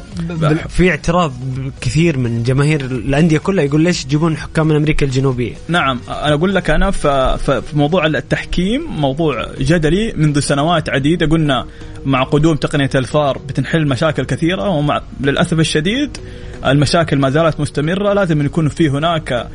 في 0.69 0.89
اعتراض 0.89 1.33
كثير 1.81 2.17
من 2.17 2.43
جماهير 2.43 2.81
الأندية 2.81 3.37
كلها 3.37 3.63
يقول 3.63 3.81
ليش 3.81 4.03
تجيبون 4.05 4.37
حكام 4.37 4.67
من 4.67 4.75
أمريكا 4.75 5.05
الجنوبية؟ 5.05 5.53
نعم 5.67 5.99
أنا 6.09 6.33
أقول 6.33 6.55
لك 6.55 6.69
أنا 6.69 6.91
في 6.91 7.61
موضوع 7.73 8.05
التحكيم 8.05 8.81
موضوع 8.81 9.45
جدلي 9.59 10.13
منذ 10.15 10.39
سنوات 10.39 10.89
عديدة 10.89 11.25
قلنا 11.25 11.65
مع 12.05 12.23
قدوم 12.23 12.55
تقنية 12.55 12.89
الفار 12.95 13.37
بتنحل 13.37 13.87
مشاكل 13.87 14.25
كثيرة 14.25 14.69
ومع 14.69 15.01
للأسف 15.21 15.59
الشديد 15.59 16.17
المشاكل 16.65 17.17
ما 17.17 17.29
زالت 17.29 17.59
مستمرة 17.59 18.13
لازم 18.13 18.45
يكون 18.45 18.69
في 18.69 18.89
هناك 18.89 19.47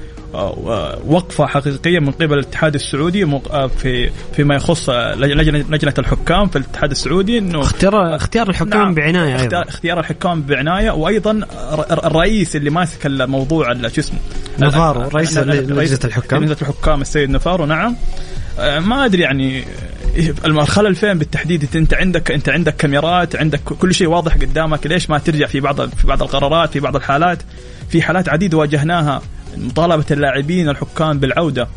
وقفة 1.07 1.47
حقيقية 1.47 1.99
من 1.99 2.11
قبل 2.11 2.35
الاتحاد 2.35 2.75
السعودي 2.75 3.25
آه، 3.25 3.67
في 3.67 4.11
فيما 4.33 4.55
يخص 4.55 4.91
لجنه 4.91 5.65
لجنة 5.71 5.95
الحكام 5.99 6.49
في 6.49 6.57
الاتحاد 6.57 6.91
السعودي 6.91 7.39
إنه 7.39 7.61
اختيار 7.61 8.17
اختيار 8.17 8.49
الحكام 8.49 8.83
نعم 8.83 8.95
بعناية 8.95 9.37
اختيار, 9.37 9.69
اختيار 9.69 10.01
الحكام 10.01 10.43
بعناية 10.43 10.91
وأيضا 10.91 11.41
الرئيس 11.91 12.57
اللي 12.57 12.71
ماسك 12.71 13.07
الموضوع 13.07 13.73
شو 13.73 14.01
اسمه؟ 14.01 14.19
نفارو 14.59 15.01
رئيس 15.01 15.39
لجنة 15.39 15.99
الحكام. 16.05 16.45
لجنة 16.45 16.57
الحكام 16.63 17.01
السيد 17.01 17.31
نفارو 17.31 17.67
نعم. 17.67 17.97
آه، 18.59 18.79
ما 18.79 19.05
أدري 19.05 19.23
يعني 19.23 19.65
الخلل 20.45 20.95
فين 20.95 21.19
بالتحديد 21.19 21.69
انت 21.75 21.95
عندك 21.95 22.31
إنت 22.31 22.49
عندك 22.49 22.77
كاميرات 22.77 23.37
عندك 23.37 23.61
كل 23.61 23.95
شيء 23.95 24.09
واضح 24.09 24.35
قدامك 24.35 24.87
ليش 24.87 25.11
ما 25.11 25.19
ترجع 25.19 25.47
في 25.47 25.61
بعض 25.61 25.89
في 25.89 26.07
بعض 26.07 26.23
القرارات 26.23 26.73
في 26.73 26.81
بعض 26.81 26.97
الحالات؟ 26.97 27.39
في 27.89 28.03
حالات 28.03 28.29
عديدة 28.29 28.59
واجهناها. 28.59 29.23
مطالبة 29.57 30.05
اللاعبين 30.11 30.69
الحكام 30.69 31.19
بالعودة 31.19 31.69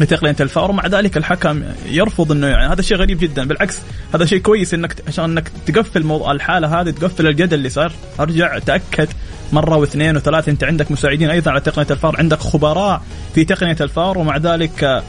لتقنيه 0.00 0.36
الفار 0.40 0.70
ومع 0.70 0.86
ذلك 0.86 1.16
الحكم 1.16 1.62
يرفض 1.86 2.32
إنه 2.32 2.46
يعني 2.46 2.72
هذا 2.72 2.82
شيء 2.82 2.96
غريب 2.96 3.18
جدا. 3.18 3.44
بالعكس 3.44 3.78
هذا 4.14 4.24
شيء 4.24 4.38
كويس 4.38 4.74
إنك 4.74 4.94
عشان 5.08 5.24
إنك 5.24 5.52
تقفل 5.66 6.04
موضوع 6.04 6.32
الحالة 6.32 6.80
هذه 6.80 6.90
تقفل 6.90 7.26
الجدل 7.26 7.54
اللي 7.54 7.68
صار. 7.68 7.92
أرجع 8.20 8.58
تأكد 8.58 9.08
مرة 9.52 9.76
واثنين 9.76 10.16
وثلاثة 10.16 10.52
أنت 10.52 10.64
عندك 10.64 10.90
مساعدين 10.90 11.30
أيضا 11.30 11.50
على 11.50 11.60
تقنية 11.60 11.86
الفار 11.90 12.16
عندك 12.18 12.38
خبراء 12.38 13.02
في 13.34 13.44
تقنية 13.44 13.76
الفار 13.80 14.18
ومع 14.18 14.36
ذلك 14.36 15.02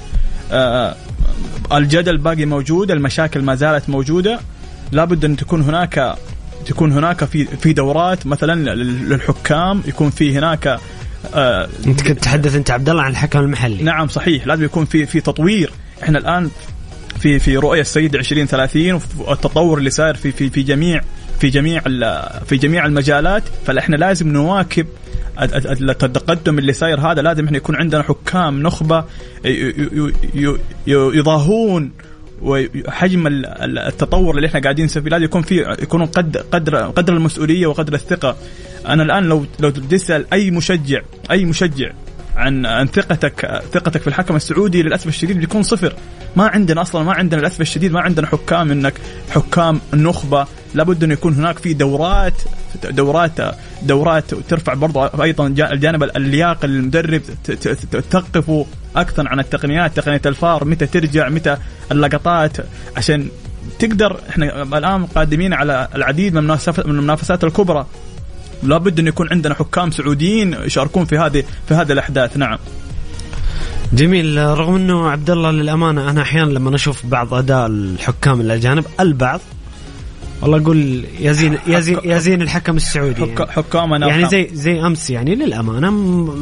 آه 0.51 0.95
الجدل 1.73 2.17
باقي 2.17 2.45
موجود 2.45 2.91
المشاكل 2.91 3.41
ما 3.41 3.55
زالت 3.55 3.89
موجودة. 3.89 4.39
لابد 4.91 5.25
أن 5.25 5.35
تكون 5.35 5.61
هناك 5.61 6.17
تكون 6.65 6.91
هناك 6.91 7.25
في 7.25 7.45
في 7.45 7.73
دورات 7.73 8.27
مثلا 8.27 8.75
للحكام 8.83 9.83
يكون 9.87 10.09
في 10.09 10.37
هناك 10.37 10.79
آه 11.34 11.70
انت 11.86 12.01
كنت 12.01 12.20
تتحدث 12.20 12.55
انت 12.55 12.72
عبد 12.72 12.89
الله 12.89 13.03
عن 13.03 13.11
الحكم 13.11 13.39
المحلي. 13.39 13.84
نعم 13.84 14.07
صحيح. 14.07 14.47
لازم 14.47 14.63
يكون 14.63 14.86
في 14.86 15.05
في 15.05 15.22
تطوير. 15.22 15.72
إحنا 16.03 16.17
الآن 16.20 16.49
في 17.20 17.39
في 17.39 17.57
رؤية 17.57 17.82
السيد 17.82 18.15
2030 18.15 19.01
والتطور 19.17 19.78
اللي 19.78 19.89
صاير 19.89 20.13
في 20.13 20.32
في 20.32 20.49
في 20.49 20.63
جميع 20.63 21.01
في 21.39 21.49
جميع 21.49 21.82
في 22.45 22.57
جميع 22.57 22.86
المجالات. 22.86 23.43
فاحنا 23.65 23.95
لازم 23.95 24.28
نواكب 24.28 24.88
التقدم 25.41 26.59
اللي 26.59 26.74
صاير 26.74 26.99
هذا. 26.99 27.22
لازم 27.22 27.45
إحنا 27.45 27.57
يكون 27.57 27.76
عندنا 27.76 28.03
حكام 28.03 28.63
نخبة 28.63 29.03
يضاهون 30.88 31.91
وحجم 32.41 33.27
التطور 33.27 34.35
اللي 34.35 34.47
إحنا 34.47 34.59
قاعدين 34.59 34.85
نسوي 34.85 35.09
لازم 35.09 35.23
يكون 35.23 35.41
في 35.41 35.75
يكون 35.81 36.05
قد 36.05 36.37
قدر 36.37 36.77
قدر 36.77 37.13
المسؤولية 37.13 37.67
وقدر 37.67 37.93
الثقة. 37.93 38.35
أنا 38.87 39.03
الآن 39.03 39.23
لو 39.23 39.45
لو 39.59 39.69
تسأل 39.69 40.25
أي 40.33 40.51
مشجع 40.51 41.01
أي 41.31 41.45
مشجع 41.45 41.91
عن 42.35 42.65
عن 42.65 42.87
ثقتك 42.87 43.61
ثقتك 43.73 44.01
في 44.01 44.07
الحكم 44.07 44.35
السعودي 44.35 44.83
للأسف 44.83 45.07
الشديد 45.07 45.37
بيكون 45.37 45.63
صفر. 45.63 45.93
ما 46.35 46.47
عندنا 46.47 46.81
أصلا 46.81 47.03
ما 47.03 47.13
عندنا 47.13 47.39
للأسف 47.39 47.61
الشديد 47.61 47.91
ما 47.91 48.01
عندنا 48.01 48.27
حكام 48.27 48.71
انك 48.71 48.93
حكام 49.29 49.81
نخبة. 49.93 50.47
لابد 50.75 51.03
انه 51.03 51.13
يكون 51.13 51.33
هناك 51.33 51.59
في 51.59 51.73
دورات 51.73 52.33
دورات 52.89 53.31
دورات 53.83 54.33
ترفع 54.33 54.73
برضو 54.73 55.03
أيضا 55.03 55.47
الجانب 55.47 56.03
اللياقه 56.03 56.65
للمدرب 56.65 57.21
تثقفوا 57.91 58.65
أكثر 58.95 59.27
عن 59.27 59.39
التقنيات 59.39 59.97
تقنية 59.97 60.21
الفار 60.25 60.65
متى 60.65 60.85
ترجع 60.85 61.29
متى 61.29 61.57
اللقطات. 61.91 62.57
عشان 62.97 63.29
تقدر 63.79 64.19
إحنا 64.29 64.63
الآن 64.63 65.05
قادمين 65.05 65.53
على 65.53 65.87
العديد 65.95 66.33
من 66.33 66.57
المنافسات 66.85 67.43
الكبرى. 67.43 67.85
لابد 68.63 68.99
أن 68.99 69.07
يكون 69.07 69.27
عندنا 69.31 69.53
حكام 69.53 69.91
سعوديين 69.91 70.53
يشاركون 70.53 71.05
في 71.05 71.17
هذه 71.17 71.43
في 71.67 71.73
هذه 71.73 71.91
الأحداث. 71.91 72.37
نعم. 72.37 72.57
جميل. 73.93 74.37
رغم 74.37 74.75
إنه 74.75 75.09
عبد 75.09 75.29
الله 75.29 75.51
للأمانة 75.51 76.09
أنا 76.09 76.21
أحيانا 76.21 76.51
لما 76.51 76.75
أشوف 76.75 77.05
بعض 77.05 77.33
أداء 77.33 77.65
الحكام 77.65 78.41
الأجانب 78.41 78.85
البعض 78.99 79.39
والله 80.41 80.57
أقول 80.57 81.05
يا 81.19 81.31
زين 81.31 81.57
يا 81.67 81.79
زين 81.79 81.97
يا 82.03 82.17
زين 82.17 82.41
الحكم 82.41 82.75
السعودي 82.75 83.21
يعني. 83.21 83.51
حكامنا 83.51 84.07
يعني 84.07 84.29
زي 84.29 84.49
زي 84.53 84.81
أمس 84.81 85.09
يعني 85.09 85.35
للأمانة 85.35 85.91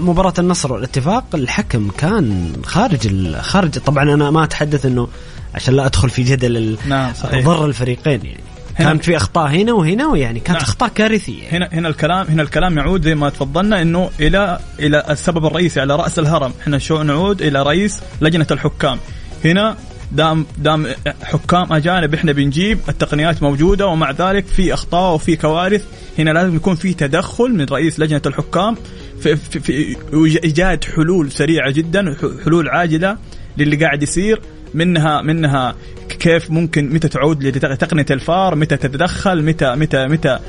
مباراة 0.10 0.34
النصر 0.40 0.74
والاتفاق 0.74 1.26
الحكم 1.34 1.90
كان 1.98 2.54
خارج 2.66 3.36
خارج 3.36 3.72
طبعا 3.72 4.04
أنا 4.04 4.32
ما 4.32 4.44
أتحدث 4.44 4.86
إنه 4.86 5.08
عشان 5.56 5.74
لا 5.74 5.86
أدخل 5.86 6.10
في 6.10 6.24
جدل 6.24 6.78
نعم 6.88 7.14
صحيح. 7.14 7.46
ضر 7.46 7.66
الفريقين 7.66 8.26
يعني. 8.26 8.44
كانت 8.78 9.04
في 9.04 9.18
أخطاء 9.18 9.48
هنا 9.48 9.74
وهنا 9.74 10.08
ويعني 10.08 10.40
كانت 10.40 10.60
نعم. 10.60 10.62
أخطاء 10.62 10.90
كارثية 10.90 11.44
هنا 11.52 11.70
هنا 11.74 11.88
الكلام 11.88 12.28
هنا 12.28 12.44
الكلام 12.44 12.78
يعود 12.78 13.04
زي 13.04 13.16
ما 13.16 13.30
تفضلنا 13.30 13.82
إنه 13.82 14.10
إلى 14.20 14.60
إلى 14.80 15.04
السبب 15.10 15.46
الرئيسي 15.46 15.80
على 15.82 15.96
رأس 15.96 16.20
الهرم. 16.20 16.54
إحنا 16.62 16.78
شو 16.78 17.04
نعود 17.04 17.42
إلى 17.42 17.64
رئيس 17.64 18.00
لجنة 18.22 18.48
الحكام. 18.52 19.00
هنا 19.46 19.78
دام 20.12 20.46
دام 20.58 20.88
حكام 21.22 21.74
أجانب 21.74 22.14
إحنا 22.14 22.32
بنجيب 22.32 22.80
التقنيات 22.90 23.44
موجودة 23.44 23.88
ومع 23.88 24.12
ذلك 24.12 24.46
في 24.46 24.74
أخطاء 24.74 25.16
وفي 25.16 25.36
كوارث. 25.36 25.86
هنا 26.20 26.30
لازم 26.32 26.56
يكون 26.56 26.76
في 26.76 26.94
تدخل 26.94 27.54
من 27.54 27.66
رئيس 27.66 28.00
لجنة 28.00 28.22
الحكام 28.26 28.76
في, 29.20 29.36
في, 29.36 29.60
في 29.60 29.98
إيجاد 30.44 30.84
حلول 30.84 31.32
سريعة 31.32 31.72
جدا 31.72 32.16
حلول 32.46 32.70
عاجلة 32.70 33.18
للي 33.58 33.76
قاعد 33.76 34.04
يصير. 34.04 34.42
منها 34.74 35.22
منها 35.22 35.76
كيف 36.20 36.52
ممكن 36.52 36.90
متى 36.94 37.08
تعود 37.08 37.44
لتقنية 37.44 38.06
الفار 38.12 38.56
متى 38.56 38.78
تتدخل 38.78 39.44
متى 39.44 39.76
متى 39.76 40.08
متى 40.08 40.40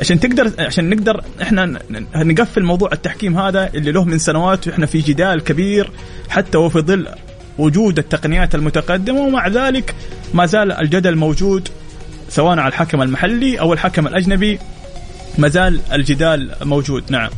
عشان 0.00 0.20
تقدر 0.20 0.52
عشان 0.58 0.90
نقدر 0.90 1.24
إحنا 1.42 1.78
نقفل 2.14 2.62
موضوع 2.62 2.92
التحكيم 2.92 3.38
هذا 3.38 3.70
اللي 3.74 3.92
له 3.92 4.04
من 4.04 4.18
سنوات 4.18 4.68
وإحنا 4.68 4.86
في 4.86 4.98
جدال 4.98 5.44
كبير 5.44 5.90
حتى 6.28 6.58
وفي 6.58 6.78
ظل 6.80 7.08
وجود 7.60 7.98
التقنيات 7.98 8.54
المتقدمة 8.54 9.20
ومع 9.20 9.48
ذلك 9.48 9.94
ما 10.34 10.46
زال 10.46 10.72
الجدل 10.72 11.16
موجود 11.16 11.68
سواء 12.28 12.58
على 12.58 12.68
الحكم 12.68 13.02
المحلي 13.02 13.60
أو 13.60 13.72
الحكم 13.72 14.06
الأجنبي 14.06 14.58
ما 15.38 15.48
زال 15.48 15.80
الجدال 15.92 16.50
موجود. 16.62 17.04
نعم. 17.10 17.30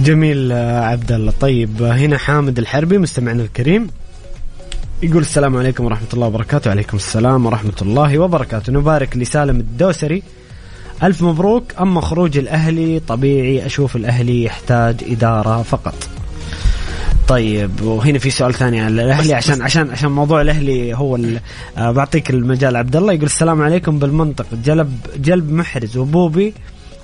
جميل 0.00 0.52
عبد 0.92 1.12
الله 1.12 1.32
طيب 1.40 1.82
هنا 1.82 2.18
حامد 2.18 2.58
الحربي 2.58 2.98
مستمعنا 2.98 3.42
الكريم 3.42 3.90
يقول 5.02 5.22
السلام 5.22 5.56
عليكم 5.56 5.84
ورحمة 5.84 6.08
الله 6.14 6.26
وبركاته. 6.26 6.68
وعليكم 6.68 6.96
السلام 6.96 7.46
ورحمة 7.46 7.78
الله 7.82 8.18
وبركاته. 8.18 8.72
نبارك 8.72 9.16
لسالم 9.16 9.60
الدوسري. 9.60 10.22
ألف 11.02 11.22
مبروك 11.22 11.64
أما 11.80 12.00
خروج 12.00 12.38
الأهلي 12.38 13.00
طبيعي 13.00 13.66
أشوف 13.66 13.96
الأهلي 13.96 14.44
يحتاج 14.44 14.96
إدارة 15.10 15.62
فقط. 15.62 16.08
طيب 17.28 17.80
وهنا 17.80 18.18
في 18.18 18.30
سؤال 18.30 18.54
ثاني 18.54 18.80
عن 18.80 18.98
الأهلي 18.98 19.34
عشان 19.34 19.62
عشان 19.62 19.90
عشان 19.90 20.10
موضوع 20.10 20.40
الأهلي 20.40 20.96
هو 20.96 21.18
آه 21.78 21.90
بعطيك 21.90 22.30
المجال. 22.30 22.76
عبد 22.76 22.96
الله 22.96 23.12
يقول 23.12 23.26
السلام 23.26 23.62
عليكم 23.62 23.98
بالمنطق. 23.98 24.46
جلب 24.64 24.92
جلب 25.16 25.52
محرز 25.52 25.96
وبوبي 25.96 26.54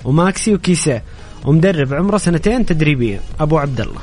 وماكسي 0.05 0.53
وكيسيه 0.53 1.03
ومدرب 1.45 1.93
عمره 1.93 2.17
سنتين 2.17 2.65
تدريبية. 2.65 3.19
أبو 3.39 3.57
عبد 3.57 3.81
الله. 3.81 3.99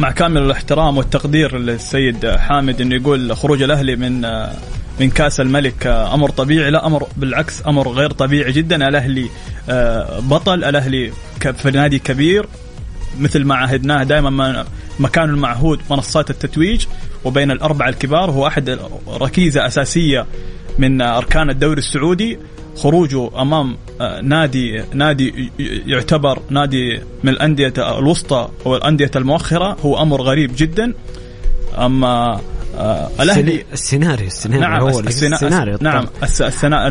مع 0.00 0.10
كامل 0.10 0.42
الاحترام 0.42 0.98
والتقدير 0.98 1.58
للسيد 1.58 2.26
حامد 2.26 2.80
إنه 2.80 2.94
يقول 2.94 3.36
خروج 3.36 3.62
الأهلي 3.62 3.96
من 3.96 4.20
من 5.00 5.10
كأس 5.10 5.40
الملك 5.40 5.86
أمر 5.86 6.30
طبيعي. 6.30 6.70
لا 6.70 6.86
أمر 6.86 7.06
بالعكس 7.16 7.66
أمر 7.66 7.88
غير 7.88 8.10
طبيعي 8.10 8.52
جدا. 8.52 8.88
الأهلي 8.88 9.28
آه، 9.70 10.20
بطل. 10.20 10.64
الأهلي 10.64 11.12
في 11.56 11.70
نادي 11.70 11.98
كبير. 11.98 12.46
مثل 13.18 13.44
ما 13.44 13.54
عهدناه 13.54 14.02
دائما 14.02 14.64
مكانه 15.00 15.32
المعهود 15.32 15.80
منصات 15.90 16.30
التتويج 16.30 16.86
وبين 17.24 17.50
الأربعة 17.50 17.88
الكبار 17.88 18.30
هو 18.30 18.46
أحد 18.46 18.78
ركيزة 19.08 19.66
أساسية 19.66 20.26
من 20.78 21.00
أركان 21.02 21.50
الدوري 21.50 21.78
السعودي. 21.78 22.38
خروجه 22.76 23.42
أمام 23.42 23.76
آه، 24.00 24.20
نادي 24.20 24.82
نادي 24.94 25.50
يعتبر 25.86 26.38
نادي 26.50 27.00
من 27.24 27.28
الأندية 27.32 27.72
الوسطى 27.78 28.48
والأندية 28.64 29.10
المؤخرة 29.16 29.76
هو 29.80 30.02
أمر 30.02 30.22
غريب 30.22 30.52
جدا. 30.56 30.94
أما 31.78 32.40
آه 32.78 33.10
الاهلي 33.20 33.64
السيناريو 33.72 34.26
السيناريو 34.26 34.68
نعم 34.68 34.80
هو 34.80 35.00
السيناريو 35.00 35.78
نعم 35.80 36.06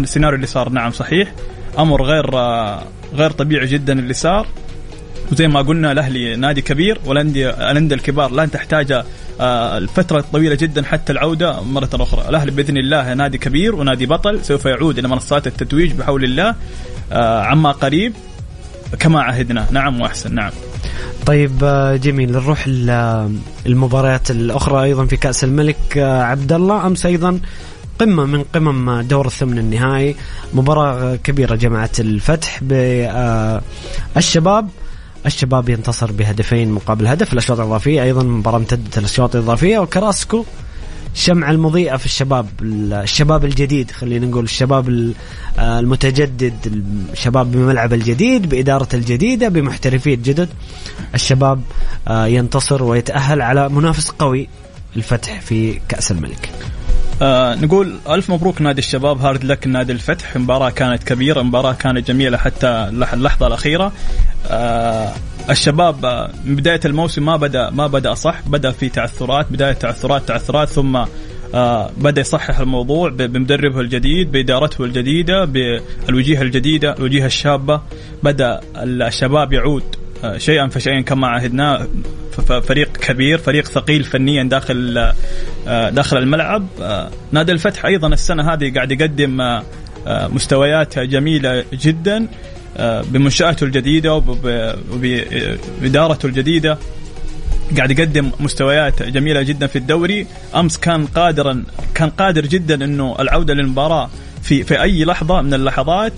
السيناريو 0.04 0.36
اللي 0.36 0.48
صار 0.48 0.70
نعم 0.70 0.92
صحيح. 0.92 1.34
أمر 1.80 2.04
غير 2.04 2.38
آه 2.38 2.84
غير 3.14 3.32
طبيعي 3.32 3.68
جدا 3.68 4.00
اللي 4.00 4.14
صار. 4.14 4.48
وزي 5.32 5.48
ما 5.48 5.62
قلنا 5.62 5.92
الأهلي 5.92 6.36
نادي 6.36 6.62
كبير 6.62 7.00
والانديه 7.06 7.72
الأندية 7.72 7.96
الكبار 7.96 8.32
لا 8.32 8.46
تحتاج 8.46 8.92
آه، 9.42 9.78
الفترة 9.78 10.24
طويلة 10.34 10.56
جدا 10.56 10.84
حتى 10.86 11.12
العودة 11.12 11.62
مرة 11.62 11.90
أخرى. 11.94 12.30
الأهلي 12.30 12.52
بإذن 12.52 12.78
الله 12.78 13.14
نادي 13.14 13.38
كبير 13.38 13.76
ونادي 13.76 14.06
بطل 14.06 14.46
سوف 14.46 14.66
يعود 14.66 14.98
إلى 14.98 15.08
منصات 15.08 15.48
التتويج 15.48 15.92
بحول 15.92 16.24
الله 16.24 16.56
آه، 17.12 17.44
عما 17.44 17.72
قريب 17.72 18.14
كما 19.00 19.22
عهدنا. 19.22 19.68
نعم 19.72 20.02
وأحسن. 20.02 20.36
نعم. 20.36 20.52
طيب 21.26 21.64
آه، 21.64 21.96
جميل. 21.96 22.32
نروح 22.32 22.66
المباريات 23.66 24.32
الأخرى 24.32 24.84
أيضا 24.84 25.06
في 25.06 25.18
كأس 25.18 25.44
الملك 25.44 25.98
عبد 25.98 26.54
الله. 26.54 26.88
أمس 26.88 27.06
أيضا 27.06 27.40
قمة 28.00 28.26
من 28.26 28.44
قمم 28.44 29.02
دور 29.02 29.28
الثمن 29.28 29.58
النهائي. 29.58 30.16
مباراة 30.54 31.16
كبيرة 31.16 31.56
جمعت 31.56 32.00
الفتح 32.00 32.60
بالشباب 34.16 34.70
الشباب 35.26 35.70
ينتصر 35.70 36.12
بهدفين 36.12 36.72
مقابل 36.72 37.08
هدف 37.08 37.34
الأشواط 37.34 37.60
الإضافية 37.60 38.04
أيضا 38.04 38.24
مباراة 38.24 38.58
امتدت 38.58 38.98
الأشواط 38.98 39.36
الإضافية 39.36 39.80
وكراسكو 39.80 40.46
الشمعة 41.16 41.52
المضيئة 41.52 41.98
في 41.98 42.06
الشباب 42.06 42.48
الشباب 42.62 43.46
الجديد 43.46 43.92
خلينا 43.92 44.26
نقول 44.26 44.44
الشباب 44.44 45.14
المتجدد 45.60 46.54
الشباب 47.14 47.52
بملعب 47.52 47.94
الجديد 47.94 48.50
بإدارة 48.50 48.88
الجديدة 48.94 49.50
بمحترفين 49.50 50.22
جدد 50.22 50.50
الشباب 51.16 51.62
آه، 52.08 52.26
ينتصر 52.26 52.84
ويتأهل 52.84 53.42
على 53.42 53.70
منافس 53.70 54.10
قوي 54.10 54.48
الفتح 54.96 55.42
في 55.42 55.80
كأس 55.90 56.12
الملك. 56.12 56.50
آه 57.22 57.56
نقول 57.56 57.96
ألف 58.10 58.32
مبروك 58.32 58.62
نادي 58.62 58.80
الشباب 58.80 59.22
هارد 59.22 59.44
لك 59.44 59.68
نادي 59.68 59.92
الفتح. 59.92 60.38
مباراة 60.38 60.70
كانت 60.70 61.04
كبيرة 61.04 61.42
مباراة 61.42 61.74
كانت 61.74 62.08
جميلة 62.08 62.38
حتى 62.38 62.68
اللحظة 63.14 63.48
الأخيرة. 63.48 63.92
آه 64.48 65.14
الشباب 65.50 66.06
آه، 66.06 66.32
من 66.46 66.56
بداية 66.56 66.80
الموسم 66.86 67.26
ما 67.26 67.36
بدا 67.36 67.70
ما 67.70 67.88
بدأ 67.88 68.14
صح 68.14 68.42
بدأ 68.48 68.72
في 68.72 68.90
تعثرات 68.90 69.46
بداية 69.52 69.74
تعثرات 69.74 70.28
تعثرات 70.28 70.70
ثم 70.70 70.96
آه 71.54 71.90
بدأ 71.98 72.22
يصحح 72.22 72.60
الموضوع 72.60 73.10
بمدربه 73.10 73.80
الجديد 73.80 74.32
بإدارته 74.32 74.84
الجديدة 74.84 75.46
بالوجيه 75.46 76.42
الجديدة 76.42 76.94
الوجيه 76.98 77.26
الشابة. 77.26 77.82
بدأ 78.24 78.60
الشباب 78.78 79.54
يعود 79.54 79.84
شيئا 80.38 80.68
فشيئا 80.68 81.02
كما 81.02 81.28
عهدناه 81.28 81.88
فريق 82.48 82.98
كبير 82.98 83.38
فريق 83.38 83.68
ثقيل 83.68 84.04
فنيا 84.04 84.44
داخل 84.44 85.12
آه، 85.68 85.90
داخل 85.90 86.18
الملعب. 86.18 86.68
آه، 86.82 87.12
نادي 87.32 87.52
الفتح 87.52 87.86
أيضا 87.86 88.08
السنة 88.08 88.54
هذه 88.54 88.74
قاعد 88.74 88.92
يقدم 88.92 89.42
آه، 89.42 89.64
مستويات 90.28 91.00
جميلة 91.00 91.64
جدا 91.74 92.28
آه، 92.78 93.02
بمنشآته 93.02 93.64
الجديدة 93.64 94.14
وبإدارته 94.94 96.26
الجديدة. 96.26 96.78
قاعد 97.78 97.92
يقدم 97.92 98.32
مستويات 98.40 99.04
جميلة 99.04 99.42
جدا 99.42 99.68
في 99.68 99.76
الدوري. 99.76 100.28
أمس 100.56 100.78
كان 100.78 101.06
قادرا 101.06 101.64
كان 101.96 102.10
قادر 102.10 102.46
جدا 102.46 102.86
إنه 102.86 103.16
العودة 103.20 103.54
للمباراة 103.54 104.10
في 104.42 104.64
في 104.64 104.82
أي 104.82 105.06
لحظة 105.06 105.42
من 105.42 105.54
اللحظات 105.54 106.14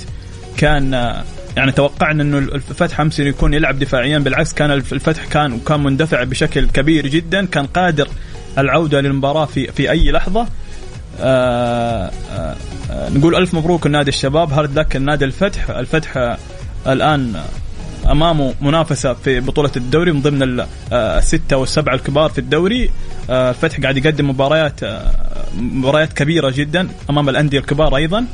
كان 0.57 1.21
يعني 1.57 1.71
توقعنا 1.71 2.23
إنه 2.23 2.37
الفتح 2.37 2.99
أمس 2.99 3.19
يكون 3.19 3.53
يلعب 3.53 3.79
دفاعيا 3.79 4.19
بالعكس 4.19 4.53
كان 4.53 4.71
الفتح 4.71 5.25
كان 5.25 5.59
كان 5.59 5.79
مندفع 5.83 6.23
بشكل 6.23 6.67
كبير 6.69 7.07
جدا 7.07 7.45
كان 7.45 7.65
قادر 7.65 8.07
العودة 8.57 9.01
للمباراة 9.01 9.45
في 9.45 9.67
في 9.67 9.91
أي 9.91 10.11
لحظة. 10.11 10.47
آآ 11.19 12.11
آآ 12.31 12.55
نقول 13.09 13.35
ألف 13.35 13.53
مبروك 13.53 13.85
النادي 13.85 14.09
الشباب 14.09 14.53
هارد 14.53 14.79
لك 14.79 14.95
النادي 14.95 15.25
الفتح. 15.25 15.69
الفتح 15.69 16.37
الآن 16.87 17.41
أمامه 18.11 18.53
منافسة 18.61 19.13
في 19.13 19.39
بطولة 19.39 19.71
الدوري 19.77 20.11
من 20.11 20.21
ضمن 20.21 20.65
الستة 20.93 21.57
والسبعة 21.57 21.95
الكبار 21.95 22.29
في 22.29 22.37
الدوري. 22.37 22.89
الفتح 23.29 23.79
قاعد 23.79 23.97
يقدم 23.97 24.29
مباريات 24.29 24.79
مباريات 25.57 26.13
كبيرة 26.13 26.49
جدا 26.49 26.87
أمام 27.09 27.29
الأندية 27.29 27.59
الكبار 27.59 27.95
أيضا. 27.95 28.25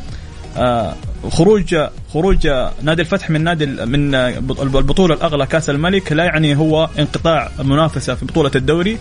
خروج 1.30 1.76
خروج 2.14 2.47
نادي 2.82 3.01
الفتح 3.01 3.30
من 3.30 3.43
نادي 3.43 3.66
من 3.66 4.16
البطولة 4.16 5.16
الأغلى 5.16 5.45
كأس 5.45 5.70
الملك 5.70 6.12
لا 6.12 6.24
يعني 6.24 6.55
هو 6.55 6.89
انقطاع 6.99 7.51
المنافسه 7.60 8.16
في 8.16 8.26
بطولة 8.26 8.51
الدوري. 8.55 8.97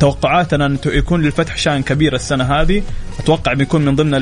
توقعاتنا 0.00 0.66
أن 0.66 0.78
يكون 0.86 1.22
للفتح 1.22 1.56
شأن 1.56 1.82
كبير 1.82 2.14
السنة 2.14 2.44
هذه. 2.44 2.82
أتوقع 3.18 3.52
بيكون 3.52 3.84
من 3.84 3.96
ضمن 3.96 4.14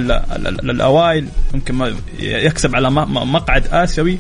الأوائل 0.70 1.26
يمكن 1.54 1.94
يكسب 2.20 2.76
على 2.76 2.90
مقعد 2.90 3.66
آسيوي. 3.66 4.18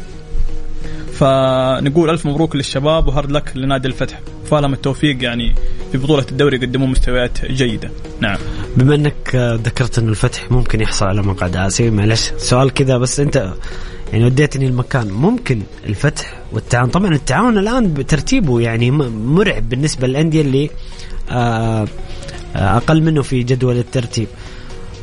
فنقول 1.12 2.10
ألف 2.10 2.26
مبروك 2.26 2.56
للشباب 2.56 3.08
وهارد 3.08 3.30
لك 3.30 3.52
لنادي 3.56 3.88
الفتح. 3.88 4.20
فالهم 4.50 4.72
التوفيق 4.72 5.24
يعني 5.24 5.54
في 5.92 5.98
بطولة 5.98 6.26
الدوري 6.30 6.56
قدموا 6.58 6.86
مستويات 6.86 7.44
جيدة. 7.44 7.90
نعم. 8.20 8.38
بما 8.76 8.94
انك 8.94 9.34
ذكرت 9.64 9.98
انه 9.98 10.10
الفتح 10.10 10.50
ممكن 10.50 10.80
يحصل 10.80 11.06
على 11.06 11.22
مقعد 11.22 11.56
اسيوي 11.56 11.90
معلش 11.90 12.32
سؤال 12.38 12.74
كذا 12.74 12.98
بس 12.98 13.20
انت 13.20 13.54
يعني 14.12 14.24
وديتني 14.24 14.66
المكان. 14.66 15.10
ممكن 15.10 15.62
الفتح 15.86 16.38
والتعاون 16.52 16.90
طبعا 16.90 17.14
التعاون 17.14 17.58
الآن 17.58 17.94
بترتيبه 17.94 18.60
يعني 18.60 18.90
مرعب 18.90 19.68
بالنسبة 19.68 20.06
للأندية 20.06 20.40
اللي 20.40 20.70
أقل 22.56 23.02
منه 23.02 23.22
في 23.22 23.42
جدول 23.42 23.78
الترتيب. 23.78 24.28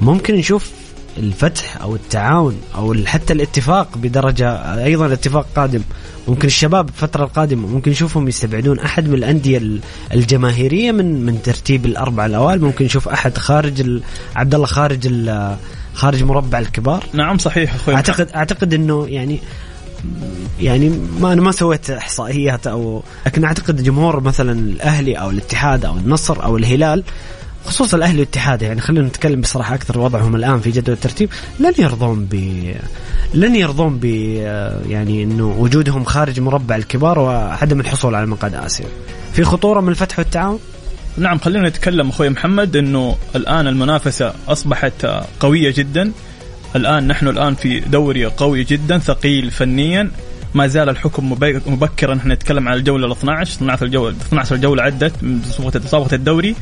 ممكن 0.01 0.36
نشوف 0.36 0.72
الفتح 1.18 1.82
أو 1.82 1.95
التعاون 1.95 2.57
أو 2.76 2.95
حتى 3.05 3.34
الاتفاق 3.34 3.97
بدرجة 3.97 4.49
أيضا 4.86 5.05
الاتفاق 5.05 5.47
قادم. 5.55 5.82
ممكن 6.28 6.47
الشباب 6.47 6.89
الفترة 6.89 7.24
القادمة 7.24 7.68
ممكن 7.68 7.91
نشوفهم 7.91 8.28
يستبعدون 8.28 8.80
أحد 8.80 9.07
من 9.07 9.14
الأندية 9.14 9.62
الجماهيرية 10.14 10.91
من 10.91 11.26
من 11.26 11.41
ترتيب 11.41 11.86
الأربعة 11.86 12.26
الأوائل. 12.26 12.62
ممكن 12.62 12.86
نشوف 12.86 13.07
أحد 13.07 13.38
خارج 13.38 14.01
عبد 14.36 14.55
الله 14.55 14.68
خارج 14.68 15.30
خارج 15.93 16.24
مربع 16.24 16.60
الكبار. 16.60 17.03
نعم 17.14 17.38
صحيح 17.38 17.76
أخوي. 17.76 17.95
اعتقد 17.95 18.30
أعتقد 18.36 18.74
إنه 18.74 19.07
يعني 19.07 19.39
يعني 20.60 20.89
ما 21.20 21.34
أنا 21.34 21.41
ما 21.41 21.51
سويت 21.51 21.89
إحصائيات 21.89 22.68
أو 22.68 23.03
لكن 23.26 23.43
أعتقد 23.43 23.84
جمهور 23.84 24.20
مثلا 24.20 24.51
الأهلي 24.51 25.16
أو 25.16 25.30
الاتحاد 25.30 25.86
أو 25.86 25.97
النصر 25.97 26.43
أو 26.43 26.57
الهلال 26.57 27.03
خصوصا 27.66 27.97
الأهلي 27.97 28.20
والاتحاد 28.20 28.62
يعني 28.62 28.82
خلينا 28.82 29.07
نتكلم 29.07 29.41
بصراحة 29.41 29.76
أكثر 29.76 29.99
وضعهم 29.99 30.36
الآن 30.36 30.60
في 30.60 30.72
جدول 30.72 30.95
الترتيب. 30.95 31.30
لن 31.60 31.74
يرضون 31.80 32.26
ب 32.32 32.36
لن 33.34 33.55
يرضون 33.55 33.97
ب 33.97 34.05
يعني 34.89 35.24
إنه 35.24 35.55
وجودهم 35.60 36.03
خارج 36.03 36.39
مربع 36.39 36.76
الكبار 36.76 37.20
وعدم 37.20 37.80
الحصول 37.80 38.16
على 38.16 38.26
مقعد 38.26 38.55
آسيا. 38.55 38.86
في 39.34 39.43
خطورة 39.43 39.82
من 39.82 39.89
الفتح 39.89 40.20
والتعاون؟ 40.20 40.60
نعم 41.18 41.38
خلينا 41.39 41.70
نتكلم 41.70 42.10
أخوي 42.10 42.30
محمد 42.30 42.76
إنه 42.76 43.18
الآن 43.36 43.68
المنافسة 43.68 44.34
أصبحت 44.47 45.05
قوية 45.39 45.74
جدا. 45.78 46.12
الآن 46.76 47.07
نحن 47.07 47.28
الآن 47.28 47.55
في 47.55 47.80
دوري 47.80 48.26
قوي 48.26 48.64
جدا 48.64 48.97
ثقيل 48.97 49.51
فنيا. 49.51 50.12
ما 50.53 50.68
زال 50.68 50.89
الحكم 50.89 51.32
مبكرا. 51.68 52.16
إحنا 52.16 52.34
نتكلم 52.34 52.68
عن 52.68 52.74
الجولة 52.74 53.07
ال 53.07 53.12
12 53.12 53.51
12 53.51 53.86
الجولة 53.86 54.16
12 54.16 54.55
جوله 54.55 54.84
عدت 54.84 55.24
من 55.24 55.39
مسابقه 55.76 56.16
الدوري. 56.16 56.55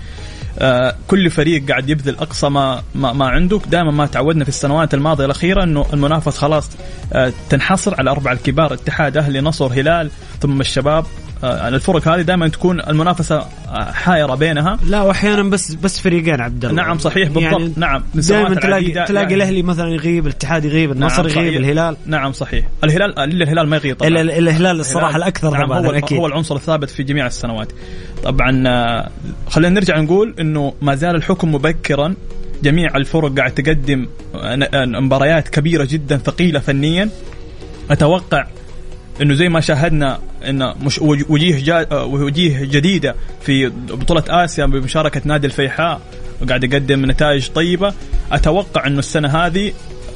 كل 1.08 1.30
فريق 1.30 1.68
قاعد 1.70 1.90
يبذل 1.90 2.16
أقصى 2.16 2.50
ما 2.50 2.84
ما, 2.96 3.14
ما 3.14 3.28
عنده 3.28 3.62
دائما 3.68 3.92
ما 3.92 4.06
تعودنا 4.06 4.44
في 4.44 4.50
السنوات 4.50 4.94
الماضية 4.94 5.26
الأخيرة 5.26 5.64
إنه 5.64 5.86
المنافسه 5.94 6.32
خلاص 6.32 6.70
آه 7.14 7.34
تنحصر 7.50 7.92
على 7.94 8.02
الاربعه 8.02 8.34
الكبار 8.34 8.74
اتحاد 8.74 9.18
أهلي 9.18 9.42
نصر 9.42 9.74
هلال 9.74 10.12
ثم 10.42 10.62
الشباب. 10.62 11.04
آه 11.04 11.27
الفرق 11.44 12.08
هذه 12.08 12.22
دائما 12.22 12.48
تكون 12.48 12.80
المنافسة 12.80 13.46
حائرة 13.74 14.36
بينها. 14.36 14.80
لا 14.84 15.02
واحيانا 15.02 15.44
بس 15.44 15.74
بس 15.74 16.00
فريقين 16.00 16.42
عبد 16.42 16.66
الله. 16.66 16.84
نعم 16.84 16.98
صحيح 16.98 17.30
بالضبط. 17.30 17.44
يعني 17.44 17.74
نعم 17.76 18.04
دائما 18.14 18.56
تلاقي 18.56 18.92
تلاقي 18.92 19.24
يعني 19.24 19.34
الأهلي 19.34 19.64
مثلا 19.64 19.90
يغيب 19.90 20.28
الاتحاد 20.28 20.66
يغيب 20.66 20.92
النصر 20.92 21.28
نعم 21.28 21.38
يغيب 21.38 21.54
الهلال. 21.62 21.98
نعم 22.06 22.32
صحيح. 22.32 22.66
الهلال 22.84 23.20
إلا 23.20 23.44
الهلال 23.44 23.68
ما 23.68 23.76
يغيب 23.76 23.96
طبعا. 23.96 24.10
إلا 24.10 24.38
الهلال 24.38 24.80
الصراحة 24.80 25.18
الأكثر 25.18 25.52
نعم 25.52 25.72
هو, 25.72 25.92
أكيد. 25.92 26.18
هو 26.18 26.28
العنصر 26.28 26.56
الثابت 26.56 26.90
في 26.90 27.04
جميع 27.04 27.28
السنوات. 27.28 27.72
طبعا 28.24 28.52
خلينا 29.50 29.76
نرجع 29.76 30.00
نقول 30.00 30.36
إنه 30.40 30.74
ما 30.82 30.96
زال 30.96 31.16
الحكم 31.16 31.56
مبكرا. 31.56 32.14
جميع 32.64 32.96
الفرق 32.96 33.38
قاعد 33.38 33.52
تقدم 33.52 34.08
مباريات 34.76 35.50
كبيرة 35.50 35.88
جدا 35.92 36.18
ثقيلة 36.18 36.60
فنيا. 36.60 37.10
أتوقع 37.92 38.48
إنه 39.22 39.34
زي 39.34 39.50
ما 39.50 39.60
شاهدنا 39.60 40.20
إن 40.48 40.74
مش 40.82 41.00
وجيه 41.02 41.88
وجيه 41.92 42.66
جديدة 42.66 43.16
في 43.42 43.70
بطولة 43.70 44.24
آسيا 44.30 44.66
بمشاركة 44.66 45.22
نادي 45.26 45.48
الفيحاء 45.48 46.02
وقاعد 46.42 46.64
يقدم 46.64 47.12
نتائج 47.12 47.48
طيبة. 47.48 47.94
أتوقع 48.32 48.88
إنه 48.88 49.00
السنة 49.00 49.28
هذه 49.28 49.72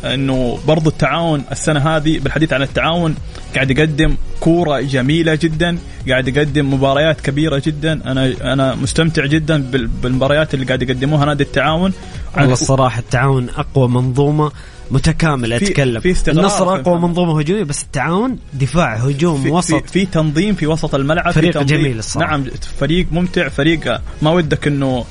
إنه 0.06 0.60
برضو 0.68 0.90
التعاون 0.90 1.44
السنة 1.52 1.80
هذه 1.80 2.20
بالحديث 2.20 2.54
عن 2.54 2.62
التعاون 2.62 3.16
قاعد 3.56 3.72
يقدم 3.72 4.16
كورة 4.40 4.82
جميلة 4.82 5.36
جدا 5.42 5.78
قاعد 6.10 6.28
يقدم 6.28 6.74
مباريات 6.74 7.22
كبيرة 7.22 7.62
جدا. 7.66 8.12
أنا 8.12 8.34
أنا 8.54 8.76
مستمتع 8.76 9.26
جدا 9.26 9.64
بالمباريات 10.04 10.54
اللي 10.54 10.66
قاعد 10.66 10.82
يقدموها 10.82 11.26
نادي 11.26 11.44
التعاون. 11.44 11.94
والله 12.38 12.54
الصراحة 12.54 13.00
التعاون 13.00 13.50
أقوى 13.50 13.88
منظومة 13.88 14.52
متكامل 14.92 15.54
أتكلم. 15.54 16.02
في 16.02 16.32
النصر 16.32 16.76
أقوى 16.76 17.00
منظومة 17.00 17.40
هجومية 17.40 17.64
بس 17.64 17.84
التعاون 17.84 18.40
دفاع 18.54 18.96
هجوم 18.96 19.44
في 19.44 19.50
وسط. 19.50 19.74
في, 19.74 19.88
في 19.88 20.06
تنظيم 20.06 20.56
في 20.56 20.68
وسط 20.68 20.96
الملعب 20.96 21.34
فريق 21.34 21.52
في 21.52 21.60
تنظيم 21.60 21.78
جميل 21.78 22.00
الصراحة. 22.00 22.38
نعم 22.38 22.46
فريق 22.80 23.08
ممتع 23.12 23.50
فريق 23.50 24.02
ما 24.22 24.32
ودك 24.32 24.68
انه 24.68 25.06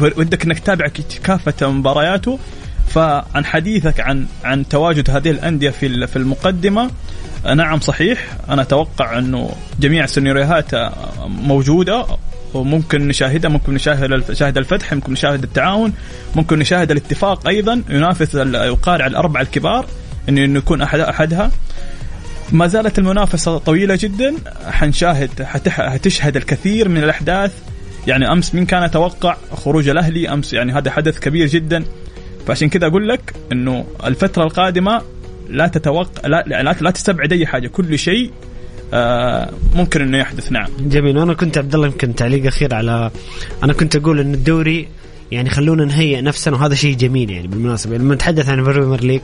ودك 0.00 0.44
إنك 0.44 0.58
تتابع 0.58 0.86
كافه 1.24 1.70
مبارياته. 1.70 2.38
فعن 2.88 3.44
حديثك 3.44 4.00
عن 4.00 4.26
عن 4.44 4.68
تواجد 4.68 5.10
هذه 5.10 5.30
الأندية 5.30 5.70
في 5.70 6.06
في 6.06 6.16
المقدمة 6.16 6.90
نعم 7.56 7.80
صحيح. 7.80 8.36
أنا 8.48 8.62
أتوقع 8.62 9.18
إنه 9.18 9.50
جميع 9.80 10.04
السيناريوهات 10.04 10.70
موجودة. 11.26 12.06
وممكن 12.54 13.08
نشاهدها 13.08 13.50
ممكن 13.50 13.74
نشاهد 13.74 14.30
نشاهد 14.30 14.58
الفتح 14.58 14.92
ممكن 14.92 15.12
نشاهد 15.12 15.42
التعاون 15.42 15.92
ممكن 16.36 16.58
نشاهد 16.58 16.90
الاتفاق 16.90 17.48
أيضا 17.48 17.82
ينافس 17.90 18.34
يقارع 18.34 19.06
الأربعة 19.06 19.42
الكبار 19.42 19.86
إنه 20.28 20.58
يكون 20.58 20.82
احد 20.82 21.00
أحدها. 21.00 21.50
ما 22.52 22.66
زالت 22.66 22.98
المنافسة 22.98 23.58
طويلة 23.58 23.98
جدا. 24.00 24.34
حنشاهد 24.66 25.42
حتشهد 25.68 26.36
الكثير 26.36 26.88
من 26.88 27.02
الأحداث. 27.04 27.52
يعني 28.06 28.32
أمس 28.32 28.54
مين 28.54 28.66
كان 28.66 28.82
يتوقع 28.82 29.36
خروج 29.52 29.88
الأهلي. 29.88 30.28
أمس 30.28 30.52
يعني 30.52 30.72
هذا 30.72 30.90
حدث 30.90 31.18
كبير 31.18 31.46
جدا. 31.46 31.84
فعشان 32.46 32.68
كذا 32.68 32.86
أقول 32.86 33.08
لك 33.08 33.34
إنه 33.52 33.86
الفترة 34.04 34.44
القادمة 34.44 35.02
لا 35.48 35.66
تتوقع 35.66 36.28
لا 36.28 36.44
لا, 36.46 36.62
لا 36.80 36.90
تستبعد 36.90 37.32
أي 37.32 37.46
حاجة. 37.46 37.68
كل 37.68 37.98
شيء 37.98 38.30
ممكن 39.74 40.02
إنه 40.02 40.18
يحدث 40.18 40.52
نعم. 40.52 40.66
جميل. 40.80 41.18
وأنا 41.18 41.34
كنت 41.34 41.58
عبد 41.58 41.74
الله 41.74 41.86
يمكن 41.86 42.14
تعليق 42.14 42.46
أخير 42.46 42.74
على 42.74 43.10
أنا 43.62 43.72
كنت 43.72 43.96
أقول 43.96 44.20
إن 44.20 44.34
الدوري 44.34 44.88
يعني 45.32 45.50
خلونا 45.50 45.84
نهيئ 45.84 46.20
نفسنا 46.20 46.56
وهذا 46.56 46.74
شيء 46.74 46.96
جميل 46.96 47.30
يعني 47.30 47.48
بالمناسبة. 47.48 47.96
لما 47.96 48.14
نتحدث 48.14 48.48
عن 48.48 48.58
ال 48.58 48.64
Premier 48.64 49.04
League 49.04 49.20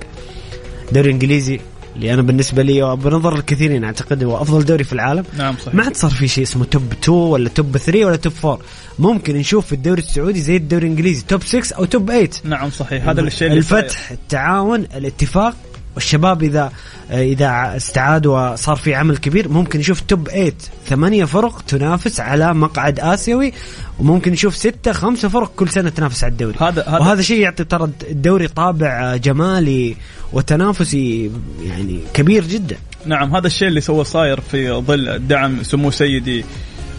دوري 0.92 1.10
إنجليزي 1.10 1.60
اللي 1.96 2.14
أنا 2.14 2.22
بالنسبة 2.22 2.62
لي 2.62 2.82
وبنظر 2.82 3.34
الكثيرين 3.34 3.84
أعتقد 3.84 4.24
هو 4.24 4.42
أفضل 4.42 4.64
دوري 4.64 4.84
في 4.84 4.92
العالم. 4.92 5.24
نعم 5.38 5.56
صحيح. 5.56 5.74
ما 5.74 5.84
عاد 5.84 5.96
صار 5.96 6.10
في 6.10 6.28
شيء 6.28 6.44
اسمه 6.44 6.64
top 6.64 6.92
2 6.92 7.18
ولا 7.18 7.48
top 7.48 7.76
3 7.76 8.04
ولا 8.04 8.16
top 8.16 8.32
4 8.44 8.58
ممكن 8.98 9.36
نشوف 9.36 9.66
في 9.66 9.72
الدوري 9.72 10.02
السعودي 10.02 10.40
زي 10.40 10.56
الدوري 10.56 10.86
الإنجليزي 10.86 11.24
top 11.28 11.42
6 11.42 11.76
أو 11.76 11.84
top 11.84 12.06
8 12.10 12.28
نعم 12.44 12.70
صحيح. 12.70 13.08
هذا 13.08 13.20
الشيء 13.20 13.48
اللي 13.48 13.58
الفتح 13.58 14.10
التعاون 14.10 14.80
الاتفاق 14.80 15.56
والشباب 15.94 16.42
اذا 16.42 16.72
إذا 17.10 17.72
استعاد 17.76 18.26
وصار 18.26 18.76
في 18.76 18.94
عمل 18.94 19.16
كبير 19.16 19.48
ممكن 19.48 19.78
نشوف 19.78 20.00
توب 20.00 20.28
8 20.28 20.52
ثمانية 20.86 21.24
فرق 21.24 21.62
تنافس 21.62 22.20
على 22.20 22.54
مقعد 22.54 23.00
آسيوي 23.00 23.52
وممكن 23.98 24.32
نشوف 24.32 24.56
ستة 24.56 24.92
خمسة 24.92 25.28
فرق 25.28 25.52
كل 25.56 25.68
سنة 25.68 25.90
تنافس 25.90 26.24
على 26.24 26.30
الدوري. 26.30 26.54
هذا 26.60 26.82
هذا 26.82 26.98
وهذا 26.98 27.22
شيء 27.22 27.40
يعطي 27.40 27.64
ترى 27.64 27.90
الدوري 28.10 28.48
طابع 28.48 29.16
جمالي 29.16 29.96
وتنافسي 30.32 31.30
يعني 31.64 32.00
كبير 32.14 32.44
جدا. 32.44 32.76
نعم 33.06 33.36
هذا 33.36 33.46
الشيء 33.46 33.68
اللي 33.68 33.80
سوى 33.80 34.04
صاير 34.04 34.40
في 34.40 34.70
ظل 34.70 35.26
دعم 35.26 35.62
سمو 35.62 35.90
سيدي 35.90 36.44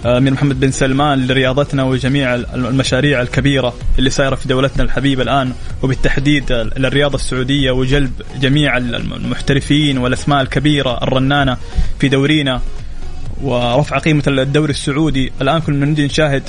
امير 0.06 0.34
محمد 0.34 0.60
بن 0.60 0.72
سلمان 0.72 1.28
لرياضتنا 1.28 1.84
وجميع 1.84 2.36
المشاريع 2.36 3.22
الكبيرة 3.22 3.74
اللي 3.99 4.10
صايرة 4.10 4.36
في 4.36 4.47
دولتنا 4.47 4.84
الحبيبة 4.84 5.24
الآن 5.24 5.54
وبالتحديد 5.84 6.52
للرياضة 6.52 7.16
السعودية 7.16 7.72
وجلب 7.72 8.12
جميع 8.41 8.78
المحترفين 8.78 9.97
والأسماء 9.97 10.41
الكبيرة 10.41 11.04
الرنانة 11.04 11.58
في 11.99 12.10
دورينا 12.10 12.62
ورفع 13.41 13.97
قيمة 13.97 14.24
الدوري 14.28 14.72
السعودي. 14.72 15.32
الآن 15.41 15.62
كنا 15.62 15.86
نشاهد 15.86 16.43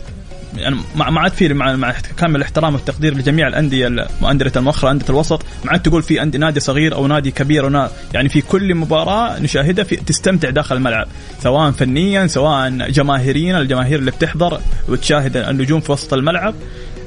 يعني 0.57 0.77
ما 0.95 1.21
عاد 1.21 1.33
في 1.33 1.55
مع 1.55 1.77
مع 1.77 1.95
كامل 2.17 2.37
الاحترام 2.37 2.75
والتقدير 2.75 3.15
لجميع 3.15 3.49
الأندية 3.49 4.07
أندية 4.31 4.53
المؤخرة 4.57 4.91
أندية 4.91 5.07
الوسط. 5.11 5.43
ما 5.65 5.71
عاد 5.71 5.83
تقول 5.83 6.03
في 6.03 6.25
نادي 6.25 6.61
صغير 6.61 6.95
أو 6.95 7.07
نادي 7.07 7.31
كبير 7.31 7.65
ونادي 7.65 7.93
يعني 8.15 8.29
في 8.29 8.41
كل 8.41 8.75
مباراة 8.75 9.39
نشاهدها 9.39 9.85
في 9.85 9.97
تستمتع 9.97 10.51
داخل 10.51 10.77
الملعب. 10.77 11.09
سواء 11.41 11.71
فنيا 11.71 12.27
سواء 12.27 12.69
جماهيريا 12.71 13.61
الجماهير 13.61 13.99
اللي 13.99 14.11
بتحضر 14.11 14.61
وتشاهد 14.89 15.37
النجوم 15.37 15.81
في 15.81 15.93
وسط 15.93 16.15
الملعب. 16.15 16.55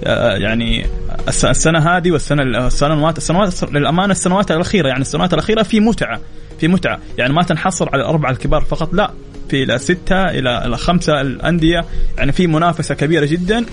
آه، 0.03 0.37
يعني 0.37 0.85
السنة 1.27 1.79
هذه 1.79 2.11
والسنة 2.11 2.67
السنوات 2.67 3.17
السنوات 3.17 3.63
للأمانة 3.63 4.11
السنوات 4.11 4.51
الأخيرة 4.51 4.87
يعني 4.87 5.01
السنوات 5.01 5.33
الأخيرة 5.33 5.63
في 5.63 5.79
متعة 5.79 6.19
في 6.59 6.67
متعة. 6.67 6.99
يعني 7.17 7.33
ما 7.33 7.43
تنحصر 7.43 7.89
على 7.93 8.01
الأربعة 8.01 8.31
الكبار 8.31 8.61
فقط 8.61 8.93
لا. 8.93 9.11
في 9.49 9.63
إلى 9.63 9.77
ستة 9.77 10.21
إلى 10.21 10.77
خمسة 10.77 11.21
الأندية. 11.21 11.85
يعني 12.17 12.31
في 12.31 12.47
منافسة 12.47 12.95
كبيرة 12.95 13.25
جدا. 13.25 13.65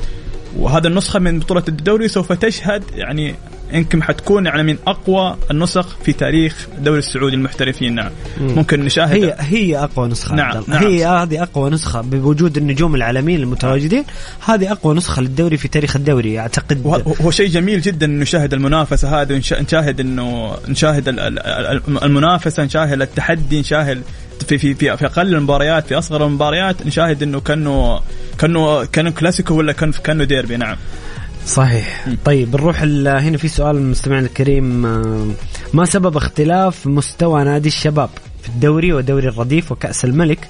وهذا 0.57 0.89
النسخة 0.89 1.19
من 1.19 1.39
بطولة 1.39 1.65
الدوري 1.69 2.09
سوف 2.09 2.33
تشهد. 2.33 2.83
يعني 2.95 3.35
يمكن 3.73 4.03
حتكون 4.03 4.47
يعني 4.47 4.63
من 4.63 4.77
أقوى 4.87 5.37
النسخ 5.51 5.97
في 6.05 6.13
تاريخ 6.13 6.67
الدوري 6.79 6.99
السعودي 6.99 7.35
المحترفين. 7.35 7.95
نعم. 7.95 8.11
مم. 8.41 8.55
ممكن 8.55 8.85
نشاهد 8.85 9.25
هي 9.25 9.37
هي 9.39 9.79
أقوى 9.79 10.09
نسخة. 10.09 10.35
نعم, 10.35 10.65
نعم. 10.67 10.85
هي 10.85 11.07
هذه 11.07 11.43
أقوى 11.43 11.71
نسخة 11.71 12.01
بوجود 12.01 12.57
النجوم 12.57 12.95
العالميين 12.95 13.41
المتواجدين. 13.41 14.05
هذه 14.45 14.73
أقوى 14.73 14.95
نسخة 14.95 15.23
للدوري 15.23 15.57
في 15.57 15.69
تاريخ 15.69 15.97
الدوري 15.97 16.39
أعتقد. 16.39 17.05
هو 17.23 17.31
شيء 17.31 17.49
جميل 17.49 17.81
جدا 17.81 18.07
إنه 18.07 18.23
نشاهد 18.23 18.55
المنافسة 18.55 19.23
هذه 19.23 19.33
ونشاهد 19.33 20.01
انه 20.01 20.57
نشاهد 20.69 21.09
المنافسة 22.03 22.65
نشاهد 22.65 23.03
التحدي 23.03 23.61
نشاهد 23.61 24.03
في 24.43 24.59
في 24.59 24.75
في, 24.75 24.97
في 24.97 25.07
أقل 25.07 25.35
المباريات 25.35 25.87
في 25.87 25.99
أصغر 25.99 26.27
المباريات 26.27 26.87
نشاهد 26.87 27.23
إنه 27.23 27.41
كانه 27.41 28.01
كأنه 28.39 28.85
كأنه 28.85 29.11
كلاسيكو 29.11 29.55
ولا 29.55 29.73
كان 29.73 29.93
كأنه 29.93 30.25
ديربي 30.25 30.57
نعم. 30.57 30.77
صحيح. 31.47 32.09
طيب 32.25 32.57
نروح 32.57 32.83
هنا 32.83 33.37
في 33.37 33.49
سؤال 33.49 33.77
من 33.77 33.83
المستمعين 33.83 34.25
الكريم. 34.25 34.87
آه، 34.87 35.27
ما 35.75 35.85
سبب 35.85 36.17
اختلاف 36.17 36.87
مستوى 36.87 37.45
نادي 37.45 37.69
الشباب 37.69 38.11
في 38.43 38.49
الدوري 38.49 38.93
ودوري 38.93 39.29
الرديف 39.29 39.73
وكأس 39.73 40.05
الملك؟ 40.05 40.49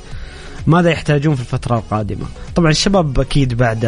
ماذا 0.66 0.90
يحتاجون 0.90 1.34
في 1.34 1.40
الفترة 1.40 1.76
القادمة؟ 1.76 2.26
طبعا 2.54 2.70
الشباب 2.70 3.20
أكيد 3.20 3.54
بعد 3.54 3.84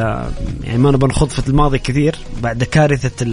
يعني 0.64 0.78
ما 0.78 0.90
نبغى 0.90 1.09
نخوض 1.09 1.28
في 1.28 1.48
الماضي 1.48 1.78
كثير 1.78 2.16
بعد 2.42 2.64
كارثة 2.64 3.24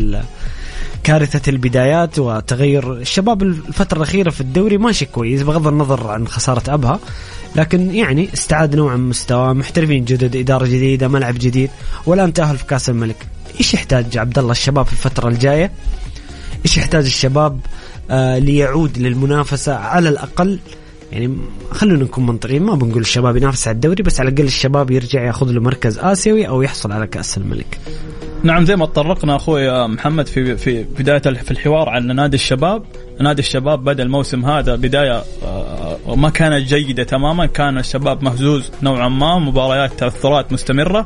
كارثة 1.03 1.49
البدايات 1.49 2.19
وتغير 2.19 2.93
الشباب 2.93 3.43
الفترة 3.43 3.97
الأخيرة 3.97 4.29
في 4.29 4.41
الدوري 4.41 4.77
ماشي 4.77 5.05
كويس 5.05 5.43
بغض 5.43 5.67
النظر 5.67 6.07
عن 6.07 6.27
خسارة 6.27 6.73
أبها 6.73 6.99
لكن 7.55 7.95
يعني 7.95 8.29
استعاد 8.33 8.75
نوعا 8.75 8.95
من 8.95 9.09
مستوى 9.09 9.53
محترفين 9.53 10.05
جدد 10.05 10.35
إدارة 10.35 10.65
جديدة 10.65 11.07
ملعب 11.07 11.33
جديد 11.33 11.69
والآن 12.05 12.33
تأهل 12.33 12.57
في 12.57 12.65
كأس 12.65 12.89
الملك. 12.89 13.27
إيش 13.59 13.73
يحتاج 13.73 14.17
عبد 14.17 14.39
الله 14.39 14.51
الشباب 14.51 14.85
في 14.85 14.93
الفترة 14.93 15.29
الجاية؟ 15.29 15.71
إيش 16.65 16.77
يحتاج 16.77 17.05
الشباب 17.05 17.59
آه 18.11 18.37
ليعود 18.39 18.97
للمنافسة 18.97 19.75
على 19.75 20.09
الأقل؟ 20.09 20.59
يعني 21.11 21.37
خلونا 21.71 22.03
نكون 22.03 22.25
منطقيين 22.25 22.63
ما 22.63 22.75
بنقول 22.75 23.01
الشباب 23.01 23.37
ينافس 23.37 23.67
على 23.67 23.75
الدوري 23.75 24.03
بس 24.03 24.19
على 24.19 24.29
الأقل 24.29 24.45
الشباب 24.45 24.91
يرجع 24.91 25.23
ياخذ 25.23 25.51
له 25.51 25.61
مركز 25.61 25.99
آسيوي 25.99 26.47
أو 26.47 26.61
يحصل 26.61 26.91
على 26.91 27.07
كأس 27.07 27.37
الملك. 27.37 27.79
نعم 28.43 28.65
زي 28.65 28.75
ما 28.75 28.85
تطرقنا 28.85 29.35
أخوي 29.35 29.87
محمد 29.87 30.27
في 30.27 30.57
في 30.57 30.83
بداية 30.83 31.19
في 31.19 31.51
الحوار 31.51 31.89
عن 31.89 32.15
نادي 32.15 32.35
الشباب، 32.35 32.83
نادي 33.19 33.41
الشباب 33.41 33.83
بدأ 33.83 34.03
الموسم 34.03 34.45
هذا 34.45 34.75
بداية 34.75 35.23
آه، 35.43 36.15
ما 36.15 36.29
كانت 36.29 36.67
جيدة 36.67 37.03
تماما، 37.03 37.45
كان 37.45 37.77
الشباب 37.77 38.23
مهزوز 38.23 38.71
نوعا 38.83 39.09
ما، 39.09 39.39
مباريات 39.39 39.93
تأثرات 39.93 40.53
مستمرة، 40.53 41.05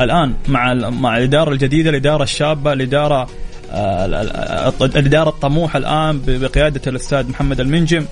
الآن 0.00 0.34
مع 0.48 0.74
مع 0.74 1.16
الإدارة 1.16 1.52
الجديدة 1.52 1.90
الإدارة 1.90 2.22
الشابة 2.22 2.72
الإدارة 2.72 3.28
آه، 3.70 4.72
الإدارة 4.82 5.28
الطموحه 5.28 5.78
الآن 5.78 6.20
بقيادة 6.26 6.80
الأستاذ 6.86 7.28
محمد 7.28 7.60
المنجم. 7.60 8.04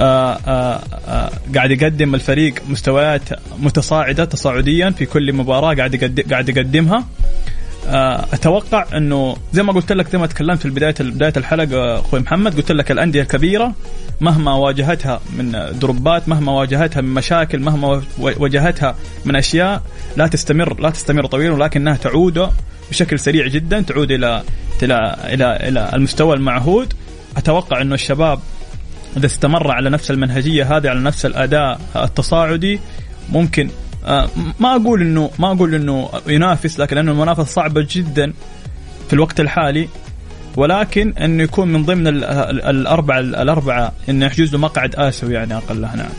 آه، 0.00 0.38
آه، 0.46 1.30
قاعد 1.54 1.70
يقدم 1.70 2.14
الفريق 2.14 2.54
مستويات 2.68 3.22
متصاعدة 3.58 4.24
تصاعديا 4.24 4.90
في 4.90 5.06
كل 5.06 5.32
مباراة 5.32 5.74
قاعد 5.74 6.24
قاعد 6.30 6.48
يقدمها. 6.48 7.04
أتوقع 8.32 8.86
إنه 8.96 9.36
زي 9.52 9.62
ما 9.62 9.72
قلت 9.72 9.92
لك 9.92 10.08
زي 10.08 10.18
ما 10.18 10.26
تكلمت 10.26 10.58
في 10.62 10.70
بدايه 10.70 10.94
بداية 11.00 11.32
الحلقة 11.36 12.00
أخوي 12.00 12.20
محمد 12.20 12.56
قلت 12.56 12.72
لك 12.72 12.90
الأندية 12.90 13.22
الكبيرة 13.22 13.74
مهما 14.20 14.54
واجهتها 14.54 15.20
من 15.36 15.78
دروبات 15.78 16.28
مهما 16.28 16.52
واجهتها 16.52 17.00
من 17.00 17.14
مشاكل 17.14 17.58
مهما 17.58 18.02
واجهتها 18.18 18.96
من 19.24 19.36
أشياء 19.36 19.82
لا 20.16 20.26
تستمر 20.26 20.80
لا 20.80 20.90
تستمر 20.90 21.26
طويلا 21.26 21.54
ولكنها 21.54 21.96
تعود 21.96 22.50
بشكل 22.90 23.18
سريع 23.18 23.46
جدا 23.46 23.80
تعود 23.80 24.10
إلى 24.10 24.42
إلى 24.82 25.16
إلى 25.24 25.68
إلى 25.68 25.90
المستوى 25.94 26.36
المعهود. 26.36 26.94
أتوقع 27.36 27.82
إنه 27.82 27.94
الشباب 27.94 28.40
إذا 29.16 29.26
استمر 29.26 29.70
على 29.70 29.90
نفس 29.90 30.10
المنهجية 30.10 30.76
هذه 30.76 30.88
على 30.88 31.00
نفس 31.00 31.26
الأداء 31.26 31.80
التصاعدي 31.96 32.80
ممكن 33.32 33.68
آه، 33.68 33.87
ما 34.60 34.76
أقول 34.76 35.00
انه 35.00 35.30
ما 35.38 35.52
أقول 35.52 35.74
إنه 35.74 36.08
ينافس 36.26 36.80
لكن 36.80 36.96
لأنه 36.96 37.12
المنافسة 37.12 37.44
صعبة 37.44 37.86
جدا 37.90 38.32
في 39.08 39.12
الوقت 39.12 39.40
الحالي. 39.40 39.88
ولكن 40.56 41.12
إنه 41.18 41.42
يكون 41.42 41.72
من 41.72 41.84
ضمن 41.84 42.06
الاربعه 42.06 43.18
الأربعة 43.20 43.92
إنه 44.08 44.26
يحجز 44.26 44.52
له 44.52 44.58
مقعد 44.58 44.94
آسيوي 44.96 45.34
يعني 45.34 45.56
اقلها 45.56 45.96
نعم. 45.96 46.10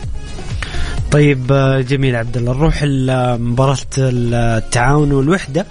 طيب 1.10 1.52
آه، 1.52 1.80
جميل 1.80 2.16
عبد 2.16 2.36
الله 2.36 2.52
نروح 2.52 2.82
لمباراة 2.82 3.76
التعاون 3.98 5.12
والوحدة. 5.12 5.66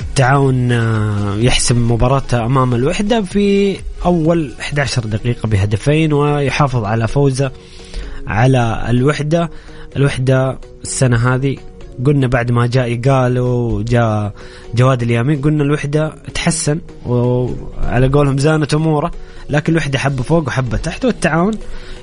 التعاون 0.00 0.72
آه، 0.72 1.36
يحسم 1.36 1.92
مباراته 1.92 2.44
أمام 2.46 2.74
الوحدة 2.74 3.22
في 3.22 3.76
أول 4.04 4.52
11 4.60 5.04
دقيقة 5.06 5.48
بهدفين 5.48 6.12
ويحافظ 6.12 6.84
على 6.84 7.08
فوزه 7.08 7.52
على 8.26 8.86
الوحدة. 8.88 9.50
الوحدة 9.96 10.58
السنة 10.82 11.34
هذه. 11.34 11.56
قلنا 12.06 12.26
بعد 12.26 12.50
ما 12.50 12.66
جاء 12.66 12.84
إيقال 12.84 13.38
وجاء 13.38 14.32
جواد 14.74 15.02
اليامين 15.02 15.40
قلنا 15.40 15.64
الوحدة 15.64 16.14
تحسن 16.34 16.80
وعلى 17.06 18.08
قولهم 18.08 18.38
زانت 18.38 18.74
أموره 18.74 19.10
لكن 19.50 19.72
الوحدة 19.72 19.98
حبة 19.98 20.22
فوق 20.22 20.46
وحبة 20.46 20.76
تحت 20.76 21.04
والتعاون 21.04 21.54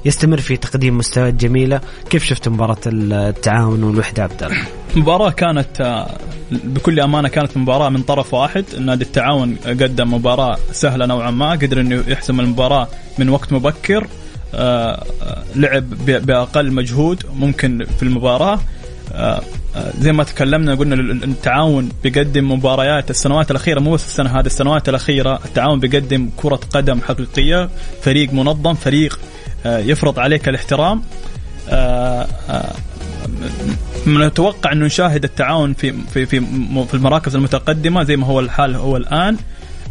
يستمر 0.05 0.37
في 0.37 0.57
تقديم 0.57 0.97
مستويات 0.97 1.33
جميلة. 1.33 1.81
كيف 2.09 2.23
شفت 2.23 2.49
مباراة 2.49 2.77
التعاون 2.85 3.83
والوحدة 3.83 4.23
عبد 4.23 4.43
الله؟ 4.43 4.63
مباراة 4.95 5.29
كانت 5.29 6.05
بكل 6.51 6.99
أمانة 6.99 7.27
كانت 7.27 7.57
مباراة 7.57 7.89
من 7.89 8.01
طرف 8.01 8.33
واحد. 8.33 8.65
نادي 8.79 9.03
التعاون 9.03 9.55
قدم 9.65 10.13
مباراة 10.13 10.57
سهلة 10.71 11.05
نوعا 11.05 11.31
ما 11.31 11.51
قدر 11.51 11.81
أنه 11.81 12.03
يحسم 12.07 12.39
المباراة 12.39 12.87
من 13.19 13.29
وقت 13.29 13.53
مبكر. 13.53 14.07
لعب 15.55 15.89
بأقل 16.05 16.71
مجهود 16.71 17.23
ممكن 17.33 17.85
في 17.97 18.03
المباراة. 18.03 18.59
زي 19.99 20.11
ما 20.11 20.23
تكلمنا 20.23 20.75
قلنا 20.75 20.95
التعاون 20.95 21.89
بيقدم 22.03 22.51
مباريات 22.51 23.09
السنوات 23.09 23.51
الأخيرة 23.51 23.79
مو 23.79 23.93
بس 23.93 24.05
السنة 24.05 24.39
هذه 24.39 24.45
السنوات 24.45 24.89
الأخيرة 24.89 25.39
التعاون 25.45 25.79
بيقدم 25.79 26.29
كرة 26.37 26.59
قدم 26.69 27.01
حقيقية 27.01 27.69
فريق 28.01 28.33
منظم 28.33 28.73
فريق 28.73 29.19
آه، 29.65 29.79
يفرض 29.79 30.19
عليك 30.19 30.49
الاحترام. 30.49 31.01
آه، 31.69 32.27
آه، 32.49 32.73
نتوقع 34.07 34.71
إنه 34.71 34.85
نشاهد 34.85 35.23
التعاون 35.23 35.73
في 35.73 35.93
في 36.13 36.25
في 36.25 36.93
المراكز 36.93 37.35
المتقدمة 37.35 38.03
زي 38.03 38.17
ما 38.17 38.27
هو 38.27 38.39
الحال 38.39 38.75
هو 38.75 38.97
الآن. 38.97 39.37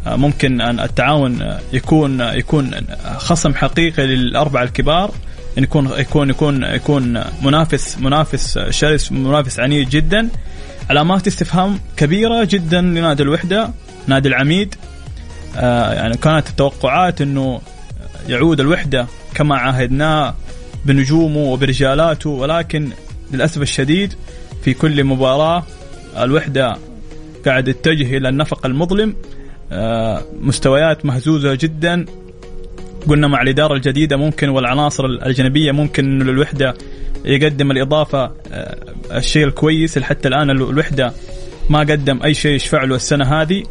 ممكن 0.07 0.61
أن 0.61 0.81
التعاون 0.81 1.59
يكون 1.73 2.21
يكون 2.21 2.71
خصم 3.17 3.55
حقيقي 3.55 4.07
للأربعة 4.07 4.63
الكبار 4.63 5.11
إن 5.59 5.63
يكون 5.63 5.91
يكون 5.99 6.31
يكون 6.31 6.63
يكون 6.65 7.25
منافس 7.43 7.99
منافس 7.99 8.59
شرس 8.59 9.13
منافس 9.13 9.61
عنيد 9.61 9.89
جدا. 9.89 10.29
علامات 10.91 11.27
استفهام 11.27 11.81
كبيرة 11.97 12.45
جدا 12.45 12.81
لنادي 12.81 13.23
الوحدة 13.23 13.71
نادي 14.07 14.29
العميد. 14.29 14.75
آه 15.57 15.93
يعني 15.93 16.17
كانت 16.17 16.49
التوقعات 16.49 17.21
إنه 17.21 17.61
يعود 18.29 18.61
الوحدة 18.61 19.07
كما 19.35 19.57
عاهدناه 19.57 20.35
بنجومه 20.85 21.39
وبرجالاته 21.39 22.31
ولكن 22.31 22.91
للأسف 23.33 23.63
الشديد 23.63 24.15
في 24.65 24.75
كل 24.75 25.05
مباراة 25.05 25.63
الوحدة 26.19 26.77
قاعد 27.47 27.69
يتجه 27.69 28.17
إلى 28.17 28.29
النفق 28.29 28.67
المظلم. 28.67 29.15
مستويات 30.41 31.07
مهزوزة 31.07 31.55
جدا. 31.55 32.07
قلنا 33.09 33.29
مع 33.29 33.43
الإدارة 33.43 33.75
الجديدة 33.75 34.17
ممكن 34.17 34.49
والعناصر 34.49 35.05
الأجنبية 35.05 35.73
ممكن 35.73 36.05
إنه 36.05 36.31
الوحده 36.31 36.75
يقدم 37.25 37.71
الإضافة 37.71 38.33
آه، 38.53 38.77
الشيء 39.13 39.45
الكويس. 39.45 39.99
حتى 39.99 40.29
الآن 40.29 40.51
الوحدة 40.51 41.13
ما 41.71 41.79
قدم 41.79 42.23
أي 42.23 42.35
شيء 42.35 42.55
يشفع 42.55 42.85
له 42.85 42.97
السنة 42.97 43.43
هذه. 43.43 43.63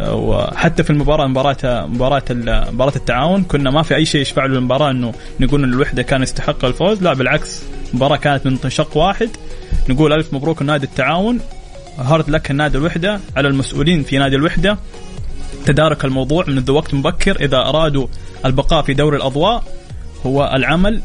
آه، 0.00 0.14
وحتى 0.14 0.82
في 0.82 0.90
المباراة 0.90 1.26
مباراة 1.26 1.86
مباراة 1.86 2.22
مباراة 2.72 2.92
التعاون 2.96 3.44
كنا 3.44 3.70
ما 3.70 3.82
في 3.82 3.94
أي 3.94 4.04
شيء 4.04 4.20
يشفع 4.20 4.46
له 4.46 4.58
المباراة 4.58 4.90
إنه 4.90 5.14
نقول 5.40 5.64
إن 5.64 5.72
الوحدة 5.72 6.02
كان 6.02 6.22
يستحق 6.22 6.64
الفوز. 6.64 7.02
لا 7.02 7.14
بالعكس 7.14 7.62
المباراه 7.90 8.16
كانت 8.16 8.46
من 8.46 8.70
شق 8.70 8.96
واحد. 8.96 9.30
نقول 9.88 10.12
ألف 10.12 10.34
مبروك 10.34 10.62
نادي 10.62 10.86
التعاون. 10.86 11.40
هارد 11.98 12.30
لك 12.30 12.50
النادي 12.50 12.78
الوحدة 12.78 13.20
على 13.36 13.48
المسؤولين 13.48 14.02
في 14.02 14.18
نادي 14.18 14.36
الوحدة. 14.36 14.78
تدارك 15.64 16.04
الموضوع 16.04 16.44
منذ 16.48 16.70
وقت 16.70 16.94
مبكر. 16.94 17.40
إذا 17.40 17.56
أرادوا 17.56 18.06
البقاء 18.44 18.82
في 18.82 18.94
دوري 18.94 19.16
الأضواء 19.16 19.64
هو 20.26 20.52
العمل 20.54 21.00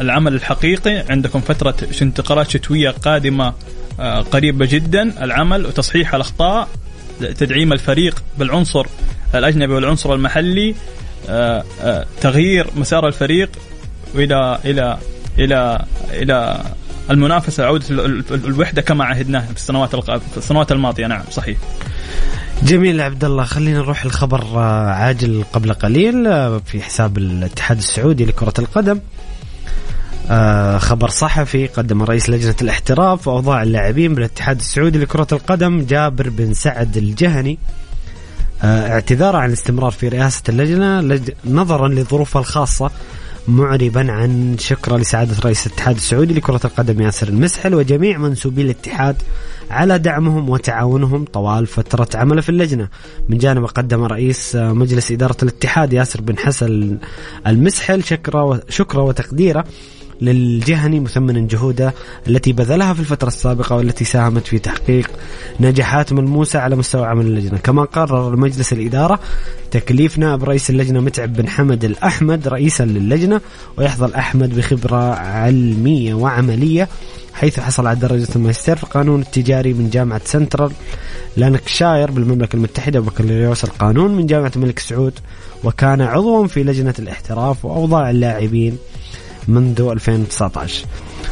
العمل 0.00 0.34
الحقيقي. 0.34 1.04
عندكم 1.10 1.40
فترة 1.40 1.74
انتقالات 2.02 2.50
شتوية 2.50 2.90
قادمة 2.90 3.54
آه، 4.00 4.20
قريبة 4.20 4.66
جدا. 4.66 5.24
العمل 5.24 5.66
وتصحيح 5.66 6.14
الأخطاء 6.14 6.68
تدعيم 7.20 7.72
الفريق 7.72 8.22
بالعنصر 8.38 8.86
الأجنبي 9.34 9.72
والعنصر 9.72 10.14
المحلي 10.14 10.74
آه، 11.28 11.64
آه، 11.82 12.06
تغيير 12.20 12.66
مسار 12.76 13.06
الفريق 13.06 13.50
إلى 14.14 14.58
إلى 14.64 14.98
إلى 15.38 15.84
إلى 16.10 16.62
المنافسة 17.10 17.64
عوده 17.64 17.84
الوحدة 18.30 18.82
كما 18.82 19.04
عهدناه 19.04 19.40
في 19.40 19.56
السنوات 19.56 19.96
في 19.96 20.36
السنوات 20.36 20.72
الماضية. 20.72 21.06
نعم 21.06 21.22
صحيح. 21.30 21.58
جميل 22.62 23.00
عبد 23.00 23.24
الله 23.24 23.44
خلينا 23.44 23.78
نروح 23.78 24.04
الخبر 24.04 24.42
آه، 24.42 24.90
عاجل 24.90 25.44
قبل 25.52 25.72
قليل 25.72 26.26
آه، 26.26 26.58
في 26.66 26.82
حساب 26.82 27.18
الاتحاد 27.18 27.78
السعودي 27.78 28.24
لكرة 28.24 28.52
القدم. 28.58 29.00
آه، 30.30 30.78
خبر 30.78 31.08
صحفي 31.08 31.66
قدم 31.66 32.02
رئيس 32.02 32.30
لجنة 32.30 32.54
الاحتراف 32.62 33.28
وأوضاع 33.28 33.62
اللاعبين 33.62 34.14
بالاتحاد 34.14 34.58
السعودي 34.58 34.98
لكرة 34.98 35.26
القدم 35.32 35.82
جابر 35.82 36.28
بن 36.28 36.54
سعد 36.54 36.96
الجهني. 36.96 37.58
اعتذارا 38.64 39.38
عن 39.38 39.48
الاستمرار 39.48 39.90
في 39.90 40.08
رئاسة 40.08 40.42
اللجنة 40.48 41.20
نظرا 41.44 41.88
لظروفها 41.88 42.40
الخاصة 42.40 42.90
معربا 43.48 44.12
عن 44.12 44.56
شكرا 44.58 44.98
لسعادة 44.98 45.36
رئيس 45.44 45.66
الاتحاد 45.66 45.96
السعودي 45.96 46.34
لكرة 46.34 46.60
القدم 46.64 47.00
ياسر 47.02 47.28
المسحل 47.28 47.74
وجميع 47.74 48.18
منسوبي 48.18 48.62
الاتحاد 48.62 49.16
على 49.70 49.98
دعمهم 49.98 50.50
وتعاونهم 50.50 51.24
طوال 51.24 51.66
فترة 51.66 52.08
عمله 52.14 52.40
في 52.40 52.48
اللجنة. 52.48 52.88
من 53.28 53.38
جانب 53.38 53.64
قدم 53.64 54.04
رئيس 54.04 54.56
مجلس 54.56 55.12
إدارة 55.12 55.36
الاتحاد 55.42 55.92
ياسر 55.92 56.20
بن 56.20 56.38
حسن 56.38 56.98
المسحل 57.46 58.04
شكرا 58.04 58.60
شكره 58.68 59.02
وتقديره 59.02 59.64
للجهني 60.20 61.00
مثمنا 61.00 61.40
جهوده 61.40 61.94
التي 62.26 62.52
بذلها 62.52 62.94
في 62.94 63.00
الفترة 63.00 63.28
السابقة 63.28 63.76
والتي 63.76 64.04
ساهمت 64.04 64.46
في 64.46 64.58
تحقيق 64.58 65.10
نجاحات 65.60 66.12
ملموسة 66.12 66.58
على 66.58 66.76
مستوى 66.76 67.06
عمل 67.06 67.26
اللجنة. 67.26 67.58
كما 67.58 67.84
قرر 67.84 68.36
مجلس 68.36 68.72
الإدارة 68.72 69.20
تكليف 69.70 70.18
نائب 70.18 70.44
رئيس 70.44 70.70
اللجنة 70.70 71.00
متعب 71.00 71.32
بن 71.32 71.48
حمد 71.48 71.84
الأحمد 71.84 72.48
رئيسا 72.48 72.82
للجنة 72.82 73.40
ويحظى 73.76 74.16
أحمد 74.16 74.56
بخبرة 74.56 75.14
علمية 75.14 76.14
وعملية 76.14 76.88
حيث 77.32 77.60
حصل 77.60 77.86
على 77.86 77.98
درجة 77.98 78.28
الماجستير 78.36 78.76
في 78.76 78.82
القانون 78.82 79.20
التجاري 79.20 79.72
من 79.72 79.90
جامعة 79.90 80.20
سنترال 80.24 80.72
لانكشاير 81.36 82.10
بالمملكة 82.10 82.56
المتحدة 82.56 83.00
وبكالوريوس 83.00 83.64
القانون 83.64 84.16
من 84.16 84.26
جامعة 84.26 84.52
الملك 84.56 84.78
سعود 84.78 85.12
وكان 85.64 86.00
عضوا 86.00 86.46
في 86.46 86.62
لجنة 86.62 86.94
الاحتراف 86.98 87.64
وأوضاع 87.64 88.10
اللاعبين. 88.10 88.78
منذ 89.48 89.80
2019 89.80 90.86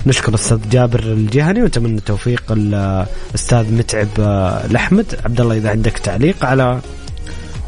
نشكر 0.06 0.28
الأستاذ 0.28 0.58
جابر 0.70 1.00
الجهني 1.00 1.62
ونتمنى 1.62 1.98
التوفيق 1.98 2.42
الأستاذ 2.50 3.74
متعب 3.74 4.08
الأحمد. 4.70 5.06
عبد 5.24 5.40
الله 5.40 5.56
إذا 5.56 5.70
عندك 5.70 5.98
تعليق 5.98 6.44
على 6.44 6.80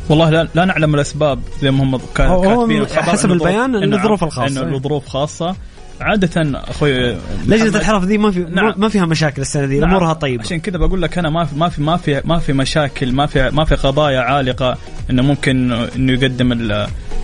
والله 0.08 0.30
لا, 0.30 0.48
لا 0.54 0.64
نعلم 0.64 0.94
الأسباب 0.94 1.40
زي 1.62 1.70
ما 1.70 1.84
هم 1.84 2.00
كاتبين 2.14 2.86
حسب 2.86 3.32
البيان 3.32 3.94
الظروف 3.94 4.24
الخاصة 4.24 4.62
انه 4.62 4.76
الظروف 4.76 5.06
خاصة. 5.06 5.56
عادة 6.00 6.60
أخوي 6.68 7.16
لجنة 7.46 7.78
الحرف 7.78 8.04
دي 8.04 8.18
ما 8.18 8.30
في 8.30 8.40
نعم. 8.40 8.74
ما 8.76 8.88
فيها 8.88 9.06
مشاكل 9.06 9.42
السنة 9.42 9.66
دي 9.66 9.80
نعم. 9.80 9.90
أمورها 9.90 10.12
طيبة 10.12 10.44
عشان 10.44 10.60
كذا 10.60 10.78
بقول 10.78 11.02
لك 11.02 11.18
أنا 11.18 11.30
ما 11.30 11.44
في 11.44 11.56
ما 11.56 11.68
في 11.68 11.82
ما 11.82 11.96
في 11.96 12.22
ما 12.24 12.38
في 12.38 12.52
مشاكل 12.52 13.12
ما 13.12 13.26
في 13.26 13.50
ما 13.50 13.64
في 13.64 13.74
قضايا 13.74 14.20
عالقة 14.20 14.78
إنه 15.10 15.22
ممكن 15.22 15.72
إنه 15.72 16.12
يقدم 16.12 16.72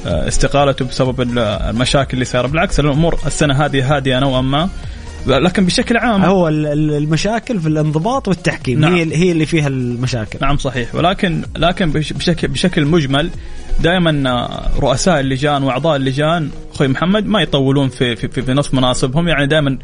استقالته 0.07 0.85
بسبب 0.85 1.39
المشاكل 1.39 2.15
اللي 2.15 2.25
صار 2.25 2.47
بالعكس 2.47 2.81
الأمور 2.81 3.19
السنة 3.27 3.65
هذه 3.65 3.97
هادية 3.97 4.19
نوعا 4.19 4.41
ما 4.41 4.69
لكن 5.27 5.67
بشكل 5.67 5.97
عام 5.97 6.25
هو 6.25 6.49
المشاكل 6.49 7.61
في 7.61 7.69
الانضباط 7.69 8.29
والتحكيم 8.29 8.81
نعم. 8.81 8.95
هي 8.95 9.17
هي 9.17 9.33
اللي 9.33 9.47
فيها 9.47 9.69
المشاكل 9.69 10.39
نعم 10.43 10.57
صحيح 10.57 10.95
ولكن 10.95 11.43
لكن 11.57 11.91
بشكل 11.91 12.49
بشكل 12.49 12.85
مجمل 12.85 13.31
دائما 13.81 14.49
رؤساء 14.79 15.21
اللجان 15.21 15.63
وأعضاء 15.63 15.97
اللجان 15.97 16.51
أخوي 16.75 16.89
محمد 16.89 17.27
ما 17.27 17.43
يطولون 17.43 17.89
في 17.89 18.17
في, 18.17 18.29
في, 18.29 18.43
في 18.43 18.55
نفس 18.55 18.75
مناصبهم. 18.75 19.29
يعني 19.29 19.47
دائما 19.47 19.79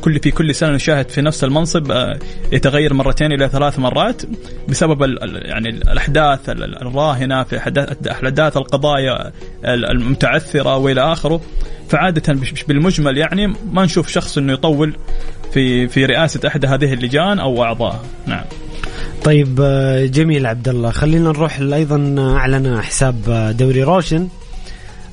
كل 0.00 0.18
في 0.18 0.30
كل 0.30 0.54
سنة 0.54 0.70
نشاهد 0.70 1.08
في 1.08 1.22
نفس 1.22 1.44
المنصب 1.44 1.90
آه، 1.90 2.18
يتغير 2.52 2.94
مرتين 2.94 3.32
إلى 3.32 3.48
ثلاث 3.48 3.78
مرات 3.78 4.22
بسبب 4.68 5.02
يعني 5.44 5.68
الأحداث 5.68 6.40
الراهنة 6.48 7.42
في 7.42 7.58
أحداث 8.10 8.56
القضايا 8.56 9.32
المتعثرة 9.64 10.76
وإلى 10.76 11.12
آخره. 11.12 11.40
فعادة 11.88 12.38
بالمجمل 12.68 13.18
يعني 13.18 13.54
ما 13.72 13.84
نشوف 13.84 14.08
شخص 14.08 14.38
إنه 14.38 14.52
يطول 14.52 14.96
في 15.52 15.88
في 15.88 16.04
رئاسة 16.04 16.48
أحد 16.48 16.64
هذه 16.64 16.92
اللجان 16.92 17.38
أو 17.38 17.64
اعضائها 17.64 18.02
نعم. 18.26 18.44
طيب 19.24 19.60
آه، 19.62 20.06
جميل 20.06 20.46
عبد 20.46 20.68
الله 20.68 20.90
خلينا 20.90 21.24
نروح 21.24 21.58
أيضا 21.58 22.14
أعلن 22.18 22.82
حساب 22.82 23.16
آه، 23.28 23.50
دوري 23.52 23.82
روشن 23.82 24.28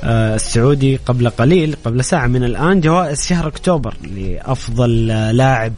آه، 0.03 0.35
السعودي 0.35 0.95
قبل 0.95 1.29
قليل 1.29 1.75
قبل 1.85 2.03
ساعة 2.03 2.27
من 2.27 2.43
الآن. 2.43 2.81
جوائز 2.81 3.25
شهر 3.25 3.47
أكتوبر 3.47 3.93
لأفضل 4.15 5.07
لاعب 5.37 5.73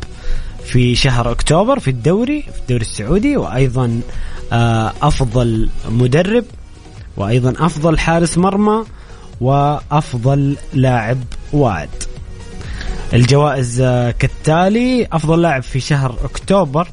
في 0.64 0.96
شهر 0.96 1.32
أكتوبر 1.32 1.80
في 1.80 1.88
الدوري 1.90 2.42
في 2.42 2.60
الدوري 2.62 2.82
السعودي 2.82 3.38
وأيضا 3.38 4.02
أفضل 5.02 5.70
مدرب 5.90 6.46
وأيضا 7.18 7.54
أفضل 7.66 8.00
حارس 8.00 8.38
مرمى 8.38 8.84
وأفضل 9.42 10.56
لاعب 10.74 11.18
واعد. 11.54 11.90
الجوائز 13.14 13.82
كالتالي 14.20 15.08
أفضل 15.12 15.42
لاعب 15.42 15.64
في 15.64 15.80
شهر 15.80 16.16
أكتوبر 16.24 16.88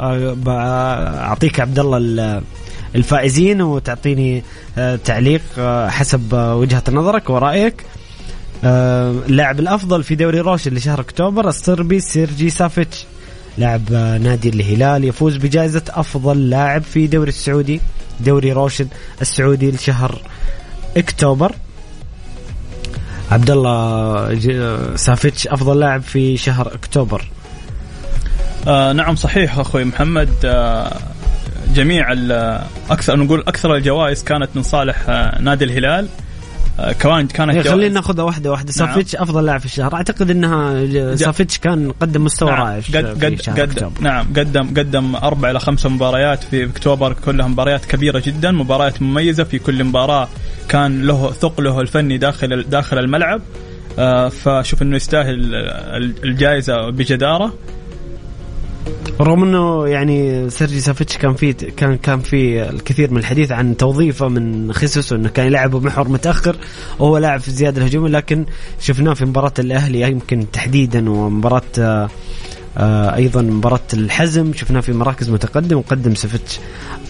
أعطيك 0.00 1.60
عبد 1.60 1.78
الله 1.78 2.42
الفائزين 2.94 3.62
وتعطيني 3.62 4.42
آه، 4.78 4.96
تعليق 4.96 5.42
آه، 5.58 5.88
حسب 5.88 6.32
وجهة 6.32 6.82
نظرك 6.92 7.30
ورأيك. 7.30 7.84
آه، 8.64 9.10
اللاعب 9.10 9.60
الأفضل 9.60 10.02
في 10.02 10.14
دوري 10.14 10.40
روشن 10.40 10.74
لشهر 10.74 11.00
أكتوبر 11.00 11.48
الصربي 11.48 12.00
سيرجي 12.00 12.50
سافيتش. 12.50 13.06
لاعب 13.58 13.92
نادي 13.92 14.48
الهلال 14.48 15.04
يفوز 15.04 15.36
بجائزة 15.36 15.82
أفضل 15.88 16.50
لاعب 16.50 16.82
في 16.82 17.06
دوري 17.06 17.28
السعودي 17.28 17.80
دوري 18.20 18.52
روشن 18.52 18.86
السعودي 19.20 19.70
لشهر 19.70 20.20
أكتوبر. 20.96 21.52
عبد 23.30 23.50
الله 23.50 24.96
سافيتش 24.96 25.48
أفضل 25.48 25.80
لاعب 25.80 26.02
في 26.02 26.36
شهر 26.36 26.74
أكتوبر. 26.74 27.24
آه 28.66 28.92
نعم 28.92 29.16
صحيح 29.16 29.58
أخوي 29.58 29.84
محمد. 29.84 30.30
آه 30.44 30.96
جميع 31.74 32.12
أكثر 32.90 33.16
نقول 33.16 33.44
أكثر 33.48 33.74
الجوائز 33.74 34.24
كانت 34.24 34.48
من 34.54 34.62
صالح 34.62 35.08
آه 35.08 35.42
نادي 35.42 35.64
الهلال. 35.64 36.08
آه 36.80 36.92
كمان 36.92 37.26
كانت 37.26 37.68
خلينا 37.68 37.94
ناخذها 37.94 38.24
واحدة 38.24 38.50
واحدة. 38.50 38.72
نعم. 38.78 38.88
سافيتش 38.88 39.16
أفضل 39.16 39.46
لاعب 39.46 39.60
في 39.60 39.66
الشهر. 39.66 39.94
أعتقد 39.94 40.30
إنها 40.30 41.16
سافيتش 41.16 41.58
كان 41.58 41.92
قدم 42.00 42.24
مستوى 42.24 42.50
نعم. 42.50 42.60
رائع 42.60 42.80
قد 42.94 43.24
قد 43.24 43.40
قدم 43.46 43.62
أكتوبر. 43.62 44.00
نعم 44.00 44.26
قدم 44.36 44.68
قدم 44.68 45.16
أربع 45.16 45.50
إلى 45.50 45.60
خمس 45.60 45.86
مباريات 45.86 46.44
في 46.44 46.64
أكتوبر 46.64 47.12
كلها 47.12 47.48
مباريات 47.48 47.84
كبيرة 47.84 48.22
جدا 48.26 48.50
مباريات 48.50 49.02
مميزة. 49.02 49.44
في 49.44 49.58
كل 49.58 49.84
مباراة 49.84 50.28
كان 50.68 51.02
له 51.02 51.32
ثقله 51.32 51.80
الفني 51.80 52.18
داخل 52.18 52.62
داخل 52.62 52.98
الملعب. 52.98 53.40
آه 53.98 54.28
فشوف 54.28 54.82
إنه 54.82 54.96
يستاهل 54.96 55.54
الجائزة 56.24 56.90
بجدارة. 56.90 57.54
رغم 59.20 59.42
إنه 59.42 59.88
يعني 59.88 60.50
سيرجي 60.50 60.80
سافيتش 60.80 61.16
كان 61.16 61.34
في 61.34 61.52
كان 61.52 61.96
كان 61.96 62.20
في 62.20 62.70
الكثير 62.70 63.10
من 63.10 63.18
الحديث 63.18 63.52
عن 63.52 63.76
توظيفه 63.76 64.28
من 64.28 64.72
خيسوس 64.72 65.12
وانه 65.12 65.28
كان 65.28 65.46
يلعب 65.46 65.70
بمحور 65.70 66.08
متأخر 66.08 66.56
وهو 66.98 67.18
لاعب 67.18 67.40
في 67.40 67.48
الزيادة 67.48 67.82
الهجوميه 67.82 68.10
لكن 68.10 68.46
شفناه 68.80 69.14
في 69.14 69.24
مباراة 69.24 69.52
الأهلي 69.58 70.00
يمكن 70.00 70.46
تحديدا 70.52 71.10
ومباراة 71.10 71.62
آه، 71.78 72.08
آه، 72.78 73.14
أيضا 73.14 73.42
مباراة 73.42 73.80
الحزم 73.94 74.52
شفناه 74.52 74.80
في 74.80 74.92
مراكز 74.92 75.30
متقدم 75.30 75.76
وقدم 75.76 76.14
سافيتش 76.14 76.58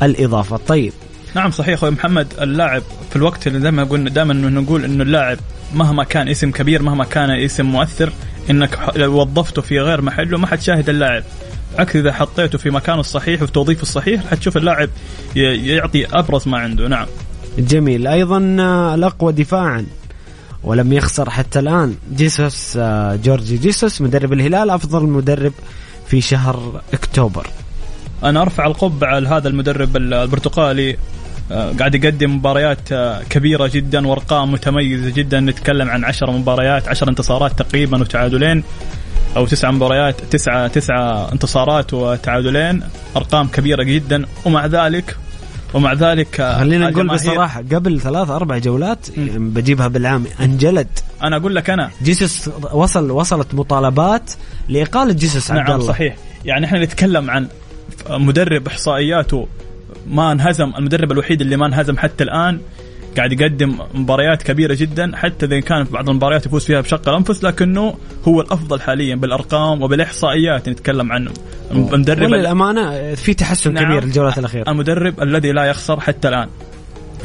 الإضافة. 0.02 0.56
طيب. 0.56 0.92
نعم 1.34 1.50
صحيح 1.50 1.74
أخوي 1.74 1.90
محمد 1.90 2.26
اللاعب 2.40 2.82
في 3.10 3.16
الوقت 3.16 3.46
اللي 3.46 3.58
دائما 3.58 3.84
قلنا 3.84 4.10
دائما 4.10 4.34
نقول 4.34 4.84
إنه 4.84 5.02
اللاعب 5.02 5.38
مهما 5.74 6.04
كان 6.04 6.28
اسم 6.28 6.50
كبير 6.50 6.82
مهما 6.82 7.04
كان 7.04 7.30
اسم 7.30 7.66
مؤثر 7.66 8.12
إنك 8.50 8.78
لو 8.96 9.20
وظفته 9.20 9.62
في 9.62 9.80
غير 9.80 10.02
محله 10.02 10.38
ما 10.38 10.46
حتشاهد 10.46 10.88
اللاعب. 10.88 11.24
عكس 11.78 11.96
إذا 11.96 12.12
حطيته 12.12 12.58
في 12.58 12.70
مكانه 12.70 13.00
الصحيح 13.00 13.42
وفي 13.42 13.52
توظيفه 13.52 13.82
الصحيح 13.82 14.26
حتشوف 14.30 14.56
اللاعب 14.56 14.88
يعطي 15.36 16.06
أبرز 16.06 16.48
ما 16.48 16.58
عنده. 16.58 16.88
نعم. 16.88 17.06
جميل. 17.58 18.06
أيضا 18.06 18.56
آه، 18.60 18.94
الأقوى 18.94 19.32
دفاعا 19.32 19.86
ولم 20.64 20.92
يخسر 20.92 21.30
حتى 21.30 21.58
الآن. 21.58 21.94
جيسوس 22.16 22.76
آه، 22.76 23.16
جورجي 23.16 23.56
جيسوس 23.56 24.00
مدرب 24.00 24.32
الهلال 24.32 24.70
أفضل 24.70 25.02
مدرب 25.02 25.52
في 26.06 26.20
شهر 26.20 26.82
أكتوبر. 26.92 27.46
أنا 28.24 28.42
أرفع 28.42 28.66
القبعه 28.66 29.18
لهذا 29.18 29.48
المدرب 29.48 29.96
البرتقالي. 29.96 30.96
آه، 31.52 31.72
قاعد 31.72 31.94
يقدم 31.94 32.36
مباريات 32.36 32.88
كبيرة 33.30 33.66
جدا 33.66 34.06
وأرقام 34.06 34.52
متميزة 34.52 35.10
جدا. 35.10 35.40
نتكلم 35.40 35.88
عن 35.88 36.04
10 36.04 36.30
مباريات 36.30 36.88
10 36.88 37.08
انتصارات 37.08 37.58
تقريبا 37.58 38.00
وتعادلين. 38.00 38.64
أو 39.36 39.46
تسع 39.46 39.70
مباريات 39.70 40.20
تسعه 40.20 40.68
تسعه 40.68 41.32
انتصارات 41.32 41.94
وتعادلين. 41.94 42.82
أرقام 43.16 43.48
كبيرة 43.48 43.82
جدا. 43.82 44.26
ومع 44.44 44.66
ذلك 44.66 45.16
ومع 45.74 45.92
ذلك 45.92 46.54
خلينا 46.58 46.90
نقول 46.90 47.08
بصراحة 47.08 47.60
قبل 47.72 48.00
ثلاث 48.00 48.30
أربع 48.30 48.58
جولات 48.58 49.06
بجيبها 49.36 49.88
بالعام. 49.88 50.24
انجلد 50.40 50.88
أنا 51.22 51.36
أقول 51.36 51.54
لك 51.54 51.70
أنا. 51.70 51.90
جيسوس 52.02 52.50
وصل 52.72 53.10
وصلت 53.10 53.54
مطالبات 53.54 54.32
لاقاله 54.68 55.12
جيسوس 55.12 55.50
نعم 55.50 55.60
عبد 55.60 55.70
الله. 55.70 55.88
صحيح. 55.88 56.16
يعني 56.44 56.66
إحنا 56.66 56.84
نتكلم 56.84 57.30
عن 57.30 57.48
مدرب 58.10 58.66
إحصائياته 58.66 59.48
ما 60.06 60.32
انهزم 60.32 60.72
المدرب 60.78 61.12
الوحيد 61.12 61.40
اللي 61.40 61.56
ما 61.56 61.66
انهزم 61.66 61.98
حتى 61.98 62.24
الآن. 62.24 62.60
قاعد 63.18 63.32
يقدم 63.32 63.78
مباريات 63.94 64.42
كبيرة 64.42 64.74
جدا 64.74 65.16
حتى 65.16 65.46
إذا 65.46 65.60
كان 65.60 65.84
في 65.84 65.92
بعض 65.92 66.08
المباريات 66.08 66.46
يفوز 66.46 66.64
فيها 66.64 66.80
بشق 66.80 67.08
الأنفس 67.08 67.44
لكنه 67.44 67.94
هو 68.28 68.40
الأفضل 68.40 68.80
حاليا 68.80 69.14
بالأرقام 69.14 69.82
وبالإحصائيات 69.82 70.68
نتكلم 70.68 71.12
عنه. 71.12 71.30
المدرب 71.70 72.28
للامانه 72.28 73.14
في 73.14 73.34
تحسن 73.34 73.72
نعم. 73.72 73.84
كبير 73.84 74.02
الجولات 74.02 74.38
الأخيرة. 74.38 74.70
المدرب 74.70 75.22
الذي 75.22 75.52
لا 75.52 75.64
يخسر 75.64 76.00
حتى 76.00 76.28
الآن. 76.28 76.48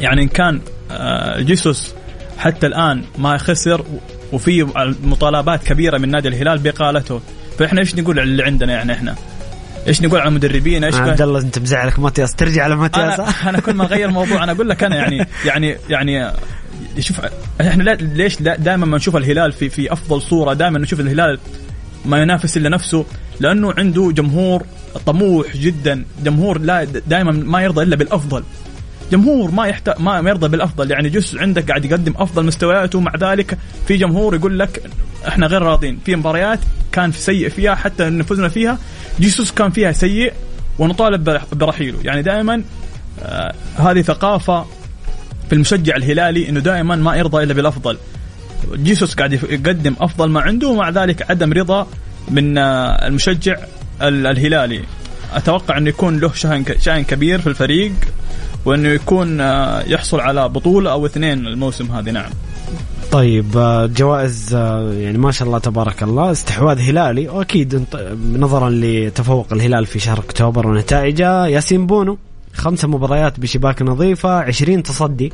يعني 0.00 0.22
إن 0.22 0.28
كان 0.28 0.60
آه، 0.90 1.40
جيسوس 1.40 1.94
حتى 2.38 2.66
الآن 2.66 3.02
ما 3.18 3.36
خسر 3.36 3.84
وفي 4.32 4.62
مطالبات 5.04 5.62
كبيرة 5.62 5.98
من 5.98 6.10
نادي 6.10 6.28
الهلال 6.28 6.58
باقالته 6.58 7.20
فإحنا 7.58 7.80
إيش 7.80 7.94
نقول 7.94 8.18
اللي 8.18 8.42
عندنا 8.42 8.72
يعني 8.72 8.92
إحنا؟ 8.92 9.14
إيش 9.88 10.02
نقول 10.02 10.20
على 10.20 10.28
المدربين؟ 10.28 10.84
إيش 10.84 10.94
عبد 10.94 11.22
الله 11.22 11.40
أنت 11.40 11.58
مزعلك 11.58 11.98
ماتياس. 11.98 12.34
ترجع 12.34 12.64
على 12.64 12.76
ماتياس. 12.76 13.20
أنا, 13.20 13.50
أنا 13.50 13.60
كل 13.60 13.74
ما 13.74 13.84
أغير 13.84 14.10
موضوع 14.10 14.44
أنا 14.44 14.52
أقول 14.52 14.68
لك 14.68 14.84
أنا 14.84 14.96
يعني 14.96 15.26
يعني 15.44 15.76
يعني 15.88 16.32
شوف 16.98 17.20
إحنا 17.60 17.82
ليش 17.92 18.42
دائما 18.42 18.86
ما 18.86 18.96
نشوف 18.96 19.16
الهلال 19.16 19.52
في 19.52 19.68
في 19.68 19.92
أفضل 19.92 20.22
صورة؟ 20.22 20.54
دائما 20.54 20.78
نشوف 20.78 21.00
الهلال 21.00 21.38
ما 22.04 22.22
ينافس 22.22 22.56
إلا 22.56 22.68
نفسه 22.68 23.04
لأنه 23.40 23.74
عنده 23.78 24.12
جمهور 24.14 24.62
طموح 25.06 25.56
جدا. 25.56 26.04
جمهور 26.24 26.60
لا 26.60 26.84
دائما 26.84 27.32
ما 27.32 27.62
يرضى 27.62 27.82
إلا 27.82 27.96
بالأفضل. 27.96 28.44
جمهور 29.14 29.50
ما 29.50 29.66
يحتاج 29.66 30.00
ما 30.00 30.18
يرضى 30.18 30.48
بالأفضل. 30.48 30.90
يعني 30.90 31.08
جزء 31.08 31.40
عندك 31.40 31.68
قاعد 31.68 31.84
يقدم 31.84 32.14
أفضل 32.16 32.46
مستوياته 32.46 32.98
ومع 32.98 33.12
ذلك 33.20 33.58
في 33.88 33.96
جمهور 33.96 34.34
يقول 34.34 34.58
لك 34.58 34.82
إحنا 35.28 35.46
غير 35.46 35.62
راضين. 35.62 35.98
في 36.04 36.16
مباريات 36.16 36.58
كان 36.92 37.10
في 37.10 37.20
سيء 37.20 37.48
فيها 37.48 37.74
حتى 37.74 38.08
إن 38.08 38.22
فزنا 38.22 38.48
فيها 38.48 38.78
جيسوس 39.20 39.52
كان 39.52 39.70
فيها 39.70 39.92
سيء 39.92 40.32
ونطالب 40.78 41.40
برحيله. 41.52 41.98
يعني 42.04 42.22
دائما 42.22 42.62
آه 43.22 43.54
هذه 43.78 44.02
ثقافة 44.02 44.66
في 45.48 45.52
المشجع 45.52 45.96
الهلالي 45.96 46.48
إنه 46.48 46.60
دائما 46.60 46.96
ما 46.96 47.16
يرضى 47.16 47.42
إلا 47.42 47.54
بالأفضل. 47.54 47.98
جيسوس 48.74 49.14
قاعد 49.14 49.32
يقدم 49.32 49.94
أفضل 50.00 50.30
ما 50.30 50.40
عنده 50.40 50.68
ومع 50.68 50.90
ذلك 50.90 51.30
عدم 51.30 51.52
رضا 51.52 51.86
من 52.28 52.58
آه 52.58 53.06
المشجع 53.06 53.56
الهلالي. 54.02 54.82
أتوقع 55.34 55.78
إنه 55.78 55.88
يكون 55.88 56.18
له 56.18 56.32
شأن 56.32 56.64
شأن 56.80 57.04
كبير 57.04 57.40
في 57.40 57.46
الفريق. 57.46 57.92
وأنه 58.64 58.88
يكون 58.88 59.40
آه، 59.40 59.82
يحصل 59.86 60.20
على 60.20 60.48
بطولة 60.48 60.92
أو 60.92 61.06
اثنين 61.06 61.46
الموسم 61.46 61.92
هذه. 61.92 62.10
نعم. 62.10 62.30
طيب 63.12 63.56
آه، 63.56 63.86
جوائز 63.86 64.54
آه، 64.54 64.92
يعني 64.92 65.18
ما 65.18 65.32
شاء 65.32 65.48
الله 65.48 65.58
تبارك 65.58 66.02
الله. 66.02 66.30
استحواذ 66.30 66.78
هلالي. 66.78 67.28
واكيد 67.28 67.84
نظرا 68.32 68.70
لتفوق 68.70 69.52
الهلال 69.52 69.86
في 69.86 69.98
شهر 69.98 70.18
أكتوبر 70.18 70.66
ونتائجه 70.66 71.46
ياسين 71.46 71.86
بونو 71.86 72.18
خمسة 72.54 72.88
مباريات 72.88 73.40
بشباك 73.40 73.82
نظيفة 73.82 74.38
20 74.38 74.82
تصدي 74.82 75.32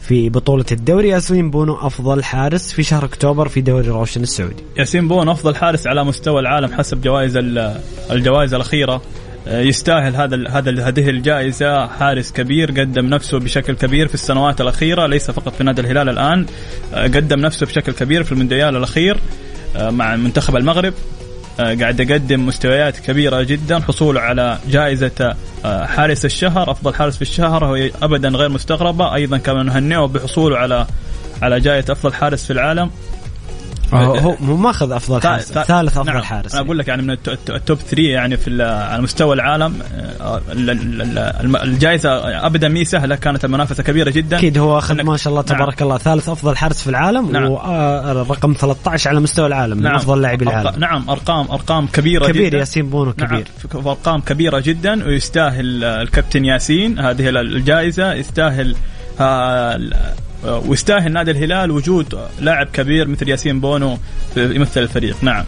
في 0.00 0.28
بطولة 0.28 0.64
الدوري. 0.72 1.08
ياسين 1.08 1.50
بونو 1.50 1.74
أفضل 1.74 2.24
حارس 2.24 2.72
في 2.72 2.82
شهر 2.82 3.04
أكتوبر 3.04 3.48
في 3.48 3.60
دوري 3.60 3.88
روشن 3.88 4.22
السعودي. 4.22 4.62
ياسين 4.78 5.08
بونو 5.08 5.32
أفضل 5.32 5.56
حارس 5.56 5.86
على 5.86 6.04
مستوى 6.04 6.40
العالم 6.40 6.72
حسب 6.72 7.00
جوائز 7.00 7.36
الجوائز 8.10 8.54
الأخيرة. 8.54 9.02
يستاهل 9.46 10.16
هذا 10.16 10.48
هذا 10.48 10.88
هذه 10.88 11.10
الجائزة. 11.10 11.86
حارس 11.86 12.32
كبير 12.32 12.70
قدم 12.70 13.06
نفسه 13.06 13.38
بشكل 13.38 13.74
كبير 13.74 14.08
في 14.08 14.14
السنوات 14.14 14.60
الأخيرة 14.60 15.06
ليس 15.06 15.30
فقط 15.30 15.54
في 15.54 15.64
نادي 15.64 15.80
الهلال 15.80 16.08
الآن 16.08 16.46
آه، 16.94 17.02
قدم 17.02 17.40
نفسه 17.40 17.66
بشكل 17.66 17.92
كبير 17.92 18.22
في 18.22 18.32
المونديال 18.32 18.76
الأخير 18.76 19.16
آه، 19.76 19.90
مع 19.90 20.16
منتخب 20.16 20.56
المغرب. 20.56 20.94
قاعد 21.58 22.00
يقدم 22.00 22.46
مستويات 22.46 22.98
كبيرة 22.98 23.42
جدا 23.42 23.80
حصوله 23.80 24.20
على 24.20 24.58
جائزة 24.70 25.36
حارس 25.64 26.24
الشهر 26.24 26.70
أفضل 26.70 26.94
حارس 26.94 27.16
في 27.16 27.22
الشهر 27.22 27.64
هو 27.64 27.88
ابدا 28.02 28.28
غير 28.28 28.48
مستغربة. 28.48 29.14
أيضا 29.14 29.38
كما 29.38 29.62
نهنئه 29.62 30.06
بحصوله 30.06 30.58
على 30.58 30.86
على 31.42 31.60
جائزة 31.60 31.92
أفضل 31.92 32.14
حارس 32.14 32.44
في 32.44 32.52
العالم. 32.52 32.90
هو 33.92 34.30
هو 34.30 34.56
ماخذ 34.56 34.92
أفضل 34.92 35.22
حارس 35.22 35.52
ثالث 35.52 35.96
أفضل 35.96 36.12
نعم. 36.12 36.22
حارس 36.22 36.54
أنا 36.54 36.64
أقول 36.64 36.78
لك 36.78 36.88
يعني 36.88 37.02
من 37.02 37.10
التوب 37.10 37.78
3 37.78 38.02
يعني 38.02 38.36
في 38.36 38.62
على 38.62 39.02
مستوى 39.02 39.34
العالم 39.34 39.74
آه، 40.20 40.40
الجائزة 41.62 42.10
أبدا 42.46 42.68
مي 42.68 42.84
سهلة 42.84 43.16
كانت 43.16 43.44
المنافسة 43.44 43.82
كبيرة 43.82 44.10
جدا 44.10 44.38
أكيد 44.38 44.58
هو 44.58 44.78
أخذ 44.78 45.02
ما 45.02 45.16
شاء 45.16 45.30
الله 45.30 45.44
نعم. 45.48 45.58
تبارك 45.58 45.82
نعم. 45.82 45.82
الله 45.82 45.98
ثالث 45.98 46.28
أفضل 46.28 46.56
حارس 46.56 46.82
في 46.82 46.90
العالم 46.90 47.32
نعم. 47.32 47.50
ورقم 47.50 48.54
13 48.58 49.10
على 49.10 49.20
مستوى 49.20 49.46
العالم 49.46 49.80
نعم. 49.80 49.92
من 49.92 49.98
أفضل 49.98 50.22
لاعبي 50.22 50.44
العالم 50.44 50.80
نعم 50.80 51.10
ارقام 51.10 51.50
أرقام 51.50 51.86
كبيرة 51.86 52.26
كبير 52.26 52.48
جدا 52.48 52.58
ياسين 52.58 52.90
بونو 52.90 53.14
نعم. 53.18 53.28
كبير 53.28 53.48
نعم. 53.74 53.88
ارقام 53.88 54.20
كبيرة 54.20 54.60
جدا 54.60 55.04
ويستاهل 55.04 55.84
الكابتن 55.84 56.44
ياسين 56.44 56.98
هذه 56.98 57.28
الجائزة 57.28 58.12
يستاهل 58.14 58.76
ويستاهل 60.44 61.12
نادي 61.12 61.30
الهلال 61.30 61.70
وجود 61.70 62.18
لاعب 62.40 62.66
كبير 62.72 63.08
مثل 63.08 63.28
ياسين 63.28 63.60
بونو 63.60 63.98
يمثل 64.36 64.82
الفريق. 64.82 65.16
نعم. 65.22 65.44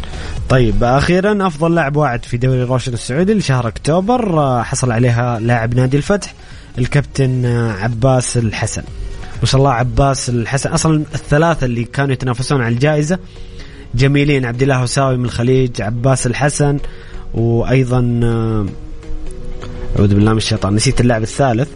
طيب 0.48 0.84
أخيرا 0.84 1.46
أفضل 1.46 1.74
لاعب 1.74 1.96
واعد 1.96 2.24
في 2.24 2.36
دوري 2.36 2.62
روشن 2.62 2.92
السعودي 2.92 3.34
لشهر 3.34 3.68
أكتوبر 3.68 4.38
آه، 4.38 4.62
حصل 4.62 4.92
عليها 4.92 5.40
لاعب 5.40 5.74
نادي 5.74 5.96
الفتح 5.96 6.34
الكابتن 6.78 7.44
آه، 7.44 7.72
عباس 7.72 8.36
الحسن. 8.36 8.82
ما 9.40 9.46
شاء 9.46 9.58
الله 9.58 9.72
عباس 9.72 10.28
الحسن. 10.28 10.70
أصلا 10.70 11.04
الثلاثة 11.14 11.64
اللي 11.64 11.84
كانوا 11.84 12.12
يتنافسون 12.12 12.62
على 12.62 12.74
الجائزة 12.74 13.18
جميلين 13.94 14.44
عبد 14.44 14.62
الله 14.62 14.76
هساوي 14.76 15.16
من 15.16 15.24
الخليج 15.24 15.82
عباس 15.82 16.26
الحسن 16.26 16.78
وأيضا 17.34 18.20
آه، 18.24 18.66
أعوذ 19.98 20.14
بالله 20.14 20.32
من 20.32 20.38
الشيطان 20.38 20.74
نسيت 20.74 21.00
اللاعب 21.00 21.22
الثالث. 21.22 21.68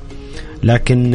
لكن 0.62 1.15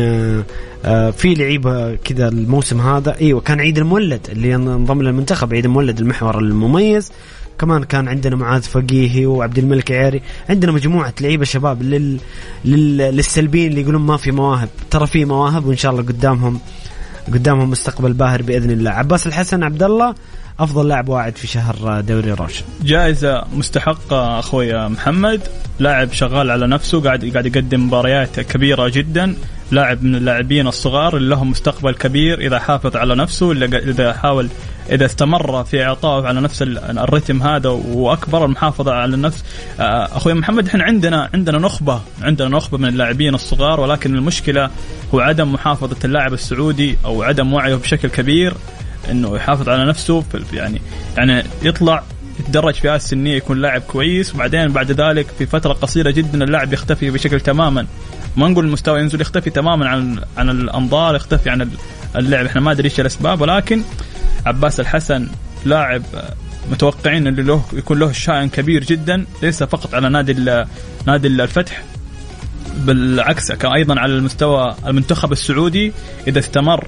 آه، 0.86 1.12
في 1.12 1.34
لعيبة 1.34 1.96
كذا 1.96 2.28
الموسم 2.28 2.82
هذا. 2.82 3.16
إيوه 3.22 3.42
كان 3.42 3.60
عيد 3.60 3.78
المولد 3.78 4.28
اللي 4.30 4.56
انضم 4.56 5.02
للمنتخب 5.02 5.54
عيد 5.54 5.66
المولد 5.66 6.00
المحور 6.00 6.40
المميز. 6.40 7.12
كمان 7.60 7.84
كان 7.84 8.08
عندنا 8.08 8.36
معاذ 8.36 8.62
فقيهي 8.62 9.26
وعبد 9.26 9.58
الملك 9.58 9.92
عياري. 9.92 10.22
عندنا 10.50 10.72
مجموعة 10.72 11.14
لعيبة 11.22 11.46
شباب 11.46 11.84
لل... 11.84 12.18
لل... 12.66 12.98
للسلبيين 12.98 13.70
اللي 13.70 13.82
يقولون 13.82 14.02
ما 14.02 14.18
في 14.18 14.32
مواهب. 14.32 14.70
ترى 14.92 15.08
في 15.08 15.26
مواهب 15.26 15.66
وإن 15.66 15.78
شاء 15.78 15.92
الله 15.92 16.04
قدامهم 16.04 16.60
قدامهم 17.34 17.70
مستقبل 17.70 18.14
باهر 18.14 18.42
بإذن 18.42 18.72
الله. 18.72 18.92
عباس 18.92 19.28
الحسن 19.28 19.64
عبد 19.64 19.84
الله 19.84 20.16
أفضل 20.62 20.88
لاعب 20.88 21.10
واعد 21.10 21.38
في 21.38 21.48
شهر 21.48 22.02
دوري 22.02 22.32
روشن. 22.32 22.64
جائزة 22.84 23.44
مستحقة 23.54 24.40
أخوي 24.40 24.90
محمد. 24.90 25.42
لاعب 25.80 26.14
شغال 26.14 26.52
على 26.52 26.68
نفسه 26.68 27.02
قاعد 27.02 27.32
قاعد 27.34 27.46
يقدم 27.46 27.88
مباريات 27.88 28.40
كبيرة 28.40 28.90
جدا. 28.90 29.36
لاعب 29.72 30.04
من 30.04 30.16
اللاعبين 30.16 30.68
الصغار 30.68 31.18
اللي 31.18 31.30
لهم 31.30 31.50
مستقبل 31.50 31.94
كبير 31.94 32.40
إذا 32.40 32.60
حافظ 32.60 32.96
على 32.96 33.16
نفسه 33.16 33.52
إذا 33.52 34.14
حاول 34.14 34.50
إذا 34.92 35.06
استمر 35.06 35.64
في 35.64 35.84
إعطائه 35.84 36.28
على 36.28 36.42
نفس 36.42 36.62
الرتم 36.62 37.44
هذا 37.44 37.70
وأكبر 37.70 38.46
المحافظة 38.46 38.94
على 38.94 39.16
النفس. 39.16 39.44
آه، 39.80 40.06
أخوي 40.18 40.34
محمد 40.34 40.68
إحنا 40.68 40.84
عندنا 40.84 41.30
عندنا 41.34 41.58
نخبه 41.58 42.02
عندنا 42.22 42.50
نخبة 42.50 42.78
من 42.78 42.88
اللاعبين 42.88 43.36
الصغار 43.36 43.80
ولكن 43.80 44.16
المشكلة 44.16 44.70
هو 45.14 45.20
عدم 45.20 45.54
محافظة 45.54 45.98
اللاعب 46.06 46.34
السعودي 46.34 46.98
أو 47.06 47.24
عدم 47.24 47.54
وعيه 47.54 47.76
بشكل 47.76 48.10
كبير. 48.10 48.54
إنه 49.10 49.36
يحافظ 49.36 49.70
على 49.70 49.86
نفسه 49.86 50.24
يعني 50.54 50.82
يعني 51.18 51.44
يطلع 51.64 52.04
يتدرج 52.40 52.74
فئات 52.74 53.02
السنية 53.02 53.38
يكون 53.38 53.62
لاعب 53.62 53.82
كويس. 53.82 54.36
وبعدين 54.36 54.68
بعد 54.68 54.92
ذلك 54.92 55.28
في 55.38 55.46
فترة 55.46 55.74
قصيرة 55.74 56.12
جدا 56.12 56.44
اللاعب 56.44 56.74
يختفي 56.74 57.12
بشكل 57.12 57.40
تماما. 57.40 57.88
ما 58.38 58.48
نقول 58.48 58.66
المستوى 58.66 59.00
ينزل 59.00 59.22
يختفي 59.22 59.50
تماما 59.50 59.90
عن 59.90 60.20
عن 60.38 60.50
الأنظار 60.50 61.16
يختفي 61.16 61.50
عن 61.50 61.70
اللعب. 62.16 62.46
إحنا 62.46 62.62
ما 62.62 62.72
ادري 62.72 62.90
إيش 62.90 63.00
الأسباب. 63.00 63.42
ولكن 63.42 63.84
عباس 64.46 64.80
الحسن 64.80 65.28
لاعب 65.66 66.04
متوقعين 66.72 67.28
انه 67.28 67.42
له 67.42 67.64
يكون 67.74 68.00
له 68.00 68.12
شأن 68.12 68.50
كبير 68.50 68.84
جدا. 68.84 69.26
ليس 69.42 69.64
فقط 69.64 69.96
على 69.96 70.10
نادي 70.10 70.64
نادي 71.08 71.28
الفتح. 71.28 71.84
بالعكس 72.78 73.52
أيضا 73.52 74.00
على 74.00 74.14
المستوى 74.14 74.76
المنتخب 74.88 75.32
السعودي 75.32 75.94
إذا 76.28 76.40
استمر 76.40 76.88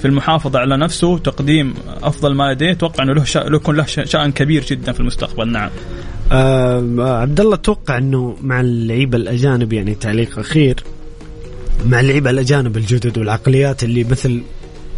في 0.00 0.04
المحافظة 0.04 0.58
على 0.58 0.76
نفسه 0.76 1.18
تقديم 1.18 1.74
أفضل 2.02 2.34
ما 2.34 2.52
لديه. 2.52 2.70
أتوقع 2.70 3.04
أنه 3.04 3.12
له 3.12 3.24
يكون 3.36 3.76
له 3.76 3.84
شأن 3.86 4.32
كبير 4.32 4.64
جدا 4.64 4.92
في 4.92 5.00
المستقبل. 5.00 5.48
نعم. 5.48 5.70
آه 6.32 7.20
عبد 7.20 7.40
الله 7.40 7.54
أتوقع 7.54 7.98
إنه 7.98 8.36
مع 8.42 8.60
اللعيبة 8.60 9.16
الأجانب 9.16 9.72
يعني 9.72 9.94
تعليق 9.94 10.38
أخير 10.38 10.84
مع 11.86 12.00
اللعيبة 12.00 12.30
الأجانب 12.30 12.76
الجدد 12.76 13.18
والعقليات 13.18 13.84
اللي 13.84 14.04
مثل 14.04 14.42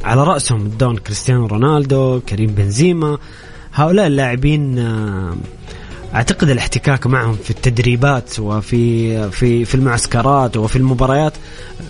على 0.04 0.24
رأسهم 0.24 0.68
دون 0.68 0.96
كريستيانو 0.96 1.46
رونالدو 1.46 2.20
كريم 2.20 2.50
بنزيما 2.50 3.18
هؤلاء 3.74 4.06
اللاعبين 4.06 4.78
آه 4.78 5.36
أعتقد 6.14 6.51
الاحتكاك 6.51 7.06
معهم 7.06 7.34
في 7.44 7.51
التدريبات 7.51 8.40
وفي 8.40 9.30
في 9.30 9.64
في 9.64 9.74
المعسكرات 9.74 10.56
وفي 10.56 10.76
المباريات 10.76 11.32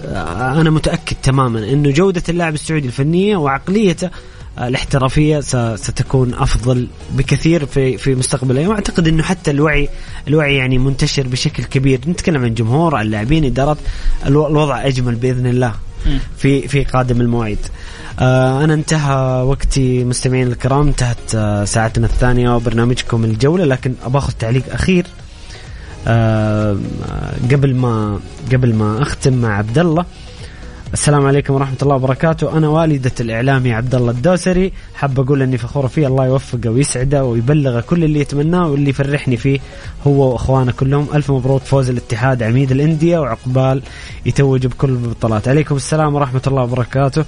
آه، 0.05 0.61
أنا 0.61 0.71
متأكد 0.71 1.17
تماما 1.23 1.59
إنه 1.59 1.91
جودة 1.91 2.23
اللاعب 2.29 2.55
السعودي 2.55 2.87
الفنية 2.87 3.37
وعقليته 3.37 4.11
الاحترافية 4.59 5.41
ستكون 5.77 6.35
أفضل 6.35 6.89
بكثير 7.13 7.67
في 7.67 7.99
في 7.99 8.15
مستقبل 8.15 8.51
الأيام 8.51 8.71
واعتقد 8.71 9.09
إنه 9.09 9.23
حتى 9.23 9.51
الوعي 9.51 9.89
الوعي 10.29 10.57
يعني 10.57 10.79
منتشر 10.79 11.27
بشكل 11.27 11.65
كبير. 11.65 12.01
نتكلم 12.09 12.45
عن 12.45 12.55
جمهور 12.55 12.95
عن 12.95 13.07
اللاعبين 13.07 13.45
إدارات 13.45 13.77
الوضع 14.27 14.87
أجمل 14.87 15.15
بإذن 15.15 15.47
الله 15.47 15.75
في 16.37 16.69
في 16.69 16.85
قادم 16.85 17.21
المواعيد 17.21 17.59
آه 18.21 18.65
أنا 18.65 18.75
انتهى 18.75 19.43
وقتي 19.43 20.05
مستمعين 20.05 20.47
الكرام. 20.47 20.87
انتهت 20.89 21.35
آه 21.35 21.65
ساعتنا 21.65 22.07
الثانية 22.07 22.57
وبرنامجكم 22.57 23.25
الجولة 23.25 23.65
لكن 23.65 23.95
أخذ 24.05 24.33
تعليق 24.33 24.73
أخير. 24.73 25.07
آه 26.07 26.77
قبل 27.53 27.75
ما 27.75 28.21
قبل 28.53 28.75
ما 28.75 29.03
أختم 29.03 29.33
مع 29.33 29.59
عبد 29.59 29.79
الله 29.79 30.05
السلام 30.93 31.27
عليكم 31.27 31.55
ورحمة 31.55 31.77
الله 31.83 31.95
وبركاته. 31.95 32.59
أنا 32.59 32.69
والدة 32.69 33.13
الإعلامي 33.21 33.73
عبد 33.73 33.95
الله 33.95 34.11
الدوسري. 34.11 34.73
حاب 34.95 35.21
أقول 35.21 35.43
أني 35.43 35.59
فخورة 35.59 35.87
فيه. 35.87 36.07
الله 36.07 36.27
يوفقه 36.27 36.71
ويسعده 36.71 37.25
ويبلغه 37.25 37.81
كل 37.81 38.05
اللي 38.05 38.21
يتمناه 38.21 38.69
واللي 38.69 38.91
يفرحني 38.91 39.37
فيه. 39.37 39.61
هو 40.07 40.33
وأخوانه 40.33 40.73
كلهم 40.73 41.07
ألف 41.15 41.31
مبروك 41.31 41.63
فوز 41.63 41.91
الاتحاد 41.91 42.43
عميد 42.43 42.71
الأندية 42.73 43.19
وعقبال 43.19 43.83
يتوج 44.27 44.67
بكل 44.67 44.89
البطولات. 44.89 45.49
عليكم 45.49 45.77
السلام 45.77 46.15
ورحمة 46.15 46.43
الله 46.47 46.63
وبركاته. 46.63 47.25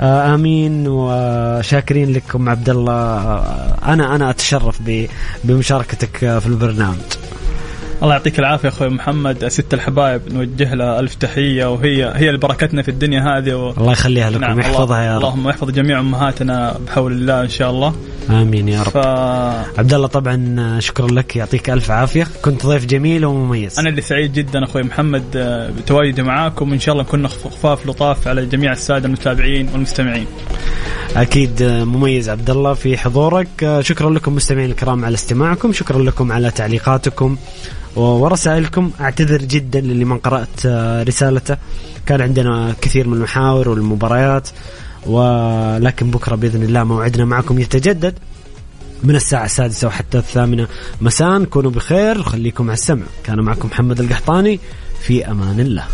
آه 0.00 0.34
آمين. 0.34 0.84
وشاكرين 0.88 2.12
لكم 2.12 2.48
عبد 2.48 2.68
الله 2.68 2.92
آه 2.92 3.92
أنا 3.92 4.14
أنا 4.14 4.30
أتشرف 4.30 4.80
بمشاركتك 5.44 6.16
في 6.16 6.46
البرنامج. 6.46 6.96
الله 8.02 8.14
يعطيك 8.14 8.38
العافية 8.38 8.68
أخوي 8.68 8.88
محمد. 8.88 9.48
ست 9.48 9.74
الحبايب 9.74 10.22
نوجه 10.32 10.74
لها 10.74 11.00
ألف 11.00 11.14
تحية 11.14 11.72
وهي 11.72 12.12
هي 12.14 12.28
اللي 12.28 12.38
بركتنا 12.38 12.82
في 12.82 12.90
الدنيا 12.90 13.20
هذه 13.20 13.54
و... 13.54 13.70
الله 13.70 13.92
يخليها 13.92 14.30
لكم 14.30 14.40
نعم 14.40 14.60
يحفظها 14.60 15.02
يا 15.02 15.18
رب. 15.18 15.24
اللهم 15.24 15.48
يحفظ 15.48 15.70
جميع 15.70 16.00
أمهاتنا 16.00 16.78
بحول 16.86 17.12
الله 17.12 17.40
إن 17.40 17.48
شاء 17.48 17.70
الله. 17.70 17.94
آمين 18.30 18.68
يا 18.68 18.82
رب. 18.82 18.90
ف... 18.90 18.96
عبد 19.78 19.94
الله 19.94 20.06
طبعا 20.06 20.80
شكرا 20.80 21.06
لك 21.06 21.36
يعطيك 21.36 21.70
ألف 21.70 21.90
عافية. 21.90 22.26
كنت 22.42 22.66
ضيف 22.66 22.86
جميل 22.86 23.24
ومميز. 23.24 23.78
أنا 23.78 23.88
اللي 23.88 24.00
سعيد 24.00 24.32
جدا 24.32 24.64
أخوي 24.64 24.82
محمد 24.82 25.24
آه، 25.36 25.70
بتواجدي 25.70 26.22
معاكم. 26.22 26.70
وان 26.70 26.80
شاء 26.80 26.92
الله 26.92 27.04
كنا 27.04 27.28
خفاف 27.28 27.86
لطاف 27.86 28.28
على 28.28 28.46
جميع 28.46 28.72
السادة 28.72 29.06
المتابعين 29.06 29.68
والمستمعين. 29.72 30.26
أكيد 31.16 31.62
آه، 31.62 31.84
مميز. 31.84 32.28
عبد 32.28 32.50
الله 32.50 32.74
في 32.74 32.98
حضورك. 32.98 33.48
آه، 33.64 33.80
شكرا 33.80 34.10
لكم 34.10 34.34
مستمعين 34.34 34.70
الكرام 34.70 35.04
على 35.04 35.14
استماعكم. 35.14 35.72
شكرا 35.72 36.02
لكم 36.02 36.32
على 36.32 36.50
تعليقاتكم. 36.50 37.36
ورسائلكم 37.96 38.90
أعتذر 39.00 39.42
جدا 39.42 39.80
للي 39.80 40.04
من 40.04 40.18
قرأت 40.18 40.66
آه، 40.66 41.02
رسالته. 41.02 41.56
كان 42.06 42.20
عندنا 42.20 42.74
كثير 42.80 43.08
من 43.08 43.14
المحاور 43.14 43.68
والمباريات 43.68 44.48
ولكن 45.06 46.10
بكرة 46.10 46.34
بإذن 46.34 46.62
الله 46.62 46.84
موعدنا 46.84 47.24
معكم 47.24 47.58
يتجدد. 47.58 48.14
من 49.04 49.16
الساعة 49.16 49.44
السادسة 49.44 49.88
وحتى 49.88 50.18
الثامنة 50.18 50.66
مساء. 51.00 51.44
كونوا 51.44 51.70
بخير. 51.70 52.18
وخليكم 52.20 52.64
على 52.64 52.72
السمع. 52.72 53.02
كان 53.24 53.40
معكم 53.40 53.68
محمد 53.68 54.00
القحطاني. 54.00 54.60
في 55.00 55.30
أمان 55.30 55.60
الله. 55.60 55.84